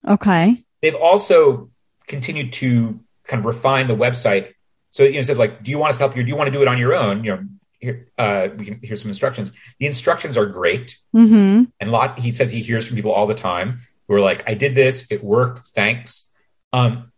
Okay. 0.06 0.64
They've 0.80 0.94
also 0.94 1.70
continued 2.06 2.52
to 2.54 3.00
kind 3.26 3.40
of 3.40 3.46
refine 3.46 3.86
the 3.86 3.96
website. 3.96 4.52
So 4.90 5.04
you 5.04 5.14
know, 5.14 5.22
said 5.22 5.38
like, 5.38 5.62
do 5.62 5.70
you 5.70 5.78
want 5.78 5.90
us 5.90 5.98
to 5.98 6.04
help 6.04 6.16
you? 6.16 6.22
Do 6.22 6.28
you 6.28 6.36
want 6.36 6.48
to 6.48 6.52
do 6.52 6.60
it 6.62 6.68
on 6.68 6.78
your 6.78 6.94
own? 6.94 7.24
You 7.24 7.36
know, 7.36 7.44
here 7.82 8.08
uh, 8.16 8.48
we 8.56 8.64
can 8.64 8.80
hear 8.80 8.96
some 8.96 9.10
instructions. 9.10 9.50
The 9.80 9.86
instructions 9.86 10.38
are 10.38 10.46
great, 10.46 10.98
mm-hmm. 11.14 11.64
and 11.80 11.92
lot. 11.92 12.18
He 12.18 12.32
says 12.32 12.50
he 12.50 12.62
hears 12.62 12.86
from 12.86 12.96
people 12.96 13.12
all 13.12 13.26
the 13.26 13.34
time 13.34 13.80
who 14.06 14.14
are 14.14 14.20
like, 14.20 14.48
I 14.48 14.54
did 14.54 14.74
this, 14.74 15.06
it 15.10 15.22
worked, 15.22 15.66
thanks. 15.68 16.32
Um, 16.72 17.12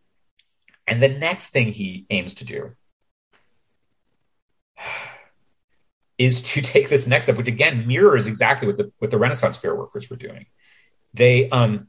and 0.86 1.02
the 1.02 1.08
next 1.08 1.50
thing 1.50 1.72
he 1.72 2.06
aims 2.10 2.34
to 2.34 2.44
do 2.44 2.72
is 6.18 6.42
to 6.54 6.62
take 6.62 6.88
this 6.88 7.06
next 7.06 7.26
step, 7.26 7.36
which 7.36 7.48
again 7.48 7.86
mirrors 7.86 8.26
exactly 8.26 8.66
what 8.66 8.78
the 8.78 8.90
what 8.98 9.10
the 9.10 9.18
Renaissance 9.18 9.56
Fair 9.56 9.74
workers 9.74 10.08
were 10.08 10.16
doing. 10.16 10.46
They 11.12 11.50
um 11.50 11.88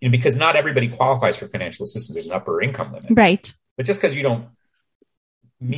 you 0.00 0.08
know, 0.08 0.12
because 0.12 0.36
not 0.36 0.56
everybody 0.56 0.88
qualifies 0.88 1.36
for 1.36 1.48
financial 1.48 1.82
assistance. 1.82 2.14
There's 2.14 2.26
an 2.26 2.32
upper 2.32 2.62
income 2.62 2.92
limit. 2.92 3.10
Right. 3.10 3.52
But 3.76 3.84
just 3.84 4.00
because 4.00 4.16
you 4.16 4.22
don't 4.22 4.46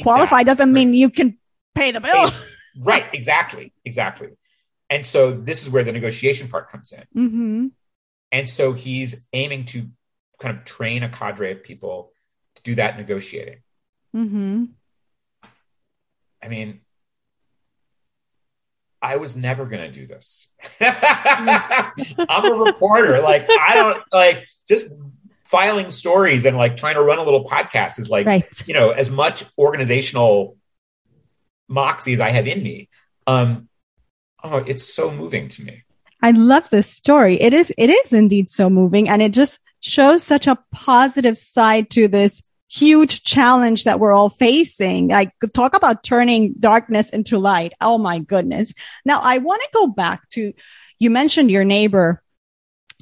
qualify 0.02 0.38
that, 0.38 0.44
doesn't 0.44 0.68
right, 0.68 0.74
mean 0.74 0.92
you 0.92 1.08
can 1.08 1.38
pay 1.80 1.90
the 1.92 2.00
bill. 2.00 2.30
right, 2.80 3.08
exactly. 3.12 3.72
Exactly. 3.84 4.28
And 4.88 5.06
so 5.06 5.32
this 5.32 5.62
is 5.62 5.70
where 5.70 5.84
the 5.84 5.92
negotiation 5.92 6.48
part 6.48 6.68
comes 6.68 6.92
in. 6.92 7.04
Mm-hmm. 7.16 7.66
And 8.32 8.48
so 8.48 8.72
he's 8.72 9.26
aiming 9.32 9.64
to 9.66 9.88
kind 10.40 10.56
of 10.56 10.64
train 10.64 11.02
a 11.02 11.08
cadre 11.08 11.52
of 11.52 11.62
people 11.62 12.12
to 12.56 12.62
do 12.62 12.74
that 12.76 12.96
negotiating. 12.96 13.60
Mm-hmm. 14.14 14.64
I 16.42 16.48
mean, 16.48 16.80
I 19.02 19.16
was 19.16 19.36
never 19.36 19.66
going 19.66 19.80
to 19.80 19.90
do 19.90 20.06
this. 20.06 20.48
I'm 20.80 22.44
a 22.44 22.64
reporter. 22.64 23.20
Like, 23.22 23.46
I 23.48 23.74
don't 23.74 24.02
like 24.12 24.46
just 24.68 24.92
filing 25.44 25.90
stories 25.90 26.44
and 26.44 26.56
like 26.56 26.76
trying 26.76 26.94
to 26.94 27.02
run 27.02 27.18
a 27.18 27.22
little 27.22 27.44
podcast 27.44 27.98
is 27.98 28.08
like, 28.08 28.26
right. 28.26 28.46
you 28.66 28.74
know, 28.74 28.90
as 28.90 29.10
much 29.10 29.44
organizational 29.58 30.56
moxie 31.70 32.12
as 32.12 32.20
I 32.20 32.30
have 32.30 32.46
in 32.46 32.62
me. 32.62 32.88
Um, 33.26 33.68
oh, 34.42 34.58
it's 34.58 34.84
so 34.84 35.10
moving 35.10 35.48
to 35.48 35.64
me. 35.64 35.84
I 36.22 36.32
love 36.32 36.68
this 36.68 36.88
story. 36.88 37.40
It 37.40 37.54
is, 37.54 37.72
it 37.78 37.88
is 37.88 38.12
indeed 38.12 38.50
so 38.50 38.68
moving 38.68 39.08
and 39.08 39.22
it 39.22 39.32
just 39.32 39.58
shows 39.80 40.22
such 40.22 40.46
a 40.46 40.58
positive 40.72 41.38
side 41.38 41.88
to 41.90 42.08
this 42.08 42.42
huge 42.68 43.24
challenge 43.24 43.84
that 43.84 43.98
we're 43.98 44.12
all 44.12 44.28
facing. 44.28 45.08
Like 45.08 45.32
talk 45.54 45.74
about 45.74 46.04
turning 46.04 46.54
darkness 46.60 47.08
into 47.10 47.38
light. 47.38 47.72
Oh 47.80 47.96
my 47.96 48.18
goodness. 48.18 48.74
Now 49.04 49.20
I 49.22 49.38
want 49.38 49.62
to 49.62 49.68
go 49.72 49.86
back 49.86 50.28
to, 50.30 50.52
you 50.98 51.10
mentioned 51.10 51.50
your 51.50 51.64
neighbor 51.64 52.22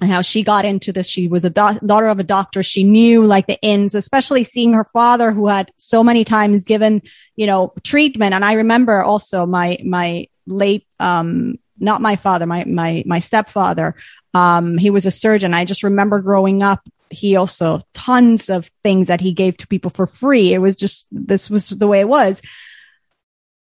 and 0.01 0.11
how 0.11 0.23
she 0.23 0.43
got 0.43 0.65
into 0.65 0.93
this. 0.93 1.09
She 1.09 1.29
was 1.29 1.45
a 1.45 1.51
do- 1.51 1.79
daughter 1.85 2.09
of 2.09 2.19
a 2.19 2.25
doctor. 2.25 2.63
She 2.63 2.85
knew 2.85 3.25
like 3.25 3.47
the 3.47 3.61
ins, 3.63 3.95
especially 3.95 4.45
seeing 4.45 4.73
her 4.75 4.85
father 4.85 5.33
who 5.33 5.49
had 5.49 5.73
so 5.77 6.05
many 6.05 6.25
times 6.25 6.65
given, 6.65 7.03
you 7.37 7.47
know, 7.47 7.73
treatment. 7.83 8.35
And 8.35 8.45
I 8.45 8.55
remember 8.55 9.03
also 9.03 9.47
my, 9.47 9.79
my 9.85 10.29
late, 10.47 10.87
um, 11.01 11.59
not 11.79 12.01
my 12.01 12.17
father, 12.17 12.47
my, 12.47 12.65
my, 12.65 13.03
my 13.07 13.19
stepfather. 13.19 13.95
Um, 14.35 14.79
he 14.79 14.91
was 14.91 15.07
a 15.07 15.11
surgeon. 15.11 15.55
I 15.55 15.65
just 15.65 15.83
remember 15.83 16.21
growing 16.21 16.63
up 16.63 16.89
he 17.11 17.37
also 17.37 17.83
tons 17.93 18.51
of 18.51 18.71
things 18.85 19.09
that 19.09 19.21
he 19.21 19.33
gave 19.33 19.57
to 19.59 19.67
people 19.67 19.91
for 19.91 20.07
free. 20.07 20.53
It 20.53 20.59
was 20.59 20.77
just, 20.77 21.07
this 21.11 21.49
was 21.51 21.69
the 21.69 21.87
way 21.87 22.01
it 22.01 22.09
was. 22.09 22.43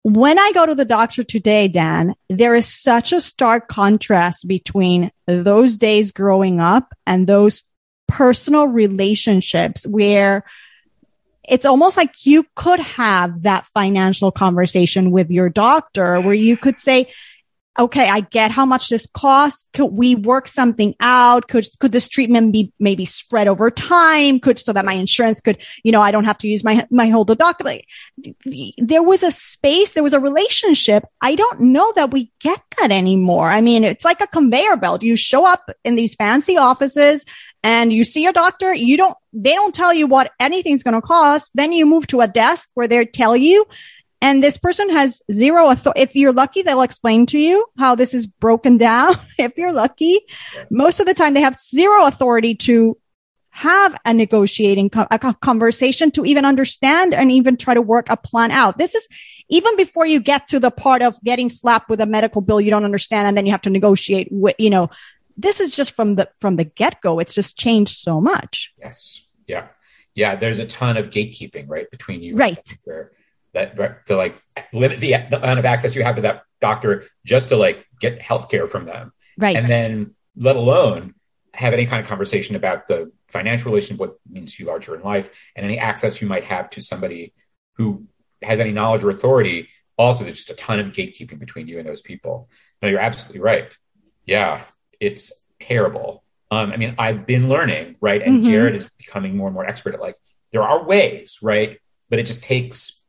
When 0.04 0.40
I 0.40 0.52
go 0.54 0.66
to 0.66 0.74
the 0.74 0.86
doctor 0.86 1.24
today, 1.24 1.68
Dan, 1.68 2.16
there 2.28 2.56
is 2.56 2.68
such 2.68 3.14
a 3.14 3.22
stark 3.22 3.68
contrast 3.68 4.48
between 4.48 5.12
those 5.28 5.78
days 5.78 6.12
growing 6.12 6.60
up 6.60 6.92
and 7.06 7.28
those 7.28 7.64
personal 8.08 8.68
relationships 8.68 9.86
where 9.86 10.44
it's 11.48 11.66
almost 11.66 11.98
like 11.98 12.26
you 12.26 12.46
could 12.56 12.80
have 12.80 13.44
that 13.44 13.66
financial 13.68 14.32
conversation 14.32 15.12
with 15.12 15.30
your 15.30 15.50
doctor 15.50 16.20
where 16.20 16.34
you 16.34 16.58
could 16.58 16.80
say, 16.80 17.12
okay, 17.80 18.08
I 18.08 18.22
get 18.22 18.52
how 18.52 18.66
much 18.66 18.90
this 18.90 19.08
costs. 19.14 19.66
Could 19.74 19.88
we 19.88 20.16
work 20.16 20.48
something 20.48 20.94
out? 21.00 21.48
Could, 21.48 21.66
could 21.80 21.92
this 21.92 22.10
treatment 22.10 22.52
be 22.52 22.74
maybe 22.80 23.06
spread 23.06 23.48
over 23.48 23.72
time? 23.72 24.40
Could, 24.40 24.60
so 24.60 24.74
that 24.74 24.86
my 24.86 24.94
insurance 24.94 25.40
could, 25.40 25.62
you 25.84 25.92
know, 25.92 26.02
I 26.02 26.12
don't 26.12 26.26
have 26.26 26.38
to 26.40 26.48
use 26.48 26.64
my, 26.64 26.86
my 26.92 27.08
whole 27.08 27.26
deductible. 27.26 27.82
There 28.78 29.04
was 29.04 29.24
a 29.24 29.32
space, 29.32 29.94
there 29.94 30.04
was 30.04 30.14
a 30.14 30.20
relationship. 30.20 31.06
I 31.22 31.36
don't 31.36 31.62
know 31.62 31.92
that 31.96 32.12
we 32.12 32.32
get 32.42 32.62
that 32.80 32.92
anymore. 32.92 33.50
I 33.50 33.62
mean, 33.62 33.84
it's 33.84 34.06
like 34.06 34.22
a 34.22 34.28
conveyor 34.28 34.76
belt. 34.76 35.02
You 35.04 35.16
show 35.16 35.46
up 35.46 35.70
in 35.86 35.96
these 35.96 36.16
fancy 36.16 36.58
offices 36.58 37.24
and 37.64 37.94
you 37.94 38.04
see 38.04 38.26
a 38.26 38.34
doctor. 38.34 38.74
You 38.74 38.98
don't, 38.98 39.18
they 39.32 39.54
don't 39.54 39.74
tell 39.74 39.94
you 39.94 40.08
what 40.08 40.32
anything's 40.40 40.84
going 40.84 40.96
to 40.96 41.02
cost. 41.02 41.50
Then 41.54 41.72
you 41.72 41.86
move 41.86 42.08
to 42.08 42.22
a 42.22 42.28
desk 42.28 42.70
where 42.74 42.88
they 42.88 43.06
tell 43.06 43.38
you 43.38 43.66
and 44.22 44.44
this 44.44 44.58
person 44.58 44.90
has 44.92 45.22
zero 45.32 45.70
authority. 45.70 46.02
If 46.02 46.16
you're 46.16 46.34
lucky, 46.34 46.62
they'll 46.62 46.84
explain 46.84 47.26
to 47.28 47.40
you 47.40 47.66
how 47.78 47.96
this 47.96 48.14
is 48.14 48.28
broken 48.28 48.78
down. 48.78 49.16
if 49.38 49.58
you're 49.58 49.74
lucky, 49.74 50.22
most 50.70 51.00
of 51.00 51.08
the 51.08 51.14
time 51.14 51.34
they 51.34 51.42
have 51.42 51.60
zero 51.60 52.06
authority 52.06 52.56
to 52.56 52.98
have 53.50 54.00
a 54.06 54.14
negotiating 54.14 54.90
a 54.94 55.34
conversation 55.42 56.10
to 56.12 56.26
even 56.26 56.46
understand 56.46 57.14
and 57.14 57.32
even 57.32 57.58
try 57.58 57.74
to 57.74 57.82
work 57.82 58.08
a 58.10 58.16
plan 58.16 58.50
out. 58.50 58.78
This 58.78 58.96
is 58.96 59.06
even 59.50 59.76
before 59.76 60.06
you 60.06 60.22
get 60.22 60.48
to 60.50 60.60
the 60.60 60.72
part 60.72 61.02
of 61.02 61.22
getting 61.22 61.50
slapped 61.50 61.90
with 61.90 62.00
a 62.00 62.06
medical 62.06 62.42
bill 62.42 62.62
you 62.62 62.70
don't 62.70 62.86
understand 62.86 63.28
and 63.28 63.36
then 63.36 63.46
you 63.46 63.52
have 63.52 63.64
to 63.64 63.70
negotiate 63.70 64.30
with, 64.32 64.56
you 64.58 64.70
know, 64.70 64.90
this 65.36 65.60
is 65.60 65.76
just 65.76 65.92
from 65.92 66.16
the 66.16 66.30
from 66.40 66.56
the 66.56 66.64
get-go. 66.64 67.20
It's 67.20 67.34
just 67.34 67.58
changed 67.58 67.98
so 67.98 68.22
much. 68.22 68.74
Yes. 68.78 69.26
Yeah. 69.48 69.68
Yeah, 70.14 70.36
there's 70.36 70.60
a 70.60 70.66
ton 70.66 70.98
of 70.98 71.10
gatekeeping, 71.10 71.66
right, 71.70 71.90
between 71.90 72.22
you 72.22 72.36
right 72.36 72.78
that 73.54 74.06
to 74.08 74.16
like 74.16 74.42
limit 74.74 75.00
the, 75.00 75.12
the 75.30 75.38
amount 75.38 75.60
of 75.60 75.66
access 75.66 75.96
you 75.96 76.04
have 76.04 76.16
to 76.16 76.22
that 76.22 76.44
doctor 76.62 77.06
just 77.26 77.50
to 77.50 77.58
like 77.58 77.86
get 78.00 78.20
healthcare 78.20 78.68
from 78.68 78.86
them. 78.86 79.12
Right. 79.38 79.56
And 79.56 79.68
then 79.68 80.16
let 80.36 80.56
alone 80.56 81.16
have 81.54 81.74
any 81.74 81.86
kind 81.86 82.02
of 82.02 82.08
conversation 82.08 82.56
about 82.56 82.88
the 82.88 83.12
financial 83.28 83.72
relationship, 83.72 84.00
what 84.00 84.16
means 84.30 84.56
to 84.56 84.64
you 84.64 84.70
larger 84.70 84.96
in 84.96 85.02
life, 85.02 85.30
and 85.56 85.66
any 85.66 85.78
access 85.78 86.22
you 86.22 86.28
might 86.28 86.46
have 86.46 86.70
to 86.72 86.82
somebody 86.82 87.34
who 87.76 88.06
has 88.42 88.60
any 88.60 88.72
knowledge 88.72 89.04
or 89.04 89.10
authority. 89.10 89.70
Also, 89.98 90.24
there's 90.24 90.38
just 90.38 90.50
a 90.50 90.56
ton 90.56 90.80
of 90.80 90.88
gatekeeping 90.88 91.40
between 91.40 91.68
you 91.68 91.78
and 91.78 91.88
those 91.88 92.02
people. 92.02 92.50
No, 92.82 92.88
you're 92.88 93.00
absolutely 93.00 93.42
right. 93.42 93.78
Yeah, 94.26 94.64
it's 95.00 95.32
terrible. 95.60 96.24
Um, 96.50 96.72
I 96.72 96.78
mean, 96.78 96.96
I've 96.98 97.28
been 97.28 97.50
learning, 97.50 97.98
right? 98.02 98.22
And 98.22 98.40
mm-hmm. 98.40 98.52
Jared 98.52 98.76
is 98.76 98.90
becoming 98.98 99.38
more 99.38 99.48
and 99.48 99.54
more 99.54 99.66
expert 99.66 99.94
at 99.94 100.02
like, 100.02 100.16
there 100.52 100.64
are 100.64 100.84
ways, 100.84 101.40
right? 101.42 101.80
But 102.10 102.20
it 102.20 102.26
just 102.26 102.44
takes 102.44 103.01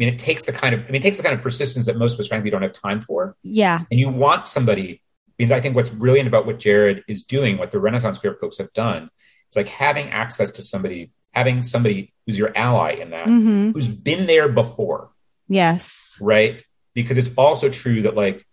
mean, 0.00 0.14
it 0.14 0.18
takes 0.18 0.46
the 0.46 0.52
kind 0.52 0.74
of, 0.74 0.80
I 0.80 0.84
mean, 0.86 0.96
it 0.96 1.02
takes 1.02 1.18
the 1.18 1.22
kind 1.22 1.34
of 1.34 1.42
persistence 1.42 1.84
that 1.86 1.96
most 1.96 2.14
of 2.14 2.20
us 2.20 2.28
frankly 2.28 2.50
don't 2.50 2.62
have 2.62 2.72
time 2.72 3.00
for. 3.00 3.36
Yeah. 3.42 3.80
And 3.90 4.00
you 4.00 4.08
want 4.08 4.48
somebody, 4.48 5.02
I 5.38 5.44
mean, 5.44 5.52
I 5.52 5.60
think 5.60 5.76
what's 5.76 5.90
brilliant 5.90 6.26
about 6.26 6.46
what 6.46 6.58
Jared 6.58 7.04
is 7.06 7.22
doing, 7.22 7.58
what 7.58 7.70
the 7.70 7.78
Renaissance 7.78 8.18
Fair 8.18 8.34
folks 8.34 8.56
have 8.58 8.72
done, 8.72 9.10
it's 9.46 9.56
like 9.56 9.68
having 9.68 10.08
access 10.08 10.52
to 10.52 10.62
somebody, 10.62 11.12
having 11.32 11.62
somebody 11.62 12.14
who's 12.26 12.38
your 12.38 12.56
ally 12.56 12.92
in 12.92 13.10
that, 13.10 13.26
mm-hmm. 13.26 13.72
who's 13.72 13.88
been 13.88 14.26
there 14.26 14.48
before. 14.48 15.10
Yes. 15.48 16.16
Right. 16.18 16.64
Because 16.94 17.18
it's 17.18 17.30
also 17.36 17.68
true 17.68 18.02
that 18.02 18.14
like, 18.14 18.44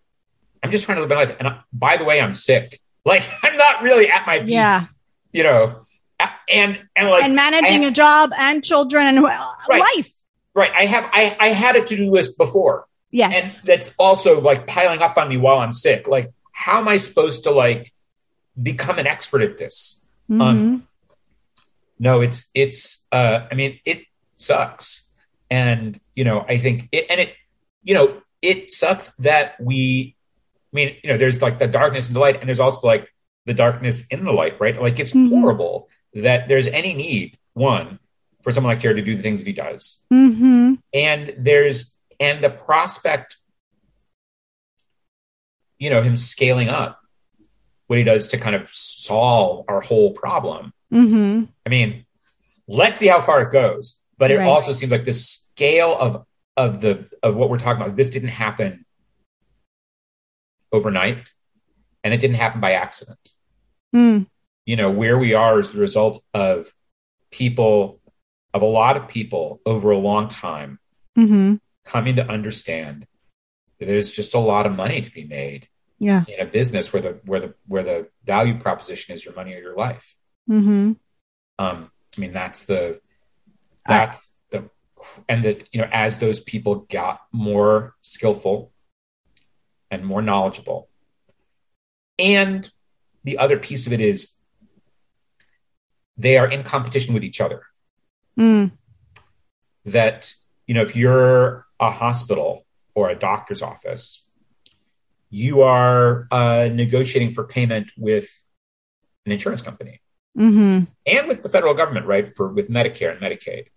I'm 0.61 0.71
just 0.71 0.85
trying 0.85 0.97
to 0.97 1.01
live 1.01 1.09
my 1.09 1.15
life. 1.15 1.35
And 1.39 1.47
I, 1.47 1.59
by 1.71 1.95
the 1.95 2.03
way, 2.03 2.19
I'm 2.19 2.33
sick. 2.33 2.79
Like, 3.05 3.23
I'm 3.43 3.55
not 3.55 3.83
really 3.83 4.11
at 4.11 4.27
my 4.27 4.39
peak. 4.39 4.49
Yeah. 4.49 4.87
You 5.31 5.43
know, 5.43 5.85
and 6.49 6.81
and 6.95 7.09
like 7.09 7.23
and 7.23 7.35
managing 7.35 7.85
a 7.85 7.91
job 7.91 8.31
and 8.37 8.63
children 8.63 9.05
and 9.05 9.23
right. 9.23 9.95
life 9.95 10.11
Right. 10.57 10.71
I 10.73 10.87
have 10.87 11.07
I, 11.13 11.37
I 11.39 11.47
had 11.49 11.75
a 11.75 11.85
to-do 11.85 12.09
list 12.09 12.35
before. 12.35 12.87
Yeah. 13.11 13.29
And 13.29 13.51
that's 13.63 13.93
also 13.99 14.41
like 14.41 14.65
piling 14.65 15.03
up 15.03 15.15
on 15.15 15.29
me 15.29 15.37
while 15.37 15.59
I'm 15.59 15.71
sick. 15.71 16.07
Like, 16.07 16.31
how 16.51 16.79
am 16.79 16.87
I 16.87 16.97
supposed 16.97 17.43
to 17.43 17.51
like 17.51 17.93
become 18.59 18.97
an 18.97 19.05
expert 19.05 19.43
at 19.43 19.59
this? 19.59 20.03
Mm-hmm. 20.27 20.41
Um 20.41 20.87
no, 21.99 22.21
it's 22.21 22.49
it's 22.55 23.05
uh 23.11 23.45
I 23.51 23.53
mean, 23.53 23.79
it 23.85 24.05
sucks. 24.33 25.13
And, 25.51 25.99
you 26.15 26.23
know, 26.23 26.43
I 26.49 26.57
think 26.57 26.89
it 26.91 27.05
and 27.07 27.21
it, 27.21 27.35
you 27.83 27.93
know, 27.93 28.23
it 28.41 28.71
sucks 28.71 29.09
that 29.19 29.61
we 29.61 30.15
I 30.73 30.75
mean, 30.75 30.95
you 31.03 31.11
know, 31.11 31.17
there's 31.17 31.39
like 31.39 31.59
the 31.59 31.67
darkness 31.67 32.07
and 32.07 32.15
the 32.15 32.19
light, 32.19 32.39
and 32.39 32.49
there's 32.49 32.59
also 32.59 32.87
like 32.87 33.13
the 33.45 33.53
darkness 33.53 34.07
in 34.07 34.25
the 34.25 34.33
light, 34.33 34.59
right? 34.59 34.81
Like 34.81 34.99
it's 34.99 35.13
mm-hmm. 35.13 35.29
horrible 35.29 35.87
that 36.15 36.47
there's 36.47 36.65
any 36.65 36.95
need, 36.95 37.37
one, 37.53 37.99
for 38.41 38.51
someone 38.51 38.73
like 38.73 38.81
Jared 38.81 38.97
to 38.97 39.03
do 39.03 39.15
the 39.15 39.21
things 39.21 39.39
that 39.39 39.47
he 39.47 39.53
does. 39.53 40.03
Mm-hmm. 40.11 40.75
And 40.93 41.33
there's 41.37 41.99
and 42.19 42.43
the 42.43 42.49
prospect, 42.49 43.37
you 45.77 45.89
know, 45.89 46.01
him 46.01 46.17
scaling 46.17 46.69
up 46.69 46.99
what 47.87 47.97
he 47.97 48.03
does 48.03 48.27
to 48.27 48.37
kind 48.37 48.55
of 48.55 48.67
solve 48.69 49.65
our 49.67 49.81
whole 49.81 50.13
problem. 50.13 50.73
Mm-hmm. 50.93 51.45
I 51.65 51.69
mean, 51.69 52.05
let's 52.67 52.99
see 52.99 53.07
how 53.07 53.21
far 53.21 53.41
it 53.41 53.51
goes. 53.51 54.01
But 54.17 54.31
it 54.31 54.39
right. 54.39 54.47
also 54.47 54.71
seems 54.71 54.91
like 54.91 55.05
the 55.05 55.13
scale 55.13 55.95
of 55.97 56.25
of 56.55 56.81
the 56.81 57.07
of 57.21 57.35
what 57.35 57.49
we're 57.49 57.59
talking 57.59 57.81
about. 57.81 57.95
This 57.95 58.09
didn't 58.09 58.29
happen 58.29 58.85
overnight 60.71 61.31
and 62.03 62.13
it 62.13 62.19
didn't 62.19 62.37
happen 62.37 62.61
by 62.61 62.73
accident. 62.73 63.19
Mm. 63.95 64.27
You 64.65 64.75
know, 64.75 64.89
where 64.89 65.17
we 65.17 65.33
are 65.33 65.59
is 65.59 65.71
the 65.71 65.79
result 65.79 66.23
of 66.33 66.73
people, 67.31 67.96
of 68.57 68.61
a 68.63 68.65
lot 68.65 68.97
of 68.97 69.07
people 69.07 69.61
over 69.65 69.91
a 69.91 69.97
long 69.97 70.27
time 70.27 70.79
Mm-hmm. 71.17 71.55
coming 71.83 72.15
to 72.17 72.27
understand 72.29 73.07
that 73.79 73.85
there's 73.87 74.11
just 74.11 74.35
a 74.35 74.39
lot 74.39 74.67
of 74.67 74.75
money 74.75 75.01
to 75.01 75.11
be 75.11 75.23
made 75.23 75.67
Yeah. 75.97 76.25
in 76.27 76.39
a 76.39 76.45
business 76.45 76.93
where 76.93 77.01
the 77.01 77.13
where 77.25 77.39
the 77.39 77.53
where 77.65 77.83
the 77.83 78.09
value 78.23 78.59
proposition 78.59 79.13
is 79.15 79.25
your 79.25 79.33
money 79.33 79.53
or 79.55 79.59
your 79.59 79.75
life. 79.75 80.15
Mm-hmm. 80.47 80.93
Um, 81.57 81.91
I 82.15 82.19
mean, 82.21 82.33
that's 82.33 82.65
the 82.65 83.01
that's 83.87 84.31
the 84.51 84.69
and 85.27 85.43
that 85.43 85.67
you 85.71 85.81
know 85.81 85.89
as 85.91 86.19
those 86.19 86.39
people 86.39 86.85
got 86.89 87.21
more 87.31 87.95
skillful 88.01 88.71
and 89.89 90.05
more 90.05 90.21
knowledgeable, 90.21 90.89
and 92.19 92.69
the 93.23 93.37
other 93.39 93.57
piece 93.57 93.87
of 93.87 93.93
it 93.93 94.01
is 94.01 94.37
they 96.15 96.37
are 96.37 96.47
in 96.47 96.63
competition 96.63 97.13
with 97.13 97.23
each 97.23 97.41
other. 97.41 97.61
Mm. 98.37 98.71
That 99.85 100.33
you 100.67 100.73
know 100.73 100.81
if 100.81 100.95
you're 100.95 101.65
a 101.79 101.91
hospital 101.91 102.65
or 102.95 103.09
a 103.09 103.15
doctor's 103.15 103.61
office, 103.61 104.27
you 105.29 105.61
are 105.61 106.27
uh, 106.31 106.69
negotiating 106.73 107.31
for 107.31 107.43
payment 107.45 107.91
with 107.97 108.27
an 109.25 109.31
insurance 109.31 109.61
company 109.61 110.01
Mm-hmm. 110.37 110.83
and 111.07 111.27
with 111.27 111.41
the 111.41 111.49
federal 111.49 111.73
government, 111.73 112.05
right? 112.05 112.31
For 112.35 112.47
with 112.49 112.69
Medicare 112.69 113.11
and 113.11 113.19
Medicaid, 113.19 113.69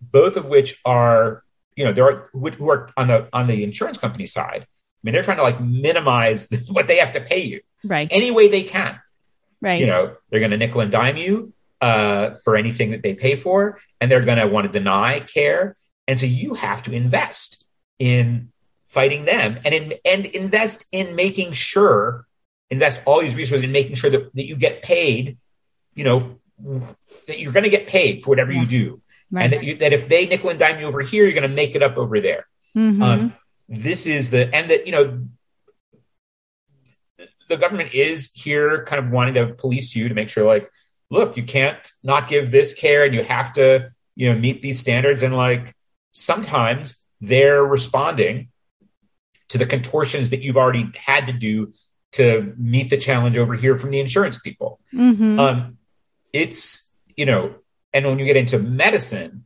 both 0.00 0.36
of 0.36 0.46
which 0.46 0.80
are, 0.84 1.44
you 1.76 1.84
know, 1.84 1.92
there 1.92 2.06
are 2.06 2.28
who 2.32 2.50
who 2.50 2.68
are 2.70 2.90
on 2.96 3.06
the 3.06 3.28
on 3.32 3.46
the 3.46 3.62
insurance 3.62 3.96
company 3.96 4.26
side. 4.26 4.62
I 4.62 4.66
mean, 5.04 5.12
they're 5.14 5.22
trying 5.22 5.36
to 5.36 5.44
like 5.44 5.60
minimize 5.60 6.48
what 6.70 6.88
they 6.88 6.96
have 6.96 7.12
to 7.12 7.20
pay 7.20 7.44
you 7.44 7.60
Right. 7.84 8.08
any 8.10 8.30
way 8.32 8.48
they 8.48 8.64
can. 8.64 8.98
right. 9.60 9.80
You 9.80 9.86
know, 9.86 10.16
they're 10.30 10.40
going 10.40 10.50
to 10.50 10.56
nickel 10.56 10.80
and 10.80 10.90
dime 10.90 11.16
you 11.16 11.52
uh, 11.80 12.30
for 12.44 12.56
anything 12.56 12.90
that 12.90 13.02
they 13.02 13.14
pay 13.14 13.36
for, 13.36 13.78
and 14.00 14.10
they're 14.10 14.24
going 14.24 14.38
to 14.38 14.46
want 14.46 14.66
to 14.66 14.72
deny 14.72 15.20
care, 15.20 15.76
and 16.06 16.18
so 16.18 16.26
you 16.26 16.54
have 16.54 16.82
to 16.84 16.92
invest 16.92 17.64
in 17.98 18.50
fighting 18.86 19.24
them 19.24 19.56
and 19.64 19.72
in, 19.72 19.94
and 20.04 20.26
invest 20.26 20.86
in 20.90 21.14
making 21.14 21.52
sure 21.52 22.26
invest 22.70 23.00
all 23.06 23.20
these 23.20 23.36
resources 23.36 23.62
in 23.62 23.70
making 23.70 23.94
sure 23.94 24.10
that, 24.10 24.34
that 24.34 24.46
you 24.46 24.56
get 24.56 24.82
paid 24.82 25.38
you 25.94 26.02
know 26.02 26.40
that 27.28 27.38
you're 27.38 27.52
going 27.52 27.62
to 27.62 27.70
get 27.70 27.86
paid 27.86 28.24
for 28.24 28.30
whatever 28.30 28.50
Yeah. 28.50 28.62
you 28.62 28.66
do 28.66 29.02
right. 29.30 29.44
and 29.44 29.52
that, 29.52 29.62
you, 29.62 29.76
that 29.76 29.92
if 29.92 30.08
they 30.08 30.26
nickel 30.26 30.50
and 30.50 30.58
dime 30.58 30.80
you 30.80 30.86
over 30.86 31.02
here 31.02 31.22
you're 31.22 31.38
going 31.40 31.48
to 31.48 31.54
make 31.54 31.76
it 31.76 31.84
up 31.84 31.96
over 31.96 32.18
there 32.18 32.46
mm-hmm. 32.76 33.00
um, 33.00 33.34
this 33.68 34.06
is 34.06 34.30
the 34.30 34.52
and 34.52 34.70
that 34.70 34.86
you 34.86 34.92
know 34.92 35.24
the 37.48 37.56
government 37.56 37.94
is 37.94 38.32
here 38.32 38.84
kind 38.86 39.04
of 39.04 39.12
wanting 39.12 39.34
to 39.34 39.54
police 39.54 39.94
you 39.94 40.08
to 40.08 40.14
make 40.14 40.28
sure 40.28 40.44
like 40.44 40.68
look 41.10 41.36
you 41.36 41.42
can't 41.42 41.92
not 42.02 42.28
give 42.28 42.50
this 42.50 42.74
care 42.74 43.04
and 43.04 43.14
you 43.14 43.22
have 43.22 43.52
to 43.52 43.90
you 44.16 44.32
know 44.32 44.38
meet 44.38 44.62
these 44.62 44.78
standards 44.78 45.22
and 45.22 45.36
like 45.36 45.74
sometimes 46.12 47.04
they're 47.20 47.64
responding 47.64 48.48
to 49.48 49.58
the 49.58 49.66
contortions 49.66 50.30
that 50.30 50.42
you've 50.42 50.56
already 50.56 50.90
had 50.96 51.26
to 51.26 51.32
do 51.32 51.72
to 52.12 52.54
meet 52.56 52.90
the 52.90 52.96
challenge 52.96 53.36
over 53.36 53.54
here 53.54 53.76
from 53.76 53.90
the 53.90 54.00
insurance 54.00 54.38
people 54.38 54.80
mm-hmm. 54.92 55.38
um, 55.38 55.76
it's 56.32 56.90
you 57.16 57.26
know, 57.26 57.54
and 57.92 58.06
when 58.06 58.18
you 58.18 58.24
get 58.24 58.36
into 58.36 58.58
medicine, 58.58 59.44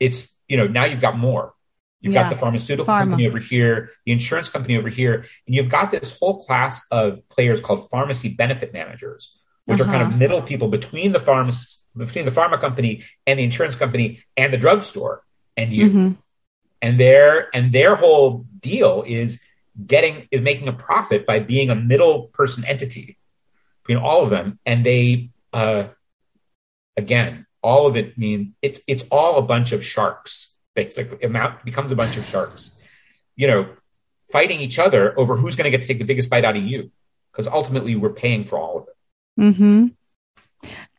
it's 0.00 0.28
you 0.48 0.56
know 0.56 0.66
now 0.66 0.84
you've 0.84 1.00
got 1.00 1.16
more. 1.16 1.54
You've 2.00 2.14
Yeah. 2.14 2.24
got 2.24 2.30
the 2.30 2.36
pharmaceutical 2.36 2.92
Pharma. 2.92 2.98
company 3.00 3.26
over 3.26 3.38
here, 3.38 3.90
the 4.04 4.12
insurance 4.12 4.48
company 4.48 4.76
over 4.76 4.88
here, 4.88 5.24
and 5.46 5.54
you've 5.54 5.68
got 5.68 5.90
this 5.90 6.18
whole 6.18 6.44
class 6.44 6.84
of 6.90 7.26
players 7.28 7.60
called 7.60 7.88
pharmacy 7.90 8.28
benefit 8.28 8.72
managers, 8.72 9.38
which 9.66 9.80
are 9.80 9.84
kind 9.84 10.02
Uh-huh. 10.02 10.12
of 10.12 10.18
middle 10.18 10.42
people 10.42 10.68
between 10.68 11.12
the 11.12 11.18
pharma 11.20 11.52
between 11.96 12.24
the 12.24 12.30
pharma 12.30 12.60
company 12.60 13.04
and 13.26 13.38
the 13.38 13.44
insurance 13.44 13.76
company 13.76 14.24
and 14.36 14.52
the 14.52 14.58
drugstore 14.58 15.22
and 15.56 15.72
you. 15.72 15.86
Mm-hmm. 15.88 16.12
and 16.82 17.00
their 17.00 17.48
and 17.54 17.72
their 17.72 17.94
whole 17.96 18.44
deal 18.60 19.02
is 19.06 19.42
getting 19.92 20.26
is 20.30 20.40
making 20.40 20.68
a 20.68 20.72
profit 20.72 21.26
by 21.26 21.38
being 21.40 21.68
a 21.70 21.74
middle 21.74 22.28
person 22.38 22.64
entity 22.64 23.16
between 23.82 24.02
all 24.02 24.22
of 24.22 24.30
them. 24.30 24.58
And 24.66 24.84
they 24.84 25.30
uh 25.52 25.84
again 26.96 27.46
all 27.62 27.86
of 27.86 27.96
it 27.96 28.16
mean 28.16 28.54
it's 28.62 28.80
it's 28.86 29.04
all 29.10 29.38
a 29.38 29.42
bunch 29.42 29.72
of 29.72 29.84
sharks. 29.84 30.54
Basically 30.74 31.18
amount 31.26 31.64
becomes 31.64 31.90
a 31.92 31.96
bunch 31.96 32.16
of 32.16 32.24
sharks. 32.26 32.78
You 33.36 33.46
know 33.48 33.68
fighting 34.30 34.60
each 34.60 34.78
other 34.78 35.18
over 35.18 35.36
who's 35.36 35.56
going 35.56 35.64
to 35.64 35.70
get 35.70 35.82
to 35.82 35.86
take 35.88 35.98
the 36.00 36.04
biggest 36.04 36.28
bite 36.28 36.44
out 36.44 36.56
of 36.56 36.62
you 36.62 36.90
because 37.30 37.46
ultimately 37.46 37.94
we're 37.94 38.10
paying 38.24 38.44
for 38.44 38.58
all 38.58 38.78
of 38.78 38.84
it 38.88 38.95
Mm-hmm. 39.38 39.86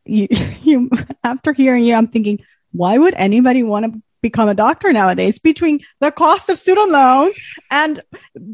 You, 0.05 0.27
you, 0.61 0.89
after 1.23 1.53
hearing 1.53 1.83
you, 1.83 1.95
I'm 1.95 2.07
thinking, 2.07 2.39
why 2.71 2.97
would 2.97 3.13
anybody 3.15 3.63
want 3.63 3.85
to 3.85 4.01
become 4.21 4.49
a 4.49 4.55
doctor 4.55 4.91
nowadays? 4.91 5.39
Between 5.39 5.79
the 5.99 6.11
cost 6.11 6.49
of 6.49 6.57
student 6.57 6.91
loans 6.91 7.37
and 7.71 8.01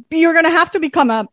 you're 0.09 0.33
going 0.33 0.45
to 0.45 0.51
have 0.51 0.71
to 0.71 0.79
become 0.79 1.09
a 1.09 1.27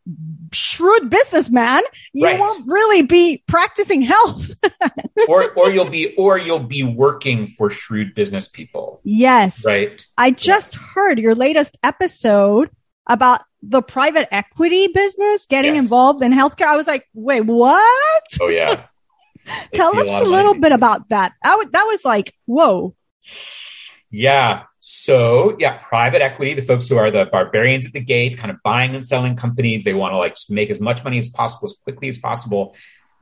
shrewd 0.51 1.09
businessman, 1.09 1.81
you 2.13 2.25
Right. 2.25 2.39
won't 2.39 2.67
really 2.67 3.01
be 3.03 3.43
practicing 3.47 4.01
health. 4.01 4.51
or 5.29 5.51
or 5.53 5.69
you'll 5.69 5.89
be 5.89 6.15
or 6.15 6.37
you'll 6.37 6.59
be 6.59 6.83
working 6.83 7.47
for 7.47 7.69
shrewd 7.69 8.15
business 8.15 8.47
people 8.47 8.99
yes. 9.03 9.63
right 9.65 10.05
I 10.17 10.31
just 10.31 10.73
heard 10.75 11.19
your 11.19 11.35
latest 11.35 11.77
episode 11.83 12.69
about 13.07 13.41
the 13.63 13.81
private 13.81 14.27
equity 14.33 14.87
business 14.87 15.45
getting 15.45 15.75
Yes. 15.75 15.83
involved 15.85 16.21
in 16.23 16.31
healthcare. 16.31 16.67
I 16.67 16.75
was 16.77 16.87
like, 16.87 17.07
wait, 17.13 17.41
what? 17.41 18.23
oh 18.41 18.47
yeah 18.47 18.85
Tell 19.73 19.97
us 19.97 20.05
lot 20.07 20.21
a 20.23 20.25
little 20.25 20.53
bit 20.53 20.71
about 20.71 21.09
that. 21.09 21.33
I 21.43 21.49
w- 21.51 21.69
that 21.71 21.83
was 21.85 22.05
like, 22.05 22.33
whoa. 22.45 22.95
Yeah. 24.09 24.63
So 24.79 25.55
yeah, 25.59 25.77
private 25.77 26.21
equity, 26.21 26.53
the 26.53 26.61
folks 26.61 26.89
who 26.89 26.97
are 26.97 27.11
the 27.11 27.25
barbarians 27.25 27.85
at 27.85 27.93
the 27.93 28.01
gate, 28.01 28.37
kind 28.37 28.51
of 28.51 28.57
buying 28.63 28.95
and 28.95 29.05
selling 29.05 29.35
companies, 29.35 29.83
they 29.83 29.93
want 29.93 30.13
to 30.13 30.17
like 30.17 30.35
make 30.49 30.69
as 30.69 30.79
much 30.81 31.03
money 31.03 31.17
as 31.19 31.29
possible 31.29 31.65
as 31.67 31.73
quickly 31.83 32.09
as 32.09 32.17
possible. 32.17 32.75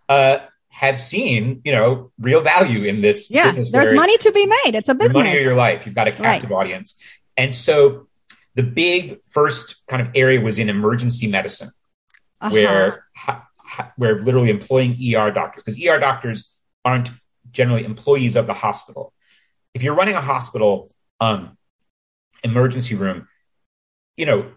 Uh, 0.07 0.39
have 0.71 0.97
seen, 0.97 1.61
you 1.65 1.71
know, 1.71 2.11
real 2.19 2.41
value 2.41 2.83
in 2.83 3.01
this. 3.01 3.29
Yeah, 3.29 3.51
business 3.51 3.71
there's 3.71 3.93
money 3.93 4.17
to 4.19 4.31
be 4.31 4.45
made. 4.45 4.75
It's 4.75 4.87
a 4.89 4.97
Your 4.99 5.09
money 5.09 5.35
or 5.35 5.39
your 5.41 5.55
life. 5.55 5.85
You've 5.85 5.95
got 5.95 6.07
a 6.07 6.11
captive 6.11 6.51
audience, 6.51 7.01
and 7.37 7.53
so 7.53 8.07
the 8.55 8.63
big 8.63 9.19
first 9.23 9.81
kind 9.87 10.01
of 10.01 10.09
area 10.15 10.41
was 10.41 10.57
in 10.57 10.69
emergency 10.69 11.27
medicine 11.27 11.71
Uh-huh. 12.41 12.53
where 12.53 13.05
where 13.97 14.17
literally 14.19 14.49
employing 14.49 14.91
ER 15.15 15.31
doctors 15.31 15.63
because 15.63 15.79
ER 15.87 15.99
doctors 15.99 16.49
aren't 16.83 17.11
generally 17.51 17.83
employees 17.85 18.35
of 18.35 18.47
the 18.47 18.53
hospital. 18.53 19.13
If 19.73 19.83
you're 19.83 19.95
running 19.95 20.15
a 20.15 20.21
hospital 20.21 20.89
um, 21.19 21.57
emergency 22.43 22.95
room, 22.95 23.27
you 24.17 24.25
know 24.25 24.51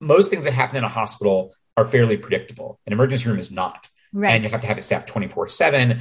most 0.00 0.30
things 0.30 0.44
that 0.44 0.52
happen 0.52 0.76
in 0.76 0.84
a 0.84 0.88
hospital 0.88 1.54
are 1.76 1.84
fairly 1.84 2.16
predictable. 2.16 2.78
An 2.86 2.92
emergency 2.92 3.28
room 3.28 3.38
is 3.38 3.50
not, 3.50 3.88
right. 4.12 4.32
and 4.32 4.44
you 4.44 4.50
have 4.50 4.60
to 4.60 4.66
have 4.66 4.78
it 4.78 4.84
staffed 4.84 5.08
twenty 5.08 5.28
four 5.28 5.48
seven. 5.48 6.00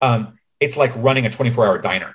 Um, 0.00 0.38
It's 0.60 0.76
like 0.76 0.92
running 0.96 1.26
a 1.26 1.30
twenty 1.30 1.50
four 1.50 1.66
hour 1.66 1.78
diner, 1.78 2.14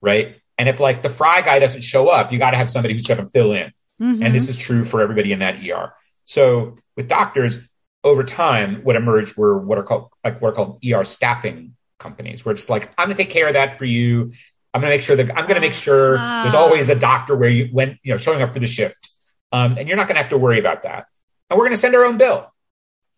right? 0.00 0.36
And 0.58 0.68
if 0.68 0.80
like 0.80 1.02
the 1.02 1.10
fry 1.10 1.42
guy 1.42 1.58
doesn't 1.58 1.82
show 1.82 2.08
up, 2.08 2.32
you 2.32 2.38
got 2.38 2.52
to 2.52 2.56
have 2.56 2.68
somebody 2.68 2.94
who's 2.94 3.06
going 3.06 3.20
to 3.22 3.28
fill 3.28 3.52
in 3.52 3.72
Mhm. 4.00 4.24
and 4.24 4.34
this 4.34 4.48
is 4.48 4.56
true 4.58 4.84
for 4.84 5.00
everybody 5.00 5.32
in 5.32 5.38
that 5.38 5.56
ER. 5.62 5.94
So 6.24 6.76
with 6.96 7.08
doctors, 7.08 7.58
over 8.04 8.22
time, 8.24 8.82
what 8.84 8.94
emerged 8.94 9.36
were 9.36 9.58
what 9.58 9.78
are 9.78 9.82
called 9.82 10.10
like 10.22 10.40
what 10.40 10.50
are 10.50 10.52
called 10.52 10.78
ER 10.84 11.04
staffing 11.04 11.74
companies, 11.98 12.44
where 12.44 12.52
it's 12.52 12.68
like 12.68 12.90
I'm 12.98 13.06
going 13.08 13.16
to 13.16 13.22
take 13.22 13.32
care 13.32 13.48
of 13.48 13.54
that 13.54 13.78
for 13.78 13.84
you. 13.86 14.32
I'm 14.74 14.80
going 14.82 14.90
to 14.90 14.96
make 14.98 15.02
sure 15.04 15.16
that 15.16 15.30
I'm 15.30 15.46
going 15.46 15.54
to 15.54 15.60
make 15.60 15.72
sure 15.72 16.16
Ah. 16.18 16.42
there's 16.42 16.54
always 16.54 16.88
a 16.90 16.94
doctor 16.94 17.34
where 17.36 17.48
you 17.48 17.68
when 17.72 17.98
you 18.02 18.12
know 18.12 18.18
showing 18.18 18.42
up 18.42 18.52
for 18.52 18.58
the 18.60 18.66
shift, 18.66 19.10
um, 19.52 19.76
and 19.78 19.88
you're 19.88 19.96
not 19.96 20.06
going 20.08 20.16
to 20.16 20.20
have 20.22 20.28
to 20.30 20.38
worry 20.38 20.58
about 20.58 20.82
that. 20.82 21.06
And 21.48 21.56
we're 21.58 21.64
going 21.64 21.72
to 21.76 21.78
send 21.80 21.94
our 21.94 22.04
own 22.04 22.18
bill, 22.18 22.52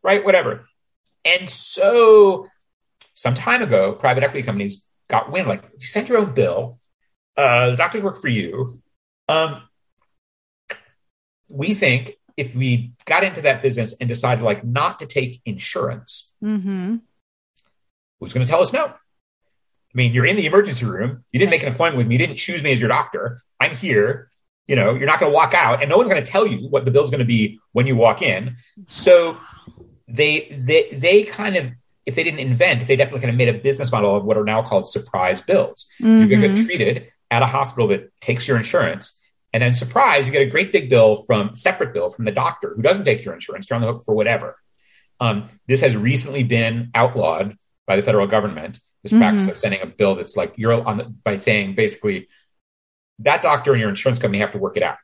right? 0.03 0.25
Whatever. 0.25 0.67
And 1.25 1.51
so, 1.51 2.47
some 3.15 3.35
time 3.35 3.63
ago, 3.63 3.93
private 3.95 4.23
equity 4.23 4.45
companies 4.45 4.85
got 5.09 5.33
wind 5.33 5.49
like 5.49 5.65
you 5.79 5.87
send 5.87 6.09
your 6.09 6.19
own 6.19 6.33
bill. 6.35 6.79
Uh, 7.39 7.71
the 7.71 7.77
doctors 7.77 8.03
work 8.03 8.21
for 8.21 8.27
you. 8.29 8.83
Um, 9.29 9.63
we 11.49 11.73
think 11.75 12.15
if 12.37 12.55
we 12.55 12.93
got 13.05 13.23
into 13.23 13.43
that 13.43 13.63
business 13.63 13.95
and 14.01 14.09
decided 14.09 14.43
like 14.45 14.65
not 14.65 14.99
to 15.01 15.07
take 15.07 15.41
insurance, 15.45 16.35
Mhm. 16.43 17.01
who's 18.21 18.35
going 18.35 18.45
to 18.45 18.51
tell 18.51 18.61
us 18.61 18.73
no? 18.73 18.87
I 18.87 18.93
mean, 19.95 20.13
you're 20.15 20.27
in 20.27 20.37
the 20.37 20.47
emergency 20.47 20.85
room. 20.85 21.25
You 21.33 21.39
didn't 21.39 21.51
make 21.51 21.63
an 21.63 21.73
appointment 21.73 21.97
with 21.97 22.09
me. 22.09 22.17
You 22.17 22.19
didn't 22.19 22.37
choose 22.37 22.63
me 22.63 22.73
as 22.73 22.81
your 22.81 22.89
doctor. 22.89 23.41
I'm 23.61 23.75
here. 23.75 24.31
You 24.67 24.77
know, 24.77 24.95
you're 24.95 25.07
not 25.07 25.19
going 25.19 25.33
to 25.33 25.35
walk 25.35 25.55
out, 25.55 25.81
and 25.81 25.89
no 25.89 25.97
one's 25.97 26.11
going 26.11 26.23
to 26.23 26.31
tell 26.31 26.47
you 26.47 26.69
what 26.69 26.85
the 26.85 26.91
bill's 26.91 27.11
going 27.11 27.21
to 27.21 27.25
be 27.25 27.59
when 27.73 27.87
you 27.87 27.97
walk 27.97 28.21
in. 28.21 28.57
So 28.89 29.39
they 30.09 30.55
they 30.61 30.89
they 30.93 31.23
kind 31.23 31.57
of 31.57 31.73
if 32.05 32.15
they 32.17 32.25
didn't 32.25 32.41
invent, 32.41 32.87
they 32.87 32.97
definitely 32.97 33.21
kind 33.21 33.31
of 33.31 33.37
made 33.37 33.49
a 33.49 33.55
business 33.59 33.91
model 33.93 34.17
of 34.17 34.25
what 34.25 34.37
are 34.37 34.45
now 34.45 34.63
called 34.63 34.89
surprise 34.89 35.41
bills. 35.41 35.87
You're 35.99 36.27
going 36.29 36.41
to 36.43 36.49
get 36.55 36.65
treated 36.67 37.09
at 37.31 37.43
a 37.43 37.47
hospital 37.47 37.89
that 37.89 38.11
takes 38.21 38.49
your 38.49 38.57
insurance, 38.57 39.21
And 39.53 39.63
then 39.63 39.75
surprise, 39.75 40.27
you 40.27 40.33
get 40.33 40.43
a 40.43 40.51
great 40.51 40.73
big 40.73 40.91
bill 40.91 41.23
from 41.23 41.57
separate 41.57 41.95
bill 41.95 42.11
from 42.11 42.25
the 42.25 42.33
doctor 42.33 42.73
who 42.75 42.83
doesn't 42.83 43.05
take 43.05 43.25
your 43.25 43.35
insurance. 43.35 43.69
You're 43.69 43.77
on 43.77 43.83
the 43.83 43.93
hook 43.93 44.03
for 44.05 44.15
whatever. 44.15 44.57
Um, 45.21 45.49
this 45.67 45.81
has 45.81 45.97
recently 45.97 46.45
been 46.45 46.91
outlawed 46.95 47.57
by 47.87 47.97
the 47.97 48.03
federal 48.03 48.27
government. 48.27 48.79
This 49.03 49.13
mm-hmm. 49.13 49.21
practice 49.21 49.49
of 49.49 49.57
sending 49.57 49.81
a 49.81 49.87
bill 49.87 50.17
that's 50.17 50.37
like 50.37 50.55
you're 50.57 50.73
on 50.73 50.99
the, 50.99 51.05
by 51.05 51.39
saying 51.39 51.75
basically 51.75 52.29
that 53.21 53.43
doctor 53.43 53.73
and 53.73 53.81
your 53.81 53.89
insurance 53.89 54.19
company 54.19 54.41
have 54.41 54.53
to 54.53 54.59
work 54.59 54.77
it 54.77 54.83
out. 54.83 54.99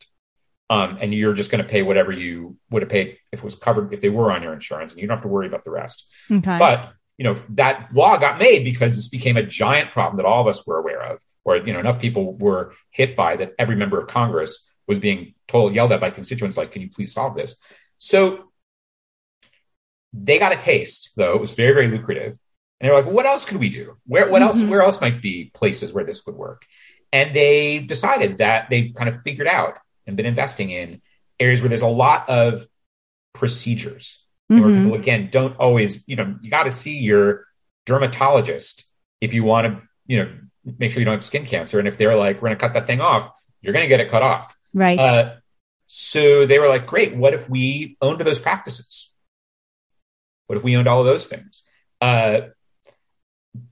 Um, 0.70 0.98
and 1.00 1.14
you're 1.14 1.34
just 1.34 1.50
going 1.50 1.62
to 1.62 1.68
pay 1.68 1.82
whatever 1.82 2.10
you 2.10 2.56
would 2.70 2.82
have 2.82 2.88
paid 2.88 3.18
if 3.32 3.40
it 3.40 3.44
was 3.44 3.54
covered 3.54 3.92
if 3.92 4.00
they 4.00 4.08
were 4.08 4.32
on 4.32 4.42
your 4.42 4.52
insurance, 4.52 4.92
and 4.92 5.00
you 5.00 5.06
don't 5.06 5.16
have 5.16 5.22
to 5.22 5.28
worry 5.28 5.46
about 5.46 5.62
the 5.62 5.70
rest. 5.70 6.10
Okay. 6.30 6.58
But 6.58 6.92
you 7.18 7.24
know 7.24 7.36
that 7.50 7.92
law 7.92 8.16
got 8.16 8.38
made 8.38 8.64
because 8.64 8.96
this 8.96 9.08
became 9.08 9.36
a 9.36 9.42
giant 9.42 9.92
problem 9.92 10.16
that 10.16 10.26
all 10.26 10.40
of 10.40 10.46
us 10.46 10.66
were 10.66 10.78
aware 10.78 11.02
of, 11.02 11.22
or 11.44 11.56
you 11.56 11.72
know 11.72 11.80
enough 11.80 12.00
people 12.00 12.34
were 12.36 12.72
hit 12.90 13.16
by 13.16 13.36
that. 13.36 13.54
Every 13.58 13.76
member 13.76 14.00
of 14.00 14.08
Congress 14.08 14.72
was 14.86 14.98
being 14.98 15.34
told, 15.48 15.74
yelled 15.74 15.92
at 15.92 16.00
by 16.00 16.10
constituents, 16.10 16.56
like, 16.56 16.72
"Can 16.72 16.82
you 16.82 16.90
please 16.90 17.12
solve 17.12 17.36
this?" 17.36 17.56
So 17.98 18.52
they 20.12 20.38
got 20.38 20.52
a 20.52 20.56
taste, 20.56 21.12
though 21.16 21.34
it 21.34 21.40
was 21.40 21.52
very 21.52 21.72
very 21.72 21.88
lucrative, 21.88 22.38
and 22.80 22.88
they're 22.88 22.94
like, 22.94 23.12
"What 23.12 23.26
else 23.26 23.44
could 23.44 23.58
we 23.58 23.68
do? 23.68 23.96
Where 24.06 24.28
what 24.28 24.42
mm-hmm. 24.42 24.60
else? 24.60 24.70
Where 24.70 24.82
else 24.82 25.00
might 25.00 25.22
be 25.22 25.50
places 25.54 25.92
where 25.92 26.04
this 26.04 26.26
would 26.26 26.36
work?" 26.36 26.64
And 27.12 27.34
they 27.34 27.78
decided 27.78 28.38
that 28.38 28.70
they've 28.70 28.92
kind 28.92 29.08
of 29.08 29.22
figured 29.22 29.46
out 29.46 29.78
and 30.04 30.16
been 30.16 30.26
investing 30.26 30.70
in 30.70 31.00
areas 31.38 31.62
where 31.62 31.68
there's 31.68 31.82
a 31.82 31.86
lot 31.86 32.28
of 32.28 32.66
procedures. 33.32 34.23
Mm-hmm. 34.52 34.60
Where 34.60 34.82
people 34.82 34.94
again 34.94 35.28
don't 35.30 35.56
always, 35.56 36.04
you 36.06 36.16
know, 36.16 36.36
you 36.42 36.50
got 36.50 36.64
to 36.64 36.72
see 36.72 36.98
your 36.98 37.46
dermatologist 37.86 38.84
if 39.20 39.32
you 39.32 39.42
want 39.42 39.66
to, 39.66 39.82
you 40.06 40.22
know, 40.22 40.32
make 40.78 40.92
sure 40.92 41.00
you 41.00 41.06
don't 41.06 41.14
have 41.14 41.24
skin 41.24 41.46
cancer. 41.46 41.78
And 41.78 41.88
if 41.88 41.96
they're 41.96 42.16
like, 42.16 42.36
we're 42.36 42.48
going 42.48 42.58
to 42.58 42.60
cut 42.60 42.74
that 42.74 42.86
thing 42.86 43.00
off, 43.00 43.30
you're 43.62 43.72
going 43.72 43.84
to 43.84 43.88
get 43.88 44.00
it 44.00 44.10
cut 44.10 44.22
off. 44.22 44.54
Right. 44.74 44.98
Uh, 44.98 45.36
so 45.86 46.44
they 46.44 46.58
were 46.58 46.68
like, 46.68 46.86
great. 46.86 47.16
What 47.16 47.32
if 47.32 47.48
we 47.48 47.96
owned 48.02 48.20
those 48.20 48.40
practices? 48.40 49.14
What 50.46 50.58
if 50.58 50.64
we 50.64 50.76
owned 50.76 50.88
all 50.88 51.00
of 51.00 51.06
those 51.06 51.26
things? 51.26 51.62
Uh, 52.00 52.40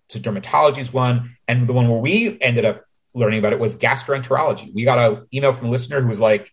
so 0.08 0.18
dermatology 0.18 0.78
is 0.78 0.92
one, 0.92 1.36
and 1.48 1.66
the 1.66 1.72
one 1.72 1.88
where 1.88 2.00
we 2.00 2.38
ended 2.40 2.64
up 2.64 2.84
learning 3.14 3.38
about 3.38 3.52
it 3.52 3.58
was 3.58 3.76
gastroenterology. 3.76 4.72
We 4.72 4.84
got 4.84 4.98
an 4.98 5.26
email 5.34 5.52
from 5.52 5.68
a 5.68 5.70
listener 5.70 6.00
who 6.00 6.08
was 6.08 6.20
like, 6.20 6.50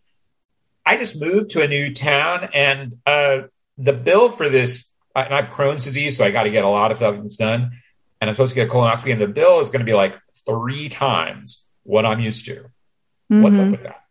I 0.85 0.97
just 0.97 1.19
moved 1.19 1.51
to 1.51 1.61
a 1.61 1.67
new 1.67 1.93
town 1.93 2.49
and 2.53 2.97
uh, 3.05 3.43
the 3.79 3.93
bill 3.93 4.29
for 4.29 4.49
this, 4.49 4.91
and 5.15 5.33
I 5.33 5.41
have 5.41 5.51
Crohn's 5.51 5.85
disease, 5.85 6.17
so 6.17 6.25
I 6.25 6.31
got 6.31 6.43
to 6.43 6.51
get 6.51 6.63
a 6.63 6.69
lot 6.69 6.91
of 6.91 6.99
things 6.99 7.37
done. 7.37 7.71
And 8.21 8.29
I'm 8.29 8.35
supposed 8.35 8.53
to 8.53 8.55
get 8.55 8.67
a 8.67 8.71
colonoscopy, 8.71 9.13
and 9.13 9.21
the 9.21 9.27
bill 9.27 9.61
is 9.61 9.69
going 9.69 9.79
to 9.79 9.85
be 9.85 9.93
like 9.93 10.19
three 10.45 10.89
times 10.89 11.65
what 11.83 12.05
I'm 12.05 12.19
used 12.19 12.45
to. 12.45 12.55
Mm-hmm. 12.55 13.41
What's 13.41 13.55
up 13.55 13.61
mm-hmm. 13.61 13.71
with 13.71 13.83
that? 13.83 14.03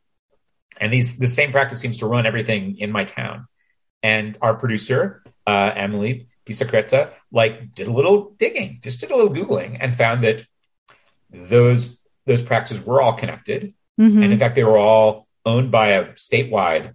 And 0.80 0.92
these 0.92 1.18
the 1.18 1.26
same 1.26 1.52
practice 1.52 1.80
seems 1.80 1.98
to 1.98 2.06
run 2.06 2.24
everything 2.24 2.78
in 2.78 2.90
my 2.90 3.04
town. 3.04 3.46
And 4.02 4.38
our 4.40 4.54
producer, 4.54 5.22
uh, 5.46 5.72
Emily 5.74 6.28
Pisacreta, 6.46 7.10
like 7.30 7.74
did 7.74 7.88
a 7.88 7.92
little 7.92 8.34
digging, 8.38 8.78
just 8.82 9.00
did 9.00 9.10
a 9.10 9.16
little 9.16 9.34
googling, 9.34 9.76
and 9.80 9.94
found 9.94 10.24
that 10.24 10.44
those 11.30 12.00
those 12.26 12.42
practices 12.42 12.84
were 12.84 13.02
all 13.02 13.12
connected. 13.12 13.74
Mm-hmm. 14.00 14.22
And 14.22 14.32
in 14.32 14.38
fact, 14.38 14.54
they 14.54 14.64
were 14.64 14.78
all 14.78 15.26
owned 15.44 15.70
by 15.70 15.88
a 15.88 16.12
statewide 16.12 16.94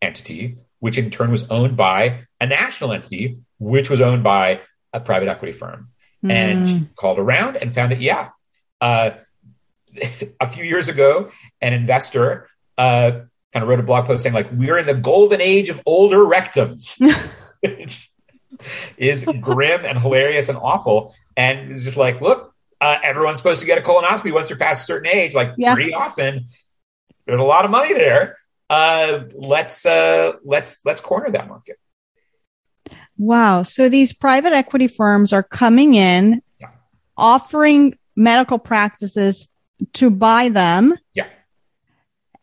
entity, 0.00 0.58
which 0.82 0.98
in 0.98 1.10
turn 1.10 1.30
was 1.30 1.48
owned 1.48 1.76
by 1.76 2.24
a 2.40 2.46
national 2.48 2.90
entity, 2.90 3.36
which 3.60 3.88
was 3.88 4.00
owned 4.00 4.24
by 4.24 4.60
a 4.92 4.98
private 4.98 5.28
equity 5.28 5.52
firm. 5.52 5.90
Mm. 6.24 6.30
And 6.32 6.96
called 6.96 7.20
around 7.20 7.56
and 7.56 7.72
found 7.72 7.92
that, 7.92 8.00
yeah, 8.00 8.30
uh, 8.80 9.10
a 10.40 10.48
few 10.48 10.64
years 10.64 10.88
ago, 10.88 11.30
an 11.60 11.72
investor 11.72 12.48
uh, 12.76 13.12
kind 13.52 13.62
of 13.62 13.68
wrote 13.68 13.78
a 13.78 13.84
blog 13.84 14.06
post 14.06 14.24
saying, 14.24 14.34
like, 14.34 14.50
we're 14.50 14.76
in 14.76 14.86
the 14.86 14.94
golden 14.94 15.40
age 15.40 15.68
of 15.68 15.80
older 15.86 16.18
rectums. 16.18 16.98
which 17.60 18.10
is 18.96 19.24
grim 19.40 19.84
and 19.84 20.00
hilarious 20.00 20.48
and 20.48 20.58
awful. 20.58 21.14
And 21.36 21.70
it's 21.70 21.84
just 21.84 21.96
like, 21.96 22.20
look, 22.20 22.52
uh, 22.80 22.96
everyone's 23.04 23.36
supposed 23.36 23.60
to 23.60 23.66
get 23.66 23.78
a 23.78 23.82
colonoscopy 23.82 24.32
once 24.32 24.50
you're 24.50 24.58
past 24.58 24.82
a 24.82 24.86
certain 24.86 25.12
age, 25.14 25.32
like 25.32 25.52
yeah. 25.56 25.74
pretty 25.74 25.94
often. 25.94 26.46
There's 27.24 27.38
a 27.38 27.44
lot 27.44 27.64
of 27.64 27.70
money 27.70 27.94
there. 27.94 28.38
Uh, 28.72 29.24
let's 29.34 29.84
uh, 29.84 30.32
let's 30.44 30.78
let's 30.86 31.02
corner 31.02 31.30
that 31.30 31.46
market. 31.46 31.78
Wow! 33.18 33.64
So 33.64 33.90
these 33.90 34.14
private 34.14 34.54
equity 34.54 34.88
firms 34.88 35.34
are 35.34 35.42
coming 35.42 35.94
in, 35.94 36.40
yeah. 36.58 36.70
offering 37.14 37.98
medical 38.16 38.58
practices 38.58 39.50
to 39.92 40.08
buy 40.08 40.48
them. 40.48 40.94
Yeah. 41.12 41.28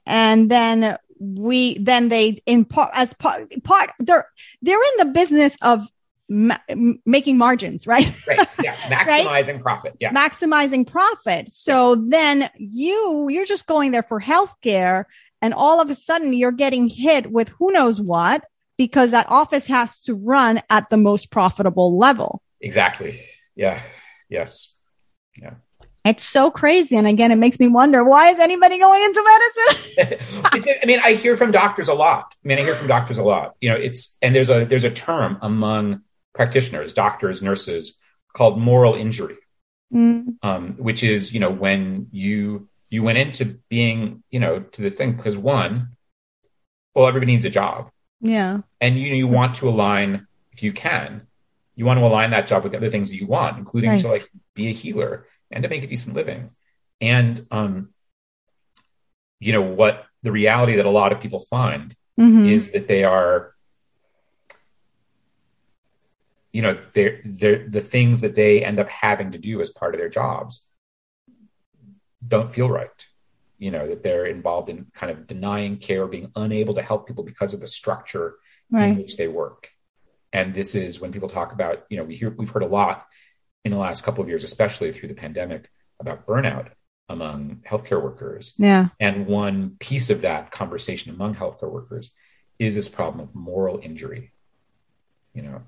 And 0.06 0.52
then 0.52 0.98
we 1.20 1.80
then 1.80 2.10
they 2.10 2.44
in 2.46 2.64
part 2.64 2.92
as 2.94 3.12
part 3.14 3.52
part 3.64 3.90
they're 3.98 4.28
they're 4.62 4.78
in 4.78 4.98
the 5.00 5.06
business 5.06 5.58
of 5.64 5.88
ma- 6.30 6.60
making 7.06 7.38
margins, 7.38 7.88
right? 7.88 8.14
right. 8.28 8.48
Yeah. 8.64 8.76
Maximizing 8.76 9.48
right? 9.54 9.62
profit. 9.62 9.96
Yeah. 10.00 10.14
Maximizing 10.14 10.86
profit. 10.86 11.52
So 11.52 11.96
yeah. 11.96 12.02
then 12.08 12.50
you, 12.58 13.30
you're 13.30 13.46
just 13.46 13.66
going 13.66 13.92
there 13.92 14.04
for 14.04 14.22
healthcare 14.22 15.06
and 15.42 15.54
all 15.54 15.80
of 15.80 15.90
a 15.90 15.96
sudden 15.96 16.34
you're 16.34 16.52
getting 16.52 16.90
hit 16.90 17.32
with 17.32 17.50
who 17.50 17.72
knows 17.72 18.00
what 18.02 18.44
because 18.78 19.12
that 19.12 19.30
office 19.30 19.66
has 19.66 20.00
to 20.02 20.16
run 20.16 20.62
at 20.70 20.90
the 20.90 20.98
most 20.98 21.32
profitable 21.32 21.98
level. 21.98 22.42
Exactly. 22.62 23.20
Yeah. 23.56 23.82
Yes. 24.30 24.74
Yeah. 25.38 25.56
It's 26.06 26.24
so 26.24 26.50
crazy. 26.50 26.96
And 26.96 27.06
again, 27.06 27.32
it 27.32 27.36
makes 27.36 27.60
me 27.60 27.68
wonder 27.68 28.04
why 28.04 28.30
is 28.30 28.40
anybody 28.40 28.80
going 28.80 29.04
into 29.04 29.24
medicine? 29.98 30.40
I 30.82 30.86
mean, 30.86 31.00
I 31.04 31.14
hear 31.14 31.36
from 31.36 31.52
doctors 31.52 31.90
a 31.90 31.94
lot. 31.94 32.34
I 32.44 32.48
mean, 32.48 32.58
I 32.58 32.62
hear 32.62 32.76
from 32.76 32.88
doctors 32.88 33.18
a 33.18 33.24
lot. 33.24 33.56
You 33.60 33.70
know, 33.70 33.76
it's 33.76 34.18
and 34.22 34.34
there's 34.34 34.50
a 34.50 34.64
there's 34.64 34.86
a 34.86 34.90
term 34.90 35.38
among 35.42 36.02
practitioners, 36.34 36.94
doctors, 36.94 37.42
nurses, 37.42 37.98
called 38.34 38.60
moral 38.60 38.96
injury, 38.96 39.36
mm. 39.94 40.36
um, 40.42 40.76
which 40.78 41.04
is 41.04 41.34
you 41.34 41.42
know 41.42 41.50
when 41.50 42.08
you 42.12 42.69
you 42.90 43.04
went 43.04 43.18
into 43.18 43.60
being 43.70 44.24
you 44.30 44.40
know 44.40 44.60
to 44.60 44.82
this 44.82 44.96
thing 44.96 45.14
because 45.14 45.38
one, 45.38 45.90
well, 46.96 47.08
everybody 47.08 47.34
needs 47.34 47.46
a 47.46 47.50
job, 47.50 47.92
yeah, 48.22 48.60
and 48.82 48.98
you 48.98 49.10
know, 49.10 49.16
you 49.16 49.28
want 49.28 49.56
to 49.56 49.70
align 49.70 50.28
if 50.52 50.64
you 50.64 50.74
can, 50.74 51.28
you 51.76 51.86
want 51.86 52.00
to 52.00 52.06
align 52.06 52.32
that 52.32 52.48
job 52.48 52.64
with 52.64 52.72
the 52.72 52.78
other 52.78 52.90
things 52.90 53.10
that 53.10 53.16
you 53.16 53.28
want, 53.28 53.58
including 53.58 53.92
right. 53.92 54.00
to 54.00 54.08
like 54.08 54.30
be 54.56 54.68
a 54.68 54.74
healer 54.74 55.26
and 55.52 55.64
to 55.64 55.70
make 55.70 55.84
a 55.84 55.88
decent 55.88 56.16
living, 56.16 56.52
and 57.00 57.46
um, 57.52 57.90
you 59.40 59.54
know 59.54 59.62
what 59.62 60.06
the 60.22 60.32
reality 60.32 60.76
that 60.76 60.86
a 60.86 60.90
lot 60.90 61.12
of 61.12 61.22
people 61.22 61.40
find 61.40 61.96
mm-hmm. 62.20 62.46
is 62.46 62.72
that 62.72 62.88
they 62.88 63.04
are 63.04 63.54
you 66.52 66.62
know 66.62 66.78
they're, 66.94 67.22
they're, 67.24 67.68
the 67.68 67.82
things 67.82 68.22
that 68.22 68.36
they 68.36 68.64
end 68.64 68.80
up 68.80 68.90
having 68.90 69.32
to 69.32 69.38
do 69.38 69.62
as 69.62 69.70
part 69.70 69.94
of 69.94 70.00
their 70.00 70.10
jobs 70.10 70.68
don't 72.30 72.54
feel 72.54 72.70
right 72.70 73.08
you 73.58 73.72
know 73.72 73.88
that 73.88 74.04
they're 74.04 74.26
involved 74.26 74.70
in 74.70 74.88
kind 74.94 75.12
of 75.12 75.28
denying 75.28 75.78
care 75.78 76.08
being 76.08 76.32
unable 76.36 76.74
to 76.76 76.82
help 76.82 77.08
people 77.08 77.24
because 77.24 77.54
of 77.54 77.60
the 77.60 77.68
structure 77.68 78.36
right. 78.72 78.92
in 78.92 78.98
which 78.98 79.18
they 79.18 79.28
work 79.28 79.72
and 80.32 80.54
this 80.54 80.76
is 80.76 81.00
when 81.00 81.12
people 81.12 81.30
talk 81.30 81.52
about 81.52 81.86
you 81.90 81.98
know 81.98 82.04
we 82.04 82.16
hear 82.16 82.30
we've 82.30 82.50
heard 82.50 82.64
a 82.64 82.68
lot 82.68 83.06
in 83.66 83.72
the 83.72 83.78
last 83.78 84.04
couple 84.04 84.24
of 84.24 84.30
years 84.30 84.44
especially 84.44 84.92
through 84.92 85.10
the 85.10 85.16
pandemic 85.16 85.70
about 86.00 86.26
burnout 86.26 86.70
among 87.10 87.62
healthcare 87.68 88.02
workers 88.02 88.54
yeah 88.58 88.90
and 89.00 89.28
one 89.28 89.76
piece 89.80 90.10
of 90.10 90.22
that 90.22 90.52
conversation 90.52 91.14
among 91.14 91.36
healthcare 91.36 91.72
workers 91.72 92.12
is 92.60 92.76
this 92.76 92.88
problem 92.88 93.20
of 93.20 93.36
moral 93.36 93.80
injury 93.84 94.32
you 95.34 95.42
know 95.42 95.62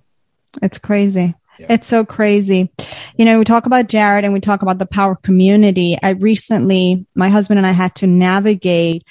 it's 0.61 0.77
crazy. 0.77 1.35
Yeah. 1.59 1.67
It's 1.69 1.87
so 1.87 2.03
crazy. 2.05 2.71
You 3.17 3.25
know, 3.25 3.37
we 3.37 3.45
talk 3.45 3.65
about 3.65 3.87
Jared 3.87 4.25
and 4.25 4.33
we 4.33 4.39
talk 4.39 4.61
about 4.61 4.79
the 4.79 4.85
power 4.85 5.15
community. 5.15 5.97
I 6.01 6.11
recently, 6.11 7.05
my 7.13 7.29
husband 7.29 7.59
and 7.59 7.67
I 7.67 7.71
had 7.71 7.95
to 7.95 8.07
navigate, 8.07 9.05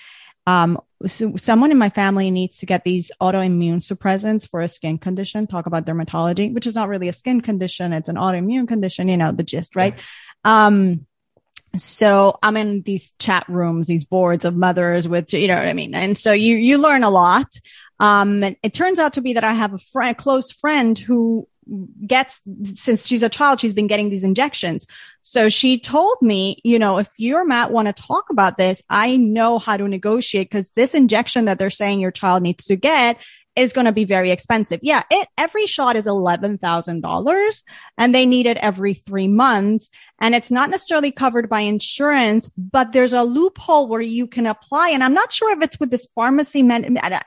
um, 0.47 0.81
so 1.07 1.37
someone 1.37 1.71
in 1.71 1.79
my 1.79 1.89
family 1.89 2.31
needs 2.31 2.59
to 2.59 2.67
get 2.67 2.85
these 2.85 3.11
autoimmune 3.23 3.77
suppressants 3.77 4.49
for 4.49 4.61
a 4.61 4.69
skin 4.69 4.99
condition. 4.99 5.47
Talk 5.47 5.67
about 5.67 5.87
dermatology, 5.87 6.53
which 6.53 6.67
is 6.67 6.75
not 6.75 6.89
really 6.89 7.09
a 7.09 7.13
skin 7.13 7.41
condition. 7.41 7.93
It's 7.93 8.09
an 8.09 8.17
autoimmune 8.17 8.69
condition, 8.69 9.09
you 9.09 9.17
know, 9.17 9.33
the 9.33 9.43
gist, 9.43 9.77
right? 9.77 9.95
Yeah. 10.45 10.67
Um, 10.67 11.07
so 11.77 12.39
I'm 12.43 12.57
in 12.57 12.83
these 12.83 13.13
chat 13.19 13.49
rooms, 13.49 13.87
these 13.87 14.05
boards 14.05 14.45
of 14.45 14.57
mothers 14.57 15.07
with, 15.07 15.33
you 15.33 15.49
know 15.49 15.57
what 15.57 15.69
I 15.69 15.73
mean? 15.73 15.95
And 15.95 16.19
so 16.19 16.33
you, 16.33 16.57
you 16.57 16.79
learn 16.79 17.05
a 17.05 17.11
lot. 17.11 17.47
Um, 17.99 18.43
it 18.43 18.75
turns 18.75 18.99
out 18.99 19.15
to 19.15 19.21
be 19.21 19.35
that 19.35 19.45
I 19.45 19.53
have 19.55 19.73
a 19.73 19.79
friend, 19.79 20.17
close 20.19 20.51
friend 20.51 20.99
who 20.99 21.47
gets, 22.07 22.41
since 22.75 23.07
she's 23.07 23.23
a 23.23 23.29
child, 23.29 23.61
she's 23.61 23.75
been 23.75 23.87
getting 23.87 24.11
these 24.11 24.25
injections. 24.25 24.87
So 25.21 25.49
she 25.49 25.79
told 25.79 26.17
me, 26.21 26.61
you 26.65 26.79
know, 26.79 26.99
if 26.99 27.09
you 27.19 27.37
or 27.37 27.45
Matt 27.45 27.71
want 27.71 27.87
to 27.87 28.03
talk 28.03 28.31
about 28.31 28.59
this, 28.59 28.83
I 28.89 29.17
know 29.17 29.59
how 29.59 29.77
to 29.77 29.89
negotiate 29.89 30.51
because 30.51 30.71
this 30.77 30.95
injection 30.95 31.45
that 31.45 31.59
they're 31.59 31.71
saying 31.71 32.01
your 32.01 32.11
child 32.11 32.43
needs 32.43 32.65
to 32.67 32.77
get 32.77 33.19
is 33.57 33.73
going 33.73 33.85
to 33.85 33.93
be 33.93 34.05
very 34.05 34.31
expensive. 34.31 34.81
Yeah, 34.83 35.03
it 35.11 35.29
every 35.37 35.67
shot 35.67 35.97
is 35.97 36.07
eleven 36.07 36.57
thousand 36.57 37.01
dollars, 37.01 37.65
and 37.99 38.15
they 38.15 38.25
need 38.25 38.47
it 38.47 38.57
every 38.57 38.95
three 38.95 39.29
months, 39.29 39.91
and 40.21 40.35
it's 40.35 40.51
not 40.51 40.71
necessarily 40.71 41.11
covered 41.11 41.49
by 41.49 41.61
insurance, 41.61 42.51
but 42.57 42.93
there's 42.93 43.13
a 43.13 43.23
loophole 43.23 43.89
where 43.89 44.01
you 44.01 44.27
can 44.27 44.47
apply. 44.47 44.91
And 44.91 45.03
I'm 45.03 45.15
not 45.15 45.33
sure 45.33 45.53
if 45.53 45.63
it's 45.63 45.81
with 45.81 45.91
this 45.91 46.07
pharmacy 46.15 46.63
man, 46.63 46.99
uh, 46.99 47.21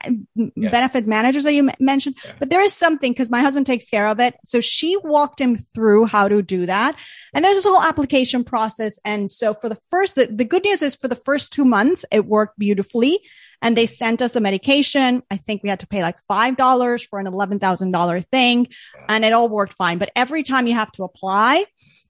yeah. 0.56 0.70
benefit 0.70 1.06
managers 1.06 1.44
that 1.44 1.52
you 1.54 1.70
mentioned, 1.80 2.16
yeah. 2.24 2.32
but 2.38 2.50
there 2.50 2.62
is 2.62 2.72
something 2.72 3.12
because 3.12 3.30
my 3.30 3.40
husband 3.40 3.66
takes 3.66 3.88
care 3.88 4.08
of 4.08 4.20
it. 4.20 4.36
So 4.44 4.60
she 4.60 4.96
walked 4.98 5.40
him 5.40 5.56
through 5.56 6.06
how 6.06 6.28
to 6.28 6.42
do 6.42 6.66
that, 6.66 6.96
and 7.32 7.44
there's 7.44 7.56
this 7.56 7.64
whole 7.64 7.82
application 7.82 8.44
process. 8.44 8.98
And 9.04 9.30
so 9.30 9.54
for 9.54 9.68
the 9.68 9.78
first, 9.88 10.14
the, 10.14 10.26
the 10.26 10.44
good 10.44 10.64
news 10.64 10.82
is 10.82 10.94
for 10.94 11.08
the 11.08 11.16
first 11.16 11.52
two 11.52 11.64
months, 11.64 12.04
it 12.10 12.26
worked 12.26 12.58
beautifully 12.58 13.20
and 13.64 13.76
they 13.76 13.86
sent 13.86 14.20
us 14.20 14.32
the 14.32 14.40
medication. 14.40 15.22
I 15.30 15.38
think 15.38 15.62
we 15.62 15.70
had 15.70 15.80
to 15.80 15.86
pay 15.86 16.02
like 16.02 16.18
$5 16.30 17.08
for 17.08 17.18
an 17.18 17.26
$11,000 17.26 18.26
thing 18.30 18.68
and 19.08 19.24
it 19.24 19.32
all 19.32 19.48
worked 19.48 19.72
fine. 19.72 19.98
But 19.98 20.10
every 20.14 20.42
time 20.42 20.66
you 20.66 20.74
have 20.74 20.92
to 20.92 21.04
apply. 21.04 21.64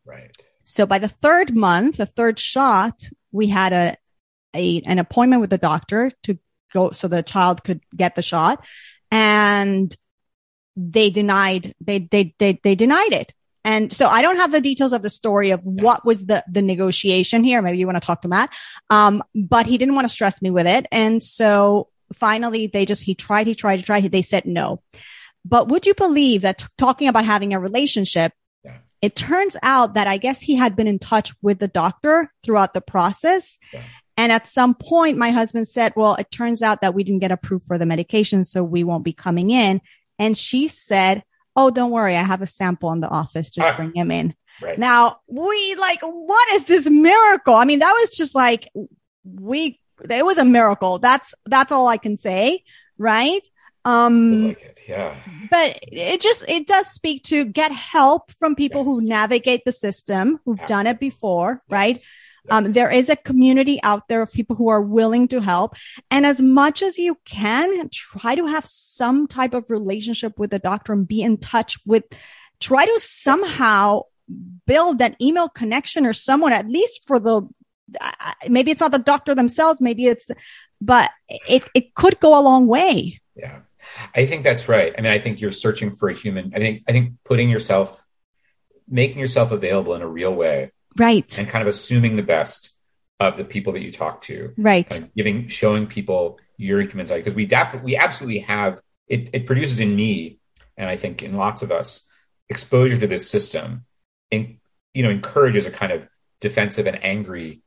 Right. 0.05 0.37
So 0.65 0.87
by 0.87 0.99
the 0.99 1.09
third 1.09 1.55
month, 1.55 1.99
the 1.99 2.07
third 2.07 2.39
shot, 2.39 3.09
we 3.33 3.49
had 3.49 3.73
a, 3.73 3.97
a, 4.55 4.83
an 4.87 4.99
appointment 4.99 5.41
with 5.41 5.51
the 5.51 5.59
doctor 5.59 6.11
to 6.25 6.39
go 6.73 6.91
so 6.91 7.07
the 7.07 7.23
child 7.23 7.63
could 7.63 7.81
get 7.95 8.17
the 8.17 8.23
shot 8.23 8.65
and 9.11 9.95
they 10.77 11.11
denied, 11.11 11.75
they, 11.81 12.01
they, 12.01 12.35
they, 12.39 12.59
they 12.63 12.75
denied 12.75 13.13
it. 13.13 13.33
And 13.65 13.91
so 13.93 14.07
I 14.07 14.21
don't 14.21 14.37
have 14.37 14.53
the 14.53 14.61
details 14.61 14.93
of 14.93 15.03
the 15.03 15.11
story 15.11 15.51
of 15.51 15.65
what 15.65 16.05
was 16.05 16.27
the, 16.27 16.45
the 16.51 16.61
negotiation 16.61 17.45
here. 17.45 17.63
Maybe 17.63 17.79
you 17.79 17.87
want 17.87 17.97
to 17.97 18.07
talk 18.07 18.23
to 18.23 18.29
Matt. 18.29 18.51
Um, 18.91 19.23
but 19.35 19.67
he 19.67 19.79
didn't 19.79 19.95
want 19.95 20.07
to 20.07 20.13
stress 20.13 20.43
me 20.43 20.51
with 20.51 20.67
it. 20.67 20.87
And 20.93 21.23
so 21.23 21.89
finally 22.13 22.67
they 22.67 22.85
just, 22.85 23.03
he 23.03 23.15
tried, 23.15 23.47
he 23.47 23.55
tried, 23.55 23.77
he 23.81 23.83
tried. 23.85 24.11
They 24.11 24.23
said 24.23 24.45
no. 24.45 24.83
But 25.45 25.69
would 25.69 25.87
you 25.87 25.95
believe 25.95 26.43
that 26.43 26.59
t- 26.59 26.67
talking 26.77 27.09
about 27.09 27.25
having 27.25 27.55
a 27.55 27.61
relationship. 27.61 28.33
It 29.05 29.17
turns 29.17 29.55
out 29.63 29.93
that 29.95 30.07
I 30.07 30.17
guess 30.17 30.41
he 30.41 30.55
had 30.55 30.75
been 30.75 30.87
in 30.87 30.99
touch 30.99 31.35
with 31.43 31.59
the 31.59 31.69
doctor 31.69 32.33
throughout 32.43 32.73
the 32.73 32.81
process. 32.81 33.59
Yeah. 33.71 33.83
And 34.17 34.33
at 34.33 34.49
some 34.49 34.75
point, 34.75 35.19
my 35.19 35.31
husband 35.31 35.69
said, 35.69 35.93
well, 35.95 36.15
it 36.15 36.31
turns 36.31 36.63
out 36.63 36.81
that 36.81 36.95
we 36.95 37.05
didn't 37.05 37.21
get 37.21 37.31
approved 37.31 37.67
for 37.67 37.77
the 37.77 37.85
medication, 37.85 38.45
so 38.45 38.65
we 38.65 38.83
won't 38.83 39.05
be 39.05 39.13
coming 39.13 39.51
in. 39.51 39.83
And 40.19 40.39
she 40.39 40.69
said, 40.69 41.23
oh, 41.55 41.71
don't 41.71 41.91
worry, 41.91 42.17
I 42.17 42.23
have 42.23 42.41
a 42.41 42.47
sample 42.47 42.93
in 42.93 43.01
the 43.01 43.09
office. 43.09 43.51
Just 43.51 43.75
ah, 43.75 43.77
bring 43.77 43.93
him 43.95 44.11
in. 44.11 44.35
Right. 44.63 44.79
Now 44.79 45.17
we 45.29 45.75
like, 45.75 46.01
what 46.01 46.49
is 46.55 46.65
this 46.65 46.89
miracle? 46.89 47.57
I 47.57 47.67
mean, 47.67 47.81
that 47.81 47.93
was 47.93 48.17
just 48.17 48.35
like, 48.35 48.71
we, 49.23 49.81
it 50.09 50.25
was 50.25 50.39
a 50.39 50.47
miracle. 50.47 50.99
That's, 50.99 51.35
that's 51.45 51.73
all 51.73 51.89
I 51.89 51.99
can 51.99 52.17
say. 52.17 52.63
Right. 52.97 53.47
Um, 53.85 54.49
like 54.49 54.63
it, 54.63 54.79
yeah. 54.89 55.15
But 55.51 55.79
it 55.83 56.21
just, 56.21 56.45
it 56.49 56.67
does 56.67 56.87
speak 56.89 57.25
to 57.25 57.45
get 57.45 57.73
help 57.73 58.33
from 58.33 58.55
people 58.55 58.83
yes. 58.83 58.87
who 58.87 59.07
navigate 59.07 59.65
the 59.65 59.73
system, 59.73 60.41
who've 60.45 60.59
Absolutely. 60.59 60.67
done 60.67 60.87
it 60.87 61.01
before. 61.01 61.63
Yes. 61.69 61.73
Right. 61.73 62.03
Um, 62.51 62.73
there 62.73 62.91
is 62.91 63.09
a 63.09 63.17
community 63.17 63.81
out 63.83 64.09
there 64.09 64.21
of 64.21 64.31
people 64.31 64.55
who 64.55 64.69
are 64.69 64.83
willing 64.83 65.29
to 65.29 65.41
help. 65.41 65.77
And 66.11 66.27
as 66.27 66.43
much 66.43 66.83
as 66.83 66.99
you 66.99 67.17
can, 67.25 67.89
try 67.91 68.35
to 68.35 68.47
have 68.47 68.67
some 68.67 69.27
type 69.27 69.55
of 69.55 69.65
relationship 69.71 70.39
with 70.39 70.51
the 70.51 70.59
doctor 70.59 70.93
and 70.93 71.09
be 71.09 71.23
in 71.23 71.39
touch 71.39 71.79
with, 71.87 72.05
try 72.61 72.85
to 72.85 73.01
somehow 73.01 74.03
build 74.67 74.99
that 74.99 75.17
email 75.23 75.49
connection 75.49 76.05
or 76.05 76.13
someone, 76.13 76.53
at 76.53 76.69
least 76.69 77.07
for 77.07 77.19
the, 77.19 77.49
maybe 78.49 78.71
it's 78.71 78.81
not 78.81 78.93
the 78.93 78.99
doctor 78.99 79.35
themselves, 79.35 79.81
maybe 79.81 80.07
it's, 80.07 80.31
but 80.83 81.11
it, 81.49 81.65
it 81.75 81.95
could 81.95 82.21
go 82.21 82.39
a 82.39 82.45
long 82.45 82.67
way. 82.67 83.23
Yeah. 83.35 83.61
I 84.15 84.27
think 84.27 84.45
that's 84.45 84.69
right. 84.69 84.95
I 84.97 85.01
mean, 85.01 85.13
I 85.13 85.19
think 85.19 85.41
you're 85.41 85.53
searching 85.53 85.91
for 85.91 86.09
a 86.09 86.15
human. 86.15 86.53
I 86.55 86.59
think, 86.59 86.83
I 86.89 86.93
think 86.93 87.15
putting 87.25 87.51
yourself, 87.51 88.05
making 88.89 89.19
yourself 89.19 89.53
available 89.53 89.95
in 89.95 90.03
a 90.03 90.09
real 90.09 90.35
way. 90.35 90.73
Right. 90.97 91.39
And 91.39 91.49
kind 91.49 91.63
of 91.63 91.69
assuming 91.69 92.17
the 92.17 92.23
best 92.23 92.71
of 93.21 93.37
the 93.37 93.45
people 93.45 93.73
that 93.73 93.83
you 93.83 93.91
talk 93.91 94.21
to. 94.23 94.53
Right. 94.57 94.89
Kind 94.89 95.05
of 95.05 95.15
giving 95.15 95.49
showing 95.49 95.87
people 95.87 96.39
your 96.57 96.81
human 96.81 97.07
side 97.07 97.17
because 97.17 97.35
we 97.35 97.47
definitely 97.47 97.93
we 97.93 97.97
absolutely 97.97 98.41
have 98.41 98.81
it, 99.09 99.31
it 99.33 99.47
produces 99.47 99.81
in 99.81 99.95
me 99.97 100.39
and 100.77 100.89
i 100.89 100.97
think 100.97 101.23
in 101.23 101.35
lots 101.35 101.63
of 101.63 101.73
us 101.73 102.07
exposure 102.49 102.99
to 102.99 103.07
this 103.07 103.29
system 103.29 103.85
and 104.31 104.59
you 104.93 105.03
know 105.03 105.11
encourages 105.11 105.67
a 105.67 105.71
kind 105.71 105.93
of 105.93 106.07
defensive 106.41 106.87
and 106.87 107.03
angry 107.03 107.63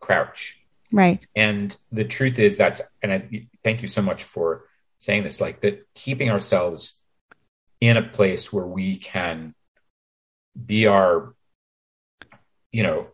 crouch. 0.00 0.60
Right. 0.90 1.26
And 1.36 1.76
the 1.92 2.04
truth 2.04 2.38
is 2.38 2.56
that's 2.56 2.80
and 3.02 3.12
i 3.12 3.46
thank 3.62 3.82
you 3.82 3.88
so 3.88 4.02
much 4.02 4.24
for 4.24 4.64
saying 4.98 5.24
this 5.24 5.40
like 5.40 5.60
that 5.62 5.86
keeping 5.94 6.30
ourselves 6.30 7.02
in 7.80 7.96
a 7.96 8.02
place 8.02 8.52
where 8.52 8.66
we 8.66 8.96
can 8.96 9.54
be 10.66 10.86
our 10.86 11.34
you 12.72 12.82
know, 12.82 13.08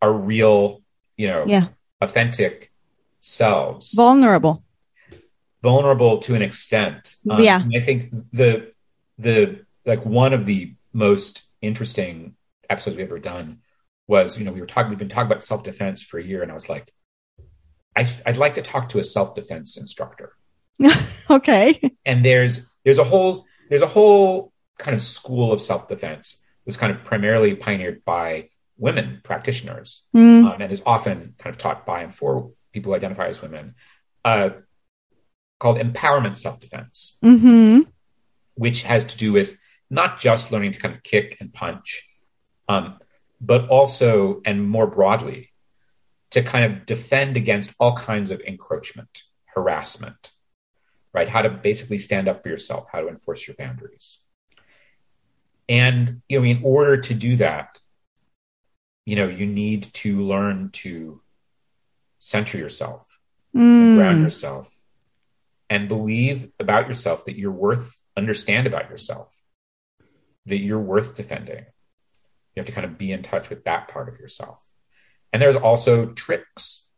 our 0.00 0.12
real, 0.12 0.82
you 1.16 1.28
know, 1.28 1.44
yeah. 1.46 1.68
authentic 2.00 2.72
selves. 3.20 3.92
Vulnerable. 3.92 4.64
Vulnerable 5.62 6.18
to 6.18 6.34
an 6.34 6.42
extent. 6.42 7.16
Um, 7.28 7.42
yeah. 7.42 7.62
I 7.74 7.80
think 7.80 8.10
the, 8.32 8.72
the, 9.18 9.64
like 9.84 10.04
one 10.04 10.32
of 10.32 10.46
the 10.46 10.74
most 10.92 11.42
interesting 11.60 12.36
episodes 12.68 12.96
we've 12.96 13.06
ever 13.06 13.18
done 13.18 13.58
was, 14.06 14.38
you 14.38 14.44
know, 14.44 14.52
we 14.52 14.60
were 14.60 14.66
talking, 14.66 14.90
we've 14.90 14.98
been 14.98 15.08
talking 15.08 15.30
about 15.30 15.42
self 15.42 15.62
defense 15.62 16.02
for 16.02 16.18
a 16.18 16.22
year, 16.22 16.42
and 16.42 16.50
I 16.50 16.54
was 16.54 16.68
like, 16.68 16.90
I, 17.96 18.08
I'd 18.24 18.36
like 18.36 18.54
to 18.54 18.62
talk 18.62 18.90
to 18.90 18.98
a 18.98 19.04
self 19.04 19.34
defense 19.34 19.76
instructor. 19.76 20.32
okay. 21.30 21.80
And 22.04 22.24
there's, 22.24 22.68
there's 22.84 22.98
a 22.98 23.04
whole, 23.04 23.46
there's 23.68 23.82
a 23.82 23.86
whole 23.86 24.52
kind 24.78 24.94
of 24.94 25.00
school 25.02 25.52
of 25.52 25.60
self 25.60 25.88
defense 25.88 26.42
that's 26.64 26.76
kind 26.76 26.92
of 26.92 27.04
primarily 27.04 27.54
pioneered 27.54 28.04
by 28.04 28.50
women 28.78 29.20
practitioners 29.24 30.06
mm. 30.14 30.44
um, 30.44 30.60
and 30.60 30.72
is 30.72 30.82
often 30.86 31.34
kind 31.38 31.54
of 31.54 31.58
taught 31.58 31.84
by 31.84 32.02
and 32.02 32.14
for 32.14 32.52
people 32.72 32.92
who 32.92 32.96
identify 32.96 33.26
as 33.26 33.42
women 33.42 33.74
uh, 34.24 34.50
called 35.58 35.78
empowerment 35.78 36.36
self-defense 36.36 37.18
mm-hmm. 37.24 37.80
which 38.54 38.84
has 38.84 39.04
to 39.04 39.16
do 39.16 39.32
with 39.32 39.58
not 39.90 40.18
just 40.18 40.52
learning 40.52 40.72
to 40.72 40.78
kind 40.78 40.94
of 40.94 41.02
kick 41.02 41.36
and 41.40 41.52
punch 41.52 42.04
um, 42.68 42.98
but 43.40 43.68
also 43.68 44.40
and 44.44 44.68
more 44.68 44.86
broadly 44.86 45.50
to 46.30 46.42
kind 46.42 46.72
of 46.72 46.86
defend 46.86 47.36
against 47.36 47.74
all 47.80 47.96
kinds 47.96 48.30
of 48.30 48.40
encroachment 48.42 49.22
harassment 49.46 50.32
right? 51.18 51.28
How 51.28 51.42
to 51.42 51.50
basically 51.50 51.98
stand 51.98 52.28
up 52.28 52.42
for 52.42 52.48
yourself 52.48 52.86
how 52.92 53.00
to 53.00 53.08
enforce 53.08 53.46
your 53.46 53.56
boundaries. 53.56 54.18
And 55.68 56.22
you 56.28 56.38
know 56.38 56.44
in 56.44 56.60
order 56.64 56.96
to 56.96 57.14
do 57.14 57.36
that 57.36 57.78
you 59.04 59.16
know 59.16 59.28
you 59.28 59.46
need 59.46 59.92
to 59.94 60.22
learn 60.22 60.70
to 60.70 61.20
center 62.18 62.56
yourself 62.56 63.20
mm. 63.54 63.96
ground 63.96 64.22
yourself 64.22 64.74
and 65.68 65.86
believe 65.88 66.50
about 66.58 66.88
yourself 66.88 67.26
that 67.26 67.38
you're 67.38 67.52
worth 67.52 68.00
understand 68.16 68.66
about 68.66 68.88
yourself 68.88 69.38
that 70.48 70.58
you're 70.58 70.80
worth 70.80 71.14
defending. 71.14 71.64
You 72.54 72.60
have 72.60 72.66
to 72.66 72.72
kind 72.72 72.84
of 72.84 72.98
be 72.98 73.12
in 73.12 73.22
touch 73.22 73.48
with 73.48 73.64
that 73.64 73.88
part 73.88 74.08
of 74.08 74.18
yourself. 74.18 74.64
And 75.32 75.40
there's 75.40 75.56
also 75.56 76.06
tricks 76.06 76.88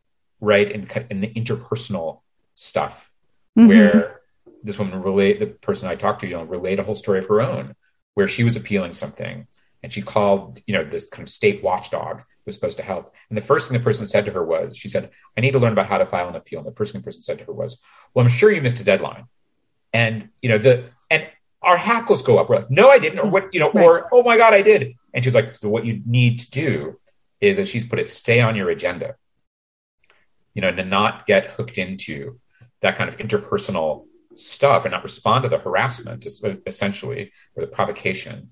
right 0.41 0.71
in, 0.71 0.89
in 1.11 1.21
the 1.21 1.29
interpersonal 1.29 2.21
stuff 2.55 3.10
mm-hmm. 3.59 3.69
where 3.69 4.21
this 4.63 4.79
woman 4.79 5.03
relate 5.03 5.41
the 5.41 5.47
person 5.47 5.89
i 5.89 5.95
talked 5.95 6.21
to 6.21 6.27
you 6.27 6.35
know 6.35 6.45
relate 6.45 6.79
a 6.79 6.83
whole 6.83 6.95
story 6.95 7.19
of 7.19 7.27
her 7.27 7.41
own 7.41 7.75
where 8.15 8.29
she 8.29 8.45
was 8.45 8.57
appealing 8.57 8.95
something 8.95 9.47
and 9.83 9.93
she 9.93 10.03
called, 10.03 10.61
you 10.67 10.75
know, 10.75 10.85
this 10.85 11.07
kind 11.09 11.27
of 11.27 11.33
state 11.33 11.63
watchdog 11.63 12.23
was 12.45 12.55
supposed 12.55 12.77
to 12.79 12.83
help. 12.83 13.15
And 13.29 13.37
the 13.37 13.43
first 13.43 13.69
thing 13.69 13.79
the 13.79 13.85
person 13.85 14.07
said 14.07 14.27
to 14.27 14.33
her 14.33 14.45
was, 14.45 14.77
she 14.77 14.89
said, 14.89 15.11
I 15.37 15.41
need 15.41 15.53
to 15.53 15.59
learn 15.59 15.73
about 15.73 15.87
how 15.87 15.99
to 15.99 16.07
file 16.07 16.29
an 16.29 16.37
appeal. 16.37 16.59
And 16.61 16.69
the 16.69 16.75
first 16.75 16.93
thing 16.93 17.01
the 17.01 17.05
person 17.05 17.23
said 17.23 17.39
to 17.39 17.45
her 17.45 17.53
was, 17.53 17.81
Well, 18.13 18.25
I'm 18.25 18.31
sure 18.31 18.51
you 18.51 18.61
missed 18.61 18.81
a 18.81 18.85
deadline. 18.85 19.25
And, 19.93 20.29
you 20.43 20.49
know, 20.49 20.59
the, 20.59 20.91
and 21.11 21.27
our 21.63 21.77
hackles 21.77 22.23
go 22.23 22.39
up. 22.39 22.49
We're 22.49 22.57
like, 22.57 22.71
No, 22.71 22.91
I 22.91 22.99
didn't. 22.99 23.21
Or 23.21 23.31
what, 23.31 23.55
you 23.55 23.61
know, 23.61 23.71
right. 23.73 23.85
or, 23.85 24.09
Oh 24.13 24.23
my 24.23 24.37
God, 24.37 24.53
I 24.53 24.63
did. 24.63 24.95
And 25.15 25.25
she's 25.25 25.35
like, 25.35 25.55
So 25.55 25.69
what 25.69 25.87
you 25.87 26.03
need 26.05 26.41
to 26.41 26.51
do 26.51 27.01
is, 27.41 27.59
as 27.59 27.69
she's 27.69 27.87
put 27.87 27.99
it, 27.99 28.11
stay 28.11 28.41
on 28.41 28.57
your 28.57 28.69
agenda, 28.69 29.17
you 30.53 30.61
know, 30.61 30.73
to 30.73 30.85
not 30.85 31.25
get 31.27 31.53
hooked 31.53 31.79
into 31.79 32.39
that 32.81 32.97
kind 32.97 33.09
of 33.09 33.17
interpersonal 33.19 34.07
stuff 34.35 34.85
and 34.85 34.93
not 34.93 35.03
respond 35.03 35.43
to 35.43 35.49
the 35.49 35.59
harassment, 35.59 36.27
essentially, 36.67 37.33
or 37.55 37.65
the 37.65 37.71
provocation 37.71 38.51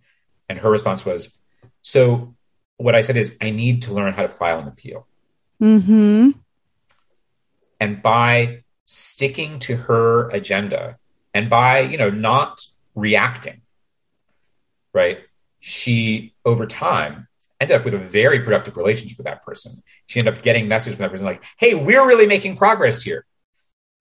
and 0.49 0.59
her 0.59 0.70
response 0.70 1.05
was, 1.05 1.37
So 1.83 2.35
what 2.76 2.95
I 2.95 3.03
said 3.03 3.16
is, 3.16 3.37
I 3.41 3.51
need 3.51 3.83
to 3.83 3.93
learn 3.93 4.14
how 4.14 4.22
to 4.22 4.29
file 4.29 4.61
an 4.61 4.68
appeal. 4.68 5.07
Mm-hmm. 5.61 6.31
And 7.81 8.03
by 8.03 8.64
sticking 8.85 9.59
to 9.61 9.76
her 9.76 10.31
agenda 10.31 10.97
and 11.35 11.51
by, 11.51 11.81
you 11.81 11.99
know, 11.99 12.11
not 12.11 12.66
reacting, 12.95 13.62
right? 14.93 15.20
She, 15.61 16.35
over 16.45 16.66
time, 16.66 17.29
ended 17.61 17.76
up 17.76 17.85
with 17.85 17.95
a 17.95 17.99
very 17.99 18.41
productive 18.41 18.76
relationship 18.76 19.18
with 19.18 19.26
that 19.26 19.45
person. 19.45 19.83
She 20.07 20.20
ended 20.20 20.35
up 20.35 20.43
getting 20.43 20.68
messages 20.68 20.97
from 20.97 21.05
that 21.05 21.11
person 21.11 21.26
like, 21.26 21.45
hey, 21.59 21.74
we're 21.74 22.07
really 22.07 22.26
making 22.26 22.57
progress 22.57 23.03
here. 23.03 23.24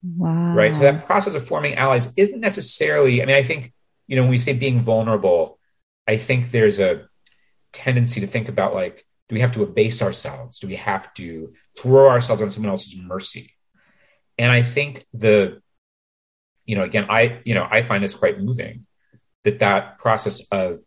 Wow. 0.02 0.54
Right. 0.54 0.74
So 0.74 0.82
that 0.82 1.06
process 1.06 1.34
of 1.34 1.46
forming 1.46 1.74
allies 1.74 2.12
isn't 2.16 2.40
necessarily, 2.40 3.22
I 3.22 3.26
mean, 3.26 3.36
I 3.36 3.42
think, 3.42 3.72
you 4.06 4.16
know, 4.16 4.22
when 4.22 4.30
we 4.30 4.38
say 4.38 4.52
being 4.52 4.80
vulnerable, 4.80 5.58
I 6.06 6.16
think 6.16 6.50
there's 6.50 6.78
a 6.78 7.08
tendency 7.72 8.20
to 8.20 8.26
think 8.26 8.48
about 8.48 8.74
like, 8.74 9.04
do 9.28 9.34
we 9.34 9.40
have 9.40 9.52
to 9.52 9.62
abase 9.62 10.00
ourselves? 10.00 10.60
Do 10.60 10.68
we 10.68 10.76
have 10.76 11.12
to 11.14 11.52
throw 11.78 12.08
ourselves 12.08 12.40
on 12.40 12.50
someone 12.50 12.70
else's 12.70 12.96
mercy? 12.96 13.54
And 14.38 14.50
I 14.50 14.62
think 14.62 15.04
the, 15.12 15.60
you 16.64 16.76
know, 16.76 16.84
again, 16.84 17.06
I, 17.10 17.40
you 17.44 17.54
know, 17.54 17.66
I 17.68 17.82
find 17.82 18.02
this 18.02 18.14
quite 18.14 18.40
moving 18.40 18.86
that 19.44 19.58
that 19.58 19.98
process 19.98 20.40
of 20.50 20.80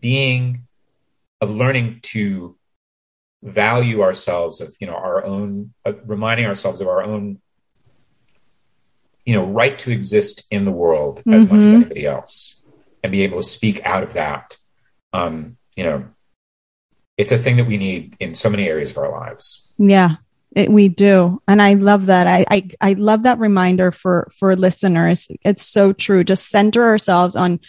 being, 0.00 0.66
of 1.40 1.50
learning 1.50 2.00
to 2.02 2.56
value 3.42 4.00
ourselves 4.00 4.60
of, 4.62 4.74
you 4.80 4.86
know, 4.86 4.94
our 4.94 5.24
own, 5.24 5.74
reminding 6.06 6.46
ourselves 6.46 6.80
of 6.80 6.88
our 6.88 7.02
own 7.02 7.40
you 9.24 9.34
know, 9.34 9.44
right 9.44 9.78
to 9.80 9.90
exist 9.90 10.44
in 10.50 10.64
the 10.64 10.72
world 10.72 11.22
as 11.26 11.44
mm-hmm. 11.44 11.54
much 11.54 11.64
as 11.64 11.72
mm-hmm. 11.72 11.80
anybody 11.82 12.06
else 12.06 12.62
and 13.02 13.10
be 13.10 13.22
able 13.22 13.40
to 13.40 13.48
speak 13.48 13.84
out 13.84 14.02
of 14.02 14.14
that. 14.14 14.56
Um, 15.12 15.56
you 15.76 15.84
know, 15.84 16.04
it's 17.16 17.32
a 17.32 17.38
thing 17.38 17.56
that 17.56 17.66
we 17.66 17.76
need 17.76 18.16
in 18.20 18.34
so 18.34 18.50
many 18.50 18.68
areas 18.68 18.90
of 18.90 18.98
our 18.98 19.10
lives. 19.10 19.68
Yeah, 19.78 20.16
it, 20.54 20.70
we 20.70 20.88
do. 20.88 21.42
And 21.46 21.60
I 21.60 21.74
love 21.74 22.06
that. 22.06 22.26
I, 22.26 22.44
I, 22.50 22.70
I 22.80 22.92
love 22.94 23.22
that 23.24 23.38
reminder 23.38 23.92
for, 23.92 24.30
for 24.36 24.56
listeners. 24.56 25.28
It's 25.42 25.66
so 25.66 25.92
true. 25.92 26.24
Just 26.24 26.48
center 26.48 26.84
ourselves 26.84 27.36
on 27.36 27.60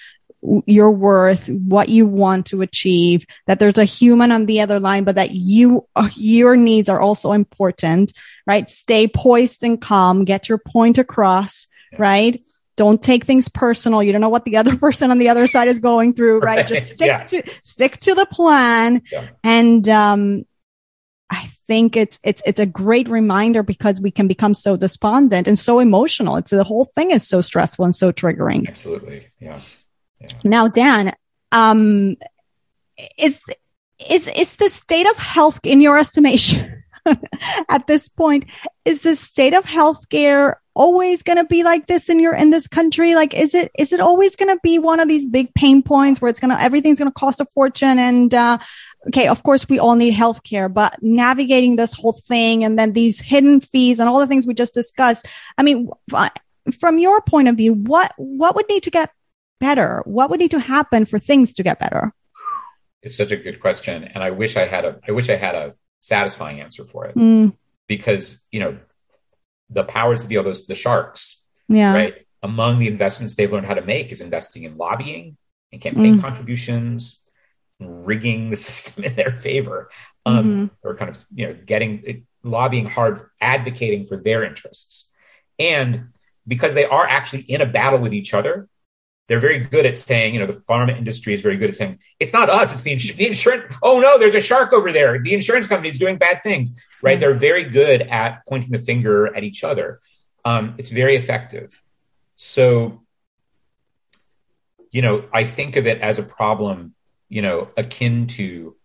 your 0.66 0.92
worth, 0.92 1.48
what 1.50 1.90
you 1.90 2.06
want 2.06 2.48
to 2.48 2.62
achieve, 2.62 3.26
that 3.48 3.60
there's 3.60 3.78
a 3.78 3.86
human 3.86 4.32
on 4.32 4.46
the 4.46 4.62
other 4.62 4.80
line, 4.80 5.04
but 5.04 5.16
that 5.16 5.32
you, 5.32 5.88
your 6.16 6.56
needs 6.56 6.90
are 6.90 7.00
also 7.00 7.32
important, 7.32 8.14
right? 8.46 8.70
Stay 8.70 9.08
poised 9.08 9.64
and 9.64 9.82
calm, 9.82 10.26
get 10.26 10.50
your 10.50 10.58
point 10.58 10.98
across, 10.98 11.68
right? 11.98 12.44
Don't 12.78 13.02
take 13.02 13.26
things 13.26 13.48
personal. 13.48 14.04
You 14.04 14.12
don't 14.12 14.22
know 14.22 14.30
what 14.30 14.46
the 14.46 14.58
other 14.58 14.78
person 14.86 15.12
on 15.12 15.18
the 15.18 15.30
other 15.30 15.48
side 15.48 15.68
is 15.68 15.80
going 15.80 16.14
through, 16.14 16.40
right? 16.40 16.58
right. 16.58 16.68
Just 16.68 16.94
stick 16.94 17.08
yeah. 17.08 17.24
to, 17.26 17.44
stick 17.64 17.98
to 18.00 18.14
the 18.14 18.26
plan. 18.26 19.02
Yeah. 19.12 19.28
And, 19.44 19.88
um, 19.90 20.46
I 21.28 21.50
think 21.68 21.98
it's, 21.98 22.20
it's, 22.24 22.44
it's 22.46 22.60
a 22.60 22.68
great 22.68 23.10
reminder 23.10 23.64
because 23.64 24.00
we 24.00 24.12
can 24.12 24.28
become 24.28 24.54
so 24.54 24.78
despondent 24.78 25.48
and 25.48 25.58
so 25.58 25.80
emotional. 25.80 26.36
It's 26.38 26.52
the 26.52 26.64
whole 26.64 26.86
thing 26.94 27.10
is 27.10 27.28
so 27.28 27.42
stressful 27.42 27.84
and 27.84 27.96
so 27.96 28.12
triggering. 28.12 28.68
Absolutely. 28.68 29.28
Yeah. 29.40 29.60
Now, 30.44 30.68
Dan, 30.68 31.14
um, 31.52 32.16
is 33.18 33.40
is 34.00 34.28
is 34.28 34.56
the 34.56 34.70
state 34.70 35.08
of 35.08 35.18
health 35.18 35.60
in 35.64 35.82
your 35.82 35.98
estimation 35.98 36.84
at 37.70 37.88
this 37.88 38.10
point? 38.10 38.46
Is 38.84 39.02
the 39.02 39.16
state 39.16 39.54
of 39.54 39.66
healthcare 39.66 40.56
always 40.74 41.24
going 41.24 41.38
to 41.38 41.46
be 41.46 41.64
like 41.64 41.88
this 41.88 42.10
in 42.10 42.20
your 42.20 42.34
in 42.34 42.50
this 42.50 42.68
country? 42.68 43.16
Like, 43.16 43.34
is 43.34 43.54
it 43.54 43.72
is 43.78 43.94
it 43.94 44.00
always 44.00 44.36
going 44.36 44.54
to 44.54 44.60
be 44.62 44.78
one 44.80 45.00
of 45.00 45.08
these 45.08 45.26
big 45.26 45.54
pain 45.54 45.82
points 45.82 46.22
where 46.22 46.30
it's 46.30 46.40
gonna 46.40 46.58
everything's 46.60 47.00
going 47.00 47.12
to 47.12 47.20
cost 47.20 47.42
a 47.42 47.46
fortune? 47.46 47.98
And 47.98 48.34
uh, 48.34 48.58
okay, 49.08 49.28
of 49.28 49.44
course, 49.44 49.68
we 49.70 49.80
all 49.80 49.96
need 49.96 50.14
healthcare, 50.14 50.72
but 50.72 51.02
navigating 51.02 51.76
this 51.76 51.94
whole 51.94 52.14
thing 52.14 52.64
and 52.64 52.78
then 52.78 52.94
these 52.94 53.20
hidden 53.20 53.62
fees 53.62 54.00
and 54.00 54.10
all 54.10 54.20
the 54.20 54.28
things 54.28 54.46
we 54.46 54.54
just 54.54 54.74
discussed. 54.74 55.26
I 55.58 55.64
mean, 55.64 55.90
from 56.80 57.00
your 57.00 57.22
point 57.22 57.48
of 57.48 57.56
view, 57.56 57.74
what 57.74 58.14
what 58.18 58.56
would 58.56 58.70
need 58.70 58.84
to 58.84 58.92
get 58.92 59.12
better? 59.60 60.02
What 60.06 60.30
would 60.30 60.40
need 60.40 60.52
to 60.52 60.60
happen 60.60 61.06
for 61.06 61.20
things 61.20 61.54
to 61.54 61.64
get 61.64 61.80
better? 61.80 62.14
It's 63.02 63.18
such 63.18 63.32
a 63.32 63.38
good 63.38 63.60
question, 63.60 64.04
and 64.04 64.24
I 64.24 64.32
wish 64.32 64.58
I 64.58 64.66
had 64.66 64.84
a 64.84 65.00
I 65.08 65.12
wish 65.12 65.30
I 65.30 65.36
had 65.36 65.56
a 65.56 65.76
satisfying 66.02 66.60
answer 66.60 66.84
for 66.84 67.06
it 67.06 67.16
mm. 67.16 67.56
because 67.88 68.44
you 68.52 68.60
know 68.60 68.78
the 69.70 69.84
powers 69.84 70.22
that 70.22 70.28
be, 70.28 70.38
all 70.38 70.44
those 70.44 70.66
the 70.66 70.76
sharks, 70.76 71.44
yeah, 71.68 71.94
right. 71.94 72.16
Among 72.42 72.80
the 72.80 72.88
investments 72.88 73.36
they've 73.36 73.52
learned 73.52 73.68
how 73.68 73.74
to 73.74 73.82
make 73.82 74.12
is 74.12 74.22
investing 74.22 74.64
in 74.64 74.78
lobbying 74.78 75.38
and 75.72 75.82
campaign 75.82 76.18
mm. 76.18 76.22
contributions, 76.22 77.22
rigging 77.80 78.50
the 78.50 78.58
system 78.70 79.04
in 79.04 79.16
their 79.16 79.40
favor, 79.40 79.90
um, 80.26 80.46
mm-hmm. 80.46 80.66
or 80.88 80.96
kind 80.96 81.12
of 81.12 81.24
you 81.34 81.48
know 81.48 81.54
getting 81.66 82.26
lobbying 82.44 82.86
hard, 82.86 83.30
advocating 83.40 84.06
for 84.06 84.18
their 84.18 84.44
interests, 84.44 85.14
and 85.60 86.10
because 86.48 86.74
they 86.74 86.86
are 86.86 87.08
actually 87.08 87.42
in 87.42 87.62
a 87.62 87.66
battle 87.66 88.00
with 88.00 88.14
each 88.14 88.34
other, 88.34 88.68
they're 89.28 89.40
very 89.40 89.60
good 89.60 89.86
at 89.86 89.98
saying, 89.98 90.34
you 90.34 90.40
know, 90.40 90.46
the 90.46 90.62
pharma 90.70 90.96
industry 90.96 91.34
is 91.34 91.42
very 91.42 91.58
good 91.58 91.72
at 91.72 91.76
saying, 91.76 92.00
it's 92.20 92.34
not 92.34 92.50
us, 92.50 92.74
it's 92.74 92.84
the, 92.84 92.92
ins- 92.92 93.14
the 93.14 93.28
insurance. 93.28 93.76
Oh 93.82 94.00
no, 94.00 94.20
there's 94.20 94.36
a 94.36 94.42
shark 94.42 94.72
over 94.72 94.92
there. 94.92 95.20
The 95.20 95.34
insurance 95.34 95.68
company 95.68 95.90
is 95.90 95.98
doing 95.98 96.18
bad 96.18 96.44
things, 96.44 96.80
right? 97.02 97.14
Mm-hmm. 97.14 97.22
They're 97.22 97.36
very 97.36 97.64
good 97.64 98.02
at 98.02 98.46
pointing 98.48 98.72
the 98.72 98.80
finger 98.80 99.36
at 99.36 99.44
each 99.44 99.64
other. 99.64 100.00
Um, 100.44 100.76
it's 100.78 100.92
very 100.92 101.16
effective. 101.16 101.82
So, 102.36 103.02
you 104.92 105.02
know, 105.02 105.26
I 105.34 105.44
think 105.44 105.76
of 105.76 105.88
it 105.88 106.02
as 106.02 106.20
a 106.20 106.24
problem, 106.24 106.94
you 107.28 107.42
know, 107.42 107.70
akin 107.76 108.28
to, 108.28 108.76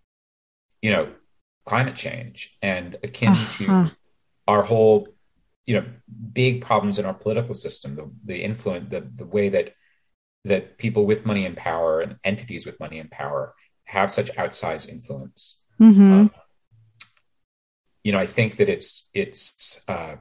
you 0.80 0.90
know, 0.90 1.12
climate 1.66 1.96
change 1.96 2.56
and 2.62 2.96
akin 3.02 3.28
uh-huh. 3.28 3.58
to 3.58 3.90
our 4.48 4.62
whole, 4.62 5.08
you 5.66 5.74
know, 5.74 5.84
big 6.32 6.62
problems 6.62 6.98
in 6.98 7.04
our 7.04 7.14
political 7.14 7.54
system, 7.54 7.94
the, 7.94 8.10
the 8.24 8.42
influence, 8.42 8.90
the, 8.90 9.02
the 9.02 9.26
way 9.26 9.50
that 9.50 9.74
that 10.44 10.78
people 10.78 11.06
with 11.06 11.26
money 11.26 11.44
and 11.44 11.56
power 11.56 12.00
and 12.00 12.16
entities 12.24 12.64
with 12.64 12.80
money 12.80 12.98
and 12.98 13.10
power 13.10 13.54
have 13.84 14.10
such 14.10 14.34
outsized 14.36 14.88
influence. 14.88 15.60
Mm-hmm. 15.80 16.12
Um, 16.12 16.30
you 18.02 18.12
know, 18.12 18.18
I 18.18 18.26
think 18.26 18.56
that 18.56 18.68
it's 18.68 19.08
it's 19.12 19.80
uh, 19.88 20.16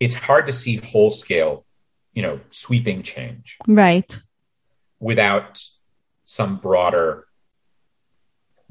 it's 0.00 0.14
hard 0.14 0.46
to 0.46 0.52
see 0.52 0.76
whole 0.76 1.10
scale, 1.10 1.66
you 2.12 2.22
know, 2.22 2.40
sweeping 2.50 3.02
change, 3.02 3.58
right, 3.66 4.20
without 4.98 5.62
some 6.24 6.56
broader 6.56 7.26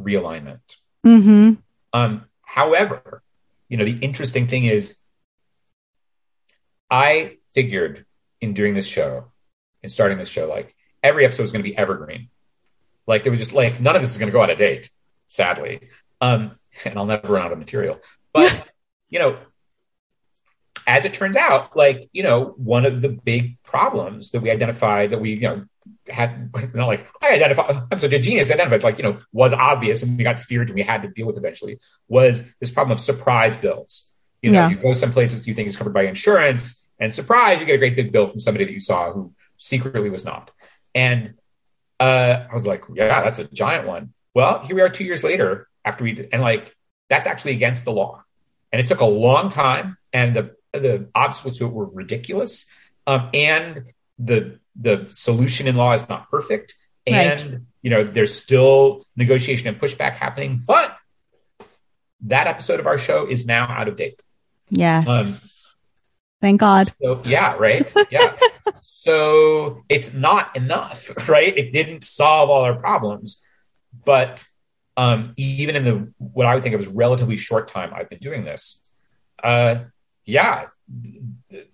realignment. 0.02 0.78
Mm-hmm. 1.06 1.54
Um, 1.94 2.26
however, 2.42 3.22
you 3.70 3.78
know, 3.78 3.86
the 3.86 3.98
interesting 4.00 4.48
thing 4.48 4.64
is, 4.64 4.98
I 6.90 7.38
figured 7.54 8.06
in 8.42 8.54
doing 8.54 8.74
this 8.74 8.88
show 8.88 9.33
in 9.84 9.90
starting 9.90 10.18
this 10.18 10.30
show, 10.30 10.48
like 10.48 10.76
every 11.04 11.26
episode 11.26 11.44
is 11.44 11.52
going 11.52 11.64
to 11.64 11.70
be 11.70 11.78
evergreen. 11.78 12.30
Like 13.06 13.24
there 13.24 13.32
was 13.32 13.42
just 13.42 13.54
like 13.54 13.80
none 13.80 13.96
of 13.96 14.02
this 14.02 14.12
is 14.12 14.18
going 14.18 14.32
to 14.32 14.34
go 14.34 14.42
out 14.42 14.50
of 14.50 14.58
date, 14.58 14.90
sadly. 15.28 15.90
Um, 16.22 16.58
and 16.86 16.98
I'll 16.98 17.06
never 17.06 17.34
run 17.34 17.46
out 17.46 17.52
of 17.52 17.60
material. 17.60 18.00
But 18.32 18.68
you 19.10 19.20
know, 19.20 19.38
as 20.88 21.06
it 21.06 21.14
turns 21.14 21.36
out, 21.36 21.76
like 21.76 22.10
you 22.14 22.24
know, 22.24 22.54
one 22.58 22.86
of 22.86 23.02
the 23.02 23.10
big 23.10 23.62
problems 23.64 24.32
that 24.32 24.42
we 24.42 24.50
identified 24.50 25.12
that 25.12 25.20
we 25.20 25.34
you 25.34 25.42
know 25.42 25.66
had 26.08 26.50
not 26.74 26.88
like 26.88 27.08
I 27.22 27.34
identified 27.34 27.84
I'm 27.92 28.00
such 28.00 28.14
a 28.14 28.20
genius 28.20 28.52
identified 28.52 28.84
like 28.84 28.98
you 28.98 29.04
know 29.04 29.20
was 29.32 29.54
obvious 29.54 30.02
and 30.04 30.18
we 30.18 30.24
got 30.24 30.40
steered 30.40 30.70
and 30.70 30.76
we 30.76 30.84
had 30.84 31.04
to 31.04 31.10
deal 31.10 31.28
with 31.28 31.38
eventually 31.38 31.80
was 32.08 32.44
this 32.60 32.72
problem 32.72 32.94
of 32.94 33.00
surprise 33.00 33.58
bills. 33.58 34.10
You 34.42 34.52
know, 34.52 34.68
yeah. 34.68 34.70
you 34.70 34.76
go 34.76 34.94
some 34.94 35.12
places 35.12 35.48
you 35.48 35.54
think 35.54 35.70
is 35.70 35.78
covered 35.78 35.94
by 35.94 36.04
insurance, 36.04 36.84
and 37.00 37.14
surprise, 37.14 37.60
you 37.60 37.66
get 37.66 37.76
a 37.76 37.78
great 37.78 37.96
big 37.96 38.12
bill 38.12 38.28
from 38.28 38.40
somebody 38.40 38.66
that 38.66 38.74
you 38.74 38.80
saw 38.80 39.12
who 39.12 39.34
secretly 39.64 40.10
was 40.10 40.26
not. 40.26 40.52
And 40.94 41.36
uh, 42.00 42.46
I 42.50 42.54
was 42.54 42.68
like, 42.68 42.84
yeah, 42.94 43.24
that's 43.24 43.40
a 43.40 43.46
giant 43.46 43.88
one. 43.88 44.14
Well, 44.36 44.60
here 44.60 44.76
we 44.76 44.82
are 44.82 44.90
two 44.90 45.06
years 45.06 45.24
later 45.24 45.68
after 45.86 46.04
we 46.04 46.14
did, 46.14 46.30
and 46.34 46.42
like 46.42 46.76
that's 47.10 47.28
actually 47.28 47.54
against 47.54 47.86
the 47.86 47.92
law. 47.92 48.24
And 48.72 48.82
it 48.82 48.88
took 48.88 49.00
a 49.00 49.06
long 49.06 49.50
time, 49.50 49.98
and 50.12 50.36
the 50.36 50.56
the 50.74 51.10
obstacles 51.16 51.58
to 51.60 51.68
it 51.68 51.74
were 51.74 51.86
ridiculous. 51.86 52.66
Um, 53.08 53.30
and 53.34 53.84
the 54.20 54.60
the 54.76 55.06
solution 55.10 55.68
in 55.68 55.76
law 55.76 55.94
is 55.94 56.10
not 56.10 56.30
perfect, 56.30 56.76
and 57.06 57.52
right. 57.52 57.62
you 57.84 57.90
know 57.90 58.04
there's 58.04 58.36
still 58.36 59.06
negotiation 59.16 59.68
and 59.68 59.80
pushback 59.80 60.14
happening. 60.14 60.64
But 60.66 60.98
that 62.22 62.48
episode 62.48 62.80
of 62.80 62.88
our 62.88 62.98
show 62.98 63.28
is 63.28 63.46
now 63.46 63.68
out 63.68 63.88
of 63.88 63.96
date. 63.96 64.22
Yes. 64.70 65.08
Um, 65.08 65.36
Thank 66.44 66.60
God. 66.60 66.92
So, 67.02 67.22
yeah, 67.24 67.56
right. 67.58 67.90
Yeah. 68.12 68.36
so 68.82 69.82
it's 69.88 70.14
not 70.14 70.54
enough, 70.58 71.10
right? 71.30 71.58
It 71.58 71.72
didn't 71.72 72.04
solve 72.04 72.50
all 72.50 72.64
our 72.64 72.78
problems. 72.78 73.42
But 74.04 74.44
um, 74.98 75.36
even 75.38 75.78
in 75.78 75.86
the 75.86 76.12
what 76.18 76.46
I 76.46 76.54
would 76.54 76.62
think 76.62 76.76
of 76.76 76.82
as 76.82 76.88
relatively 76.88 77.38
short 77.38 77.70
time 77.70 77.94
I've 77.94 78.10
been 78.10 78.20
doing 78.20 78.44
this, 78.44 78.82
uh, 79.42 79.86
yeah, 80.26 80.66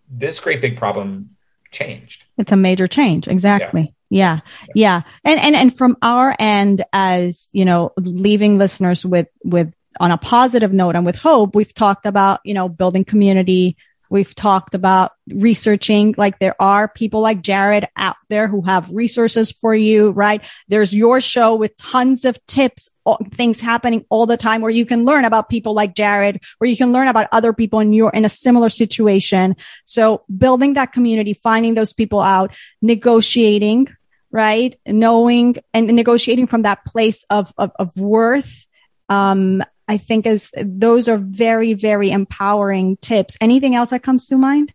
this 0.08 0.40
great 0.40 0.62
big 0.62 0.78
problem 0.78 1.36
changed. 1.72 2.26
It's 2.38 2.52
a 2.52 2.56
major 2.56 2.86
change. 2.86 3.28
Exactly. 3.28 3.96
Yeah. 4.12 4.42
yeah. 4.68 4.74
Yeah. 4.76 5.02
And, 5.24 5.40
and, 5.40 5.56
and 5.56 5.76
from 5.76 5.98
our 6.04 6.36
end 6.38 6.86
as, 6.94 7.50
you 7.54 7.66
know, 7.66 7.92
leaving 7.98 8.60
listeners 8.60 9.04
with, 9.04 9.30
with, 9.44 9.74
on 10.00 10.12
a 10.12 10.18
positive 10.18 10.72
note 10.72 10.96
and 10.96 11.08
with 11.08 11.16
hope, 11.16 11.56
we've 11.56 11.74
talked 11.74 12.06
about, 12.06 12.40
you 12.44 12.54
know, 12.54 12.70
building 12.70 13.04
community, 13.04 13.76
We've 14.10 14.34
talked 14.34 14.74
about 14.74 15.12
researching, 15.28 16.16
like 16.18 16.40
there 16.40 16.60
are 16.60 16.88
people 16.88 17.22
like 17.22 17.42
Jared 17.42 17.88
out 17.96 18.16
there 18.28 18.48
who 18.48 18.62
have 18.64 18.92
resources 18.92 19.52
for 19.52 19.76
you, 19.76 20.10
right? 20.10 20.42
There's 20.68 20.94
your 20.94 21.22
show 21.22 21.56
with 21.56 21.78
tons 21.78 22.26
of 22.26 22.44
tips, 22.48 22.90
things 23.32 23.60
happening 23.60 24.06
all 24.10 24.26
the 24.26 24.38
time 24.38 24.62
where 24.62 24.72
you 24.72 24.86
can 24.86 25.06
learn 25.06 25.26
about 25.26 25.50
people 25.50 25.74
like 25.76 25.94
Jared, 25.94 26.42
where 26.58 26.70
you 26.70 26.76
can 26.76 26.92
learn 26.92 27.08
about 27.08 27.28
other 27.32 27.54
people 27.54 27.80
in 27.80 27.94
your, 27.94 28.10
in 28.10 28.26
a 28.26 28.30
similar 28.30 28.70
situation. 28.70 29.56
So 29.86 30.24
building 30.36 30.74
that 30.74 30.92
community, 30.92 31.34
finding 31.34 31.76
those 31.76 31.94
people 31.94 32.20
out, 32.20 32.56
negotiating, 32.82 33.90
right? 34.32 34.76
Knowing 34.88 35.58
and 35.74 35.88
negotiating 35.88 36.48
from 36.48 36.64
that 36.64 36.84
place 36.86 37.26
of, 37.30 37.54
of, 37.58 37.72
of 37.78 37.96
worth. 37.96 38.66
Um, 39.08 39.64
I 39.90 39.98
think 39.98 40.28
is 40.28 40.52
those 40.56 41.10
are 41.10 41.18
very, 41.18 41.74
very 41.74 42.12
empowering 42.12 42.98
tips. 42.98 43.36
Anything 43.42 43.74
else 43.74 43.90
that 43.90 44.04
comes 44.04 44.28
to 44.28 44.38
mind? 44.38 44.72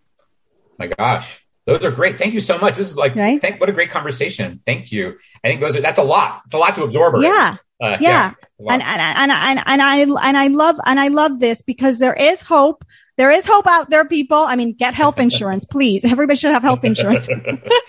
My 0.77 0.89
gosh. 0.89 1.41
Those 1.67 1.85
are 1.85 1.93
great. 1.93 2.17
Thank 2.17 2.35
you 2.35 2.41
so 2.41 2.59
much. 2.59 2.77
This 2.77 2.91
is 2.91 2.97
like, 2.97 3.15
right? 3.15 3.41
thank, 3.41 3.61
what 3.61 3.71
a 3.71 3.73
great 3.73 3.91
conversation. 3.91 4.61
Thank 4.67 4.91
you. 4.91 5.17
I 5.45 5.49
think 5.49 5.61
those 5.61 5.77
are, 5.77 5.81
that's 5.81 6.01
a 6.01 6.03
lot. 6.03 6.43
It's 6.47 6.55
a 6.55 6.59
lot 6.59 6.75
to 6.75 6.83
absorb. 6.83 7.23
Yeah. 7.23 7.57
Uh, 7.81 7.97
yeah. 8.01 8.01
yeah 8.01 8.33
and, 8.59 8.83
and, 8.83 9.01
and, 9.01 9.31
and, 9.31 9.63
and 9.65 9.83
I, 9.83 9.99
and 9.99 10.37
I 10.37 10.49
love, 10.49 10.81
and 10.85 10.99
I 10.99 11.09
love 11.09 11.39
this 11.39 11.63
because 11.63 12.01
there 12.01 12.15
is 12.15 12.43
hope 12.43 12.85
there 13.17 13.31
is 13.31 13.47
hope 13.47 13.67
out 13.67 13.91
there, 13.91 14.05
people. 14.05 14.39
I 14.39 14.57
mean, 14.57 14.73
get 14.73 14.95
health 14.95 15.19
insurance, 15.19 15.65
please. 15.65 16.05
Everybody 16.05 16.37
should 16.37 16.53
have 16.53 16.63
health 16.63 16.85
insurance. 16.85 17.29
yeah. 17.29 17.57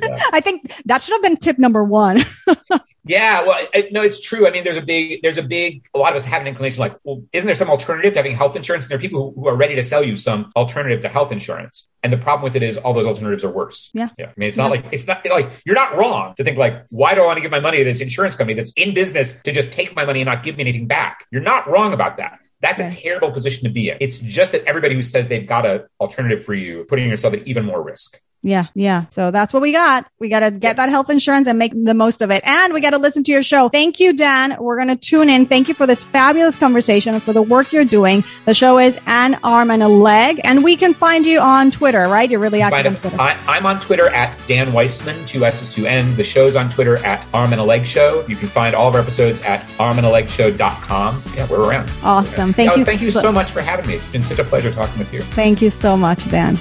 I 0.32 0.40
think 0.40 0.72
that 0.86 1.02
should 1.02 1.12
have 1.12 1.22
been 1.22 1.36
tip 1.36 1.58
number 1.58 1.84
one. 1.84 2.24
yeah, 3.04 3.42
well, 3.42 3.66
I, 3.74 3.88
no, 3.92 4.02
it's 4.02 4.24
true. 4.24 4.46
I 4.46 4.50
mean, 4.50 4.64
there's 4.64 4.76
a 4.76 4.82
big, 4.82 5.22
there's 5.22 5.38
a 5.38 5.42
big, 5.42 5.84
a 5.94 5.98
lot 5.98 6.12
of 6.12 6.16
us 6.16 6.24
have 6.24 6.40
an 6.40 6.48
inclination 6.48 6.80
like, 6.80 6.96
well, 7.04 7.22
isn't 7.32 7.46
there 7.46 7.54
some 7.54 7.68
alternative 7.68 8.14
to 8.14 8.18
having 8.18 8.36
health 8.36 8.56
insurance? 8.56 8.86
And 8.86 8.90
there 8.90 8.98
are 8.98 9.00
people 9.00 9.32
who, 9.34 9.42
who, 9.42 9.48
are 9.48 9.56
ready 9.56 9.74
to 9.74 9.82
sell 9.82 10.02
you 10.02 10.16
some 10.16 10.52
alternative 10.56 11.00
to 11.02 11.08
health 11.08 11.32
insurance. 11.32 11.88
And 12.02 12.12
the 12.12 12.18
problem 12.18 12.44
with 12.44 12.56
it 12.56 12.62
is 12.62 12.78
all 12.78 12.94
those 12.94 13.06
alternatives 13.06 13.44
are 13.44 13.50
worse. 13.50 13.90
Yeah. 13.92 14.08
Yeah. 14.18 14.26
I 14.26 14.32
mean, 14.36 14.48
it's 14.48 14.56
yeah. 14.56 14.62
not 14.64 14.70
like, 14.70 14.86
it's 14.92 15.06
not 15.06 15.26
like, 15.26 15.50
you're 15.66 15.76
not 15.76 15.96
wrong 15.96 16.34
to 16.36 16.44
think 16.44 16.56
like, 16.56 16.86
why 16.90 17.14
do 17.14 17.22
I 17.22 17.26
want 17.26 17.36
to 17.36 17.42
give 17.42 17.50
my 17.50 17.60
money 17.60 17.78
to 17.78 17.84
this 17.84 18.00
insurance 18.00 18.36
company 18.36 18.54
that's 18.54 18.72
in 18.72 18.94
business 18.94 19.40
to 19.42 19.52
just 19.52 19.72
take 19.72 19.94
my 19.94 20.04
money 20.04 20.20
and 20.20 20.26
not 20.26 20.44
give 20.44 20.56
me 20.56 20.62
anything 20.62 20.86
back? 20.86 21.26
You're 21.30 21.42
not 21.42 21.68
wrong 21.68 21.92
about 21.92 22.16
that. 22.16 22.38
That's 22.60 22.80
a 22.80 22.90
terrible 22.90 23.30
position 23.30 23.64
to 23.64 23.70
be 23.70 23.88
in. 23.88 23.96
It's 24.00 24.18
just 24.18 24.52
that 24.52 24.64
everybody 24.64 24.94
who 24.94 25.02
says 25.02 25.28
they've 25.28 25.46
got 25.46 25.64
an 25.64 25.84
alternative 25.98 26.44
for 26.44 26.54
you, 26.54 26.84
putting 26.84 27.08
yourself 27.08 27.34
at 27.34 27.46
even 27.46 27.64
more 27.64 27.82
risk. 27.82 28.20
Yeah, 28.42 28.66
yeah. 28.74 29.04
So 29.10 29.30
that's 29.30 29.52
what 29.52 29.60
we 29.60 29.70
got. 29.70 30.10
We 30.18 30.30
got 30.30 30.40
to 30.40 30.50
get 30.50 30.76
that 30.76 30.88
health 30.88 31.10
insurance 31.10 31.46
and 31.46 31.58
make 31.58 31.72
the 31.74 31.92
most 31.92 32.22
of 32.22 32.30
it. 32.30 32.42
And 32.46 32.72
we 32.72 32.80
got 32.80 32.90
to 32.90 32.98
listen 32.98 33.22
to 33.24 33.32
your 33.32 33.42
show. 33.42 33.68
Thank 33.68 34.00
you, 34.00 34.14
Dan. 34.14 34.56
We're 34.58 34.76
going 34.76 34.88
to 34.88 34.96
tune 34.96 35.28
in. 35.28 35.44
Thank 35.44 35.68
you 35.68 35.74
for 35.74 35.86
this 35.86 36.04
fabulous 36.04 36.56
conversation 36.56 37.12
and 37.12 37.22
for 37.22 37.34
the 37.34 37.42
work 37.42 37.70
you're 37.70 37.84
doing. 37.84 38.24
The 38.46 38.54
show 38.54 38.78
is 38.78 38.98
An 39.06 39.38
Arm 39.44 39.70
and 39.70 39.82
a 39.82 39.88
Leg, 39.88 40.40
and 40.42 40.64
we 40.64 40.76
can 40.76 40.94
find 40.94 41.26
you 41.26 41.38
on 41.38 41.70
Twitter, 41.70 42.08
right? 42.08 42.30
You're 42.30 42.40
really 42.40 42.62
active 42.62 42.94
on 42.94 43.00
Twitter. 43.00 43.20
I, 43.20 43.58
am 43.58 43.66
on 43.66 43.78
Twitter 43.78 44.08
at 44.08 44.38
Dan 44.46 44.72
Weissman, 44.72 45.22
two 45.26 45.44
S's, 45.44 45.68
two 45.68 45.86
N's. 45.86 46.16
The 46.16 46.24
show's 46.24 46.56
on 46.56 46.70
Twitter 46.70 46.96
at 47.04 47.26
Arm 47.34 47.52
and 47.52 47.60
a 47.60 47.64
Leg 47.64 47.84
Show. 47.84 48.24
You 48.26 48.36
can 48.36 48.48
find 48.48 48.74
all 48.74 48.88
of 48.88 48.94
our 48.94 49.02
episodes 49.02 49.42
at 49.42 49.62
armandalegshow.com. 49.78 51.22
Yeah, 51.36 51.46
we're 51.50 51.68
around. 51.68 51.90
Awesome. 52.02 52.54
Thank 52.54 52.74
you. 52.76 52.84
Thank 52.86 53.02
you 53.02 53.10
so 53.10 53.30
much 53.30 53.50
for 53.50 53.60
having 53.60 53.86
me. 53.86 53.94
It's 53.94 54.06
been 54.06 54.24
such 54.24 54.38
a 54.38 54.44
pleasure 54.44 54.72
talking 54.72 54.98
with 54.98 55.12
you. 55.12 55.20
Thank 55.20 55.60
you 55.60 55.68
so 55.68 55.94
much, 55.94 56.28
Dan. 56.30 56.56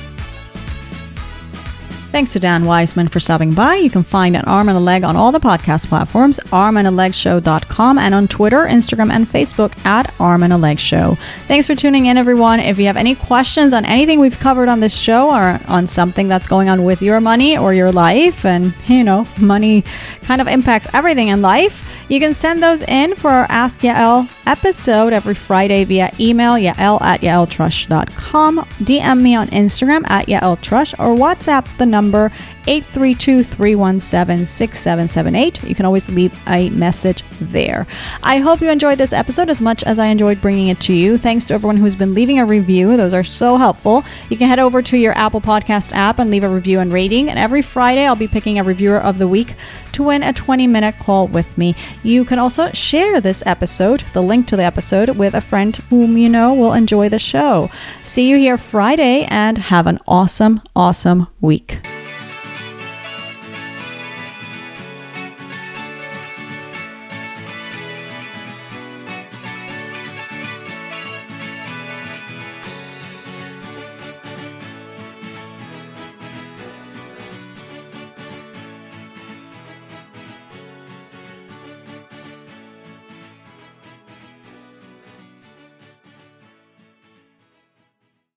Thanks 2.12 2.34
to 2.34 2.40
Dan 2.40 2.66
Weissman 2.66 3.08
for 3.08 3.20
stopping 3.20 3.54
by. 3.54 3.76
You 3.76 3.92
can 3.92 4.02
find 4.02 4.36
an 4.36 4.44
arm 4.46 4.68
and 4.68 4.76
a 4.76 4.82
leg 4.82 5.04
on 5.04 5.16
all 5.16 5.32
the 5.32 5.40
podcast 5.40 5.88
platforms, 5.88 6.40
armandalegshow.com, 6.48 8.00
and 8.00 8.16
on 8.16 8.28
Twitter, 8.28 8.66
Instagram, 8.66 9.12
and 9.12 9.28
Facebook 9.28 9.78
at 9.86 10.12
Arm 10.20 10.42
and 10.42 10.52
a 10.52 10.58
Leg 10.58 10.80
Show. 10.80 11.20
Thanks 11.48 11.68
for 11.68 11.76
tuning 11.76 12.08
in, 12.08 12.18
everyone. 12.18 12.60
If 12.60 12.80
you 12.80 12.88
have 12.88 12.98
any 12.98 13.14
questions 13.14 13.74
on 13.74 13.86
anything 13.86 14.20
we've 14.20 14.40
covered 14.40 14.70
on 14.70 14.80
this 14.80 14.98
show 14.98 15.30
or 15.30 15.60
on 15.68 15.86
something 15.86 16.28
that's 16.28 16.48
going 16.48 16.68
on 16.68 16.84
with 16.84 17.04
your 17.04 17.22
money 17.22 17.60
or 17.60 17.76
your 17.76 17.92
life, 17.92 18.44
and 18.44 18.74
you 18.88 19.04
know, 19.04 19.28
money 19.40 19.84
kind 20.24 20.42
of 20.42 20.48
impacts 20.48 20.88
everything 20.94 21.28
in 21.28 21.44
life, 21.44 21.86
you 22.10 22.20
can 22.20 22.34
send 22.34 22.64
those 22.64 22.82
in 22.82 23.14
for 23.14 23.30
our 23.30 23.46
Ask 23.50 23.82
Yael 23.82 24.28
episode 24.48 25.14
every 25.14 25.36
Friday 25.36 25.84
via 25.84 26.12
email, 26.20 26.54
yael 26.54 27.00
at 27.02 27.22
yaeltrusch.com, 27.22 28.58
DM 28.58 29.22
me 29.22 29.36
on 29.36 29.48
Instagram 29.50 30.10
at 30.10 30.26
yaeltrusch, 30.26 30.94
or 31.00 31.16
WhatsApp 31.16 31.66
the 31.78 31.86
number 32.00 32.32
832 32.68 33.44
317 33.44 34.46
6778. 34.46 35.64
You 35.64 35.76
can 35.76 35.86
always 35.86 36.08
leave 36.08 36.40
a 36.48 36.70
message 36.70 37.24
there. 37.42 37.88
I 38.24 38.38
hope 38.38 38.62
you 38.62 38.70
enjoyed 38.70 38.98
this 38.98 39.12
episode 39.12 39.50
as 39.50 39.60
much 39.60 39.84
as 39.84 40.00
I 40.00 40.06
enjoyed 40.06 40.40
bringing 40.40 40.70
it 40.70 40.80
to 40.82 40.94
you. 40.94 41.18
Thanks 41.18 41.46
to 41.48 41.56
everyone 41.56 41.78
who's 41.78 41.96
been 41.96 42.14
leaving 42.14 42.40
a 42.40 42.46
review. 42.46 42.96
Those 42.96 43.14
are 43.14 43.24
so 43.24 43.58
helpful. 43.58 44.04
You 44.30 44.38
can 44.38 44.48
head 44.48 44.60
over 44.60 44.82
to 44.82 44.98
your 44.98 45.18
Apple 45.18 45.42
Podcast 45.42 45.92
app 45.94 46.20
and 46.20 46.32
leave 46.32 46.44
a 46.44 46.50
review 46.50 46.80
and 46.80 46.94
rating. 46.94 47.30
And 47.30 47.40
every 47.40 47.62
Friday, 47.62 48.06
I'll 48.06 48.16
be 48.16 48.28
picking 48.28 48.60
a 48.60 48.64
reviewer 48.64 49.00
of 49.00 49.18
the 49.18 49.28
week 49.28 49.56
to 49.94 50.04
win 50.04 50.24
a 50.24 50.32
20 50.32 50.68
minute 50.68 50.96
call 51.00 51.28
with 51.28 51.58
me. 51.58 51.76
You 52.04 52.24
can 52.24 52.40
also 52.40 52.70
share 52.72 53.20
this 53.20 53.44
episode, 53.46 54.04
the 54.14 54.24
link 54.24 54.48
to 54.48 54.56
the 54.56 54.64
episode, 54.64 55.10
with 55.18 55.34
a 55.34 55.42
friend 55.42 55.76
whom 55.90 56.18
you 56.18 56.30
know 56.30 56.54
will 56.54 56.74
enjoy 56.74 57.10
the 57.10 57.20
show. 57.20 57.70
See 58.04 58.30
you 58.30 58.38
here 58.38 58.58
Friday 58.58 59.26
and 59.26 59.58
have 59.58 59.88
an 59.88 60.00
awesome, 60.08 60.62
awesome 60.76 61.28
week. 61.42 61.80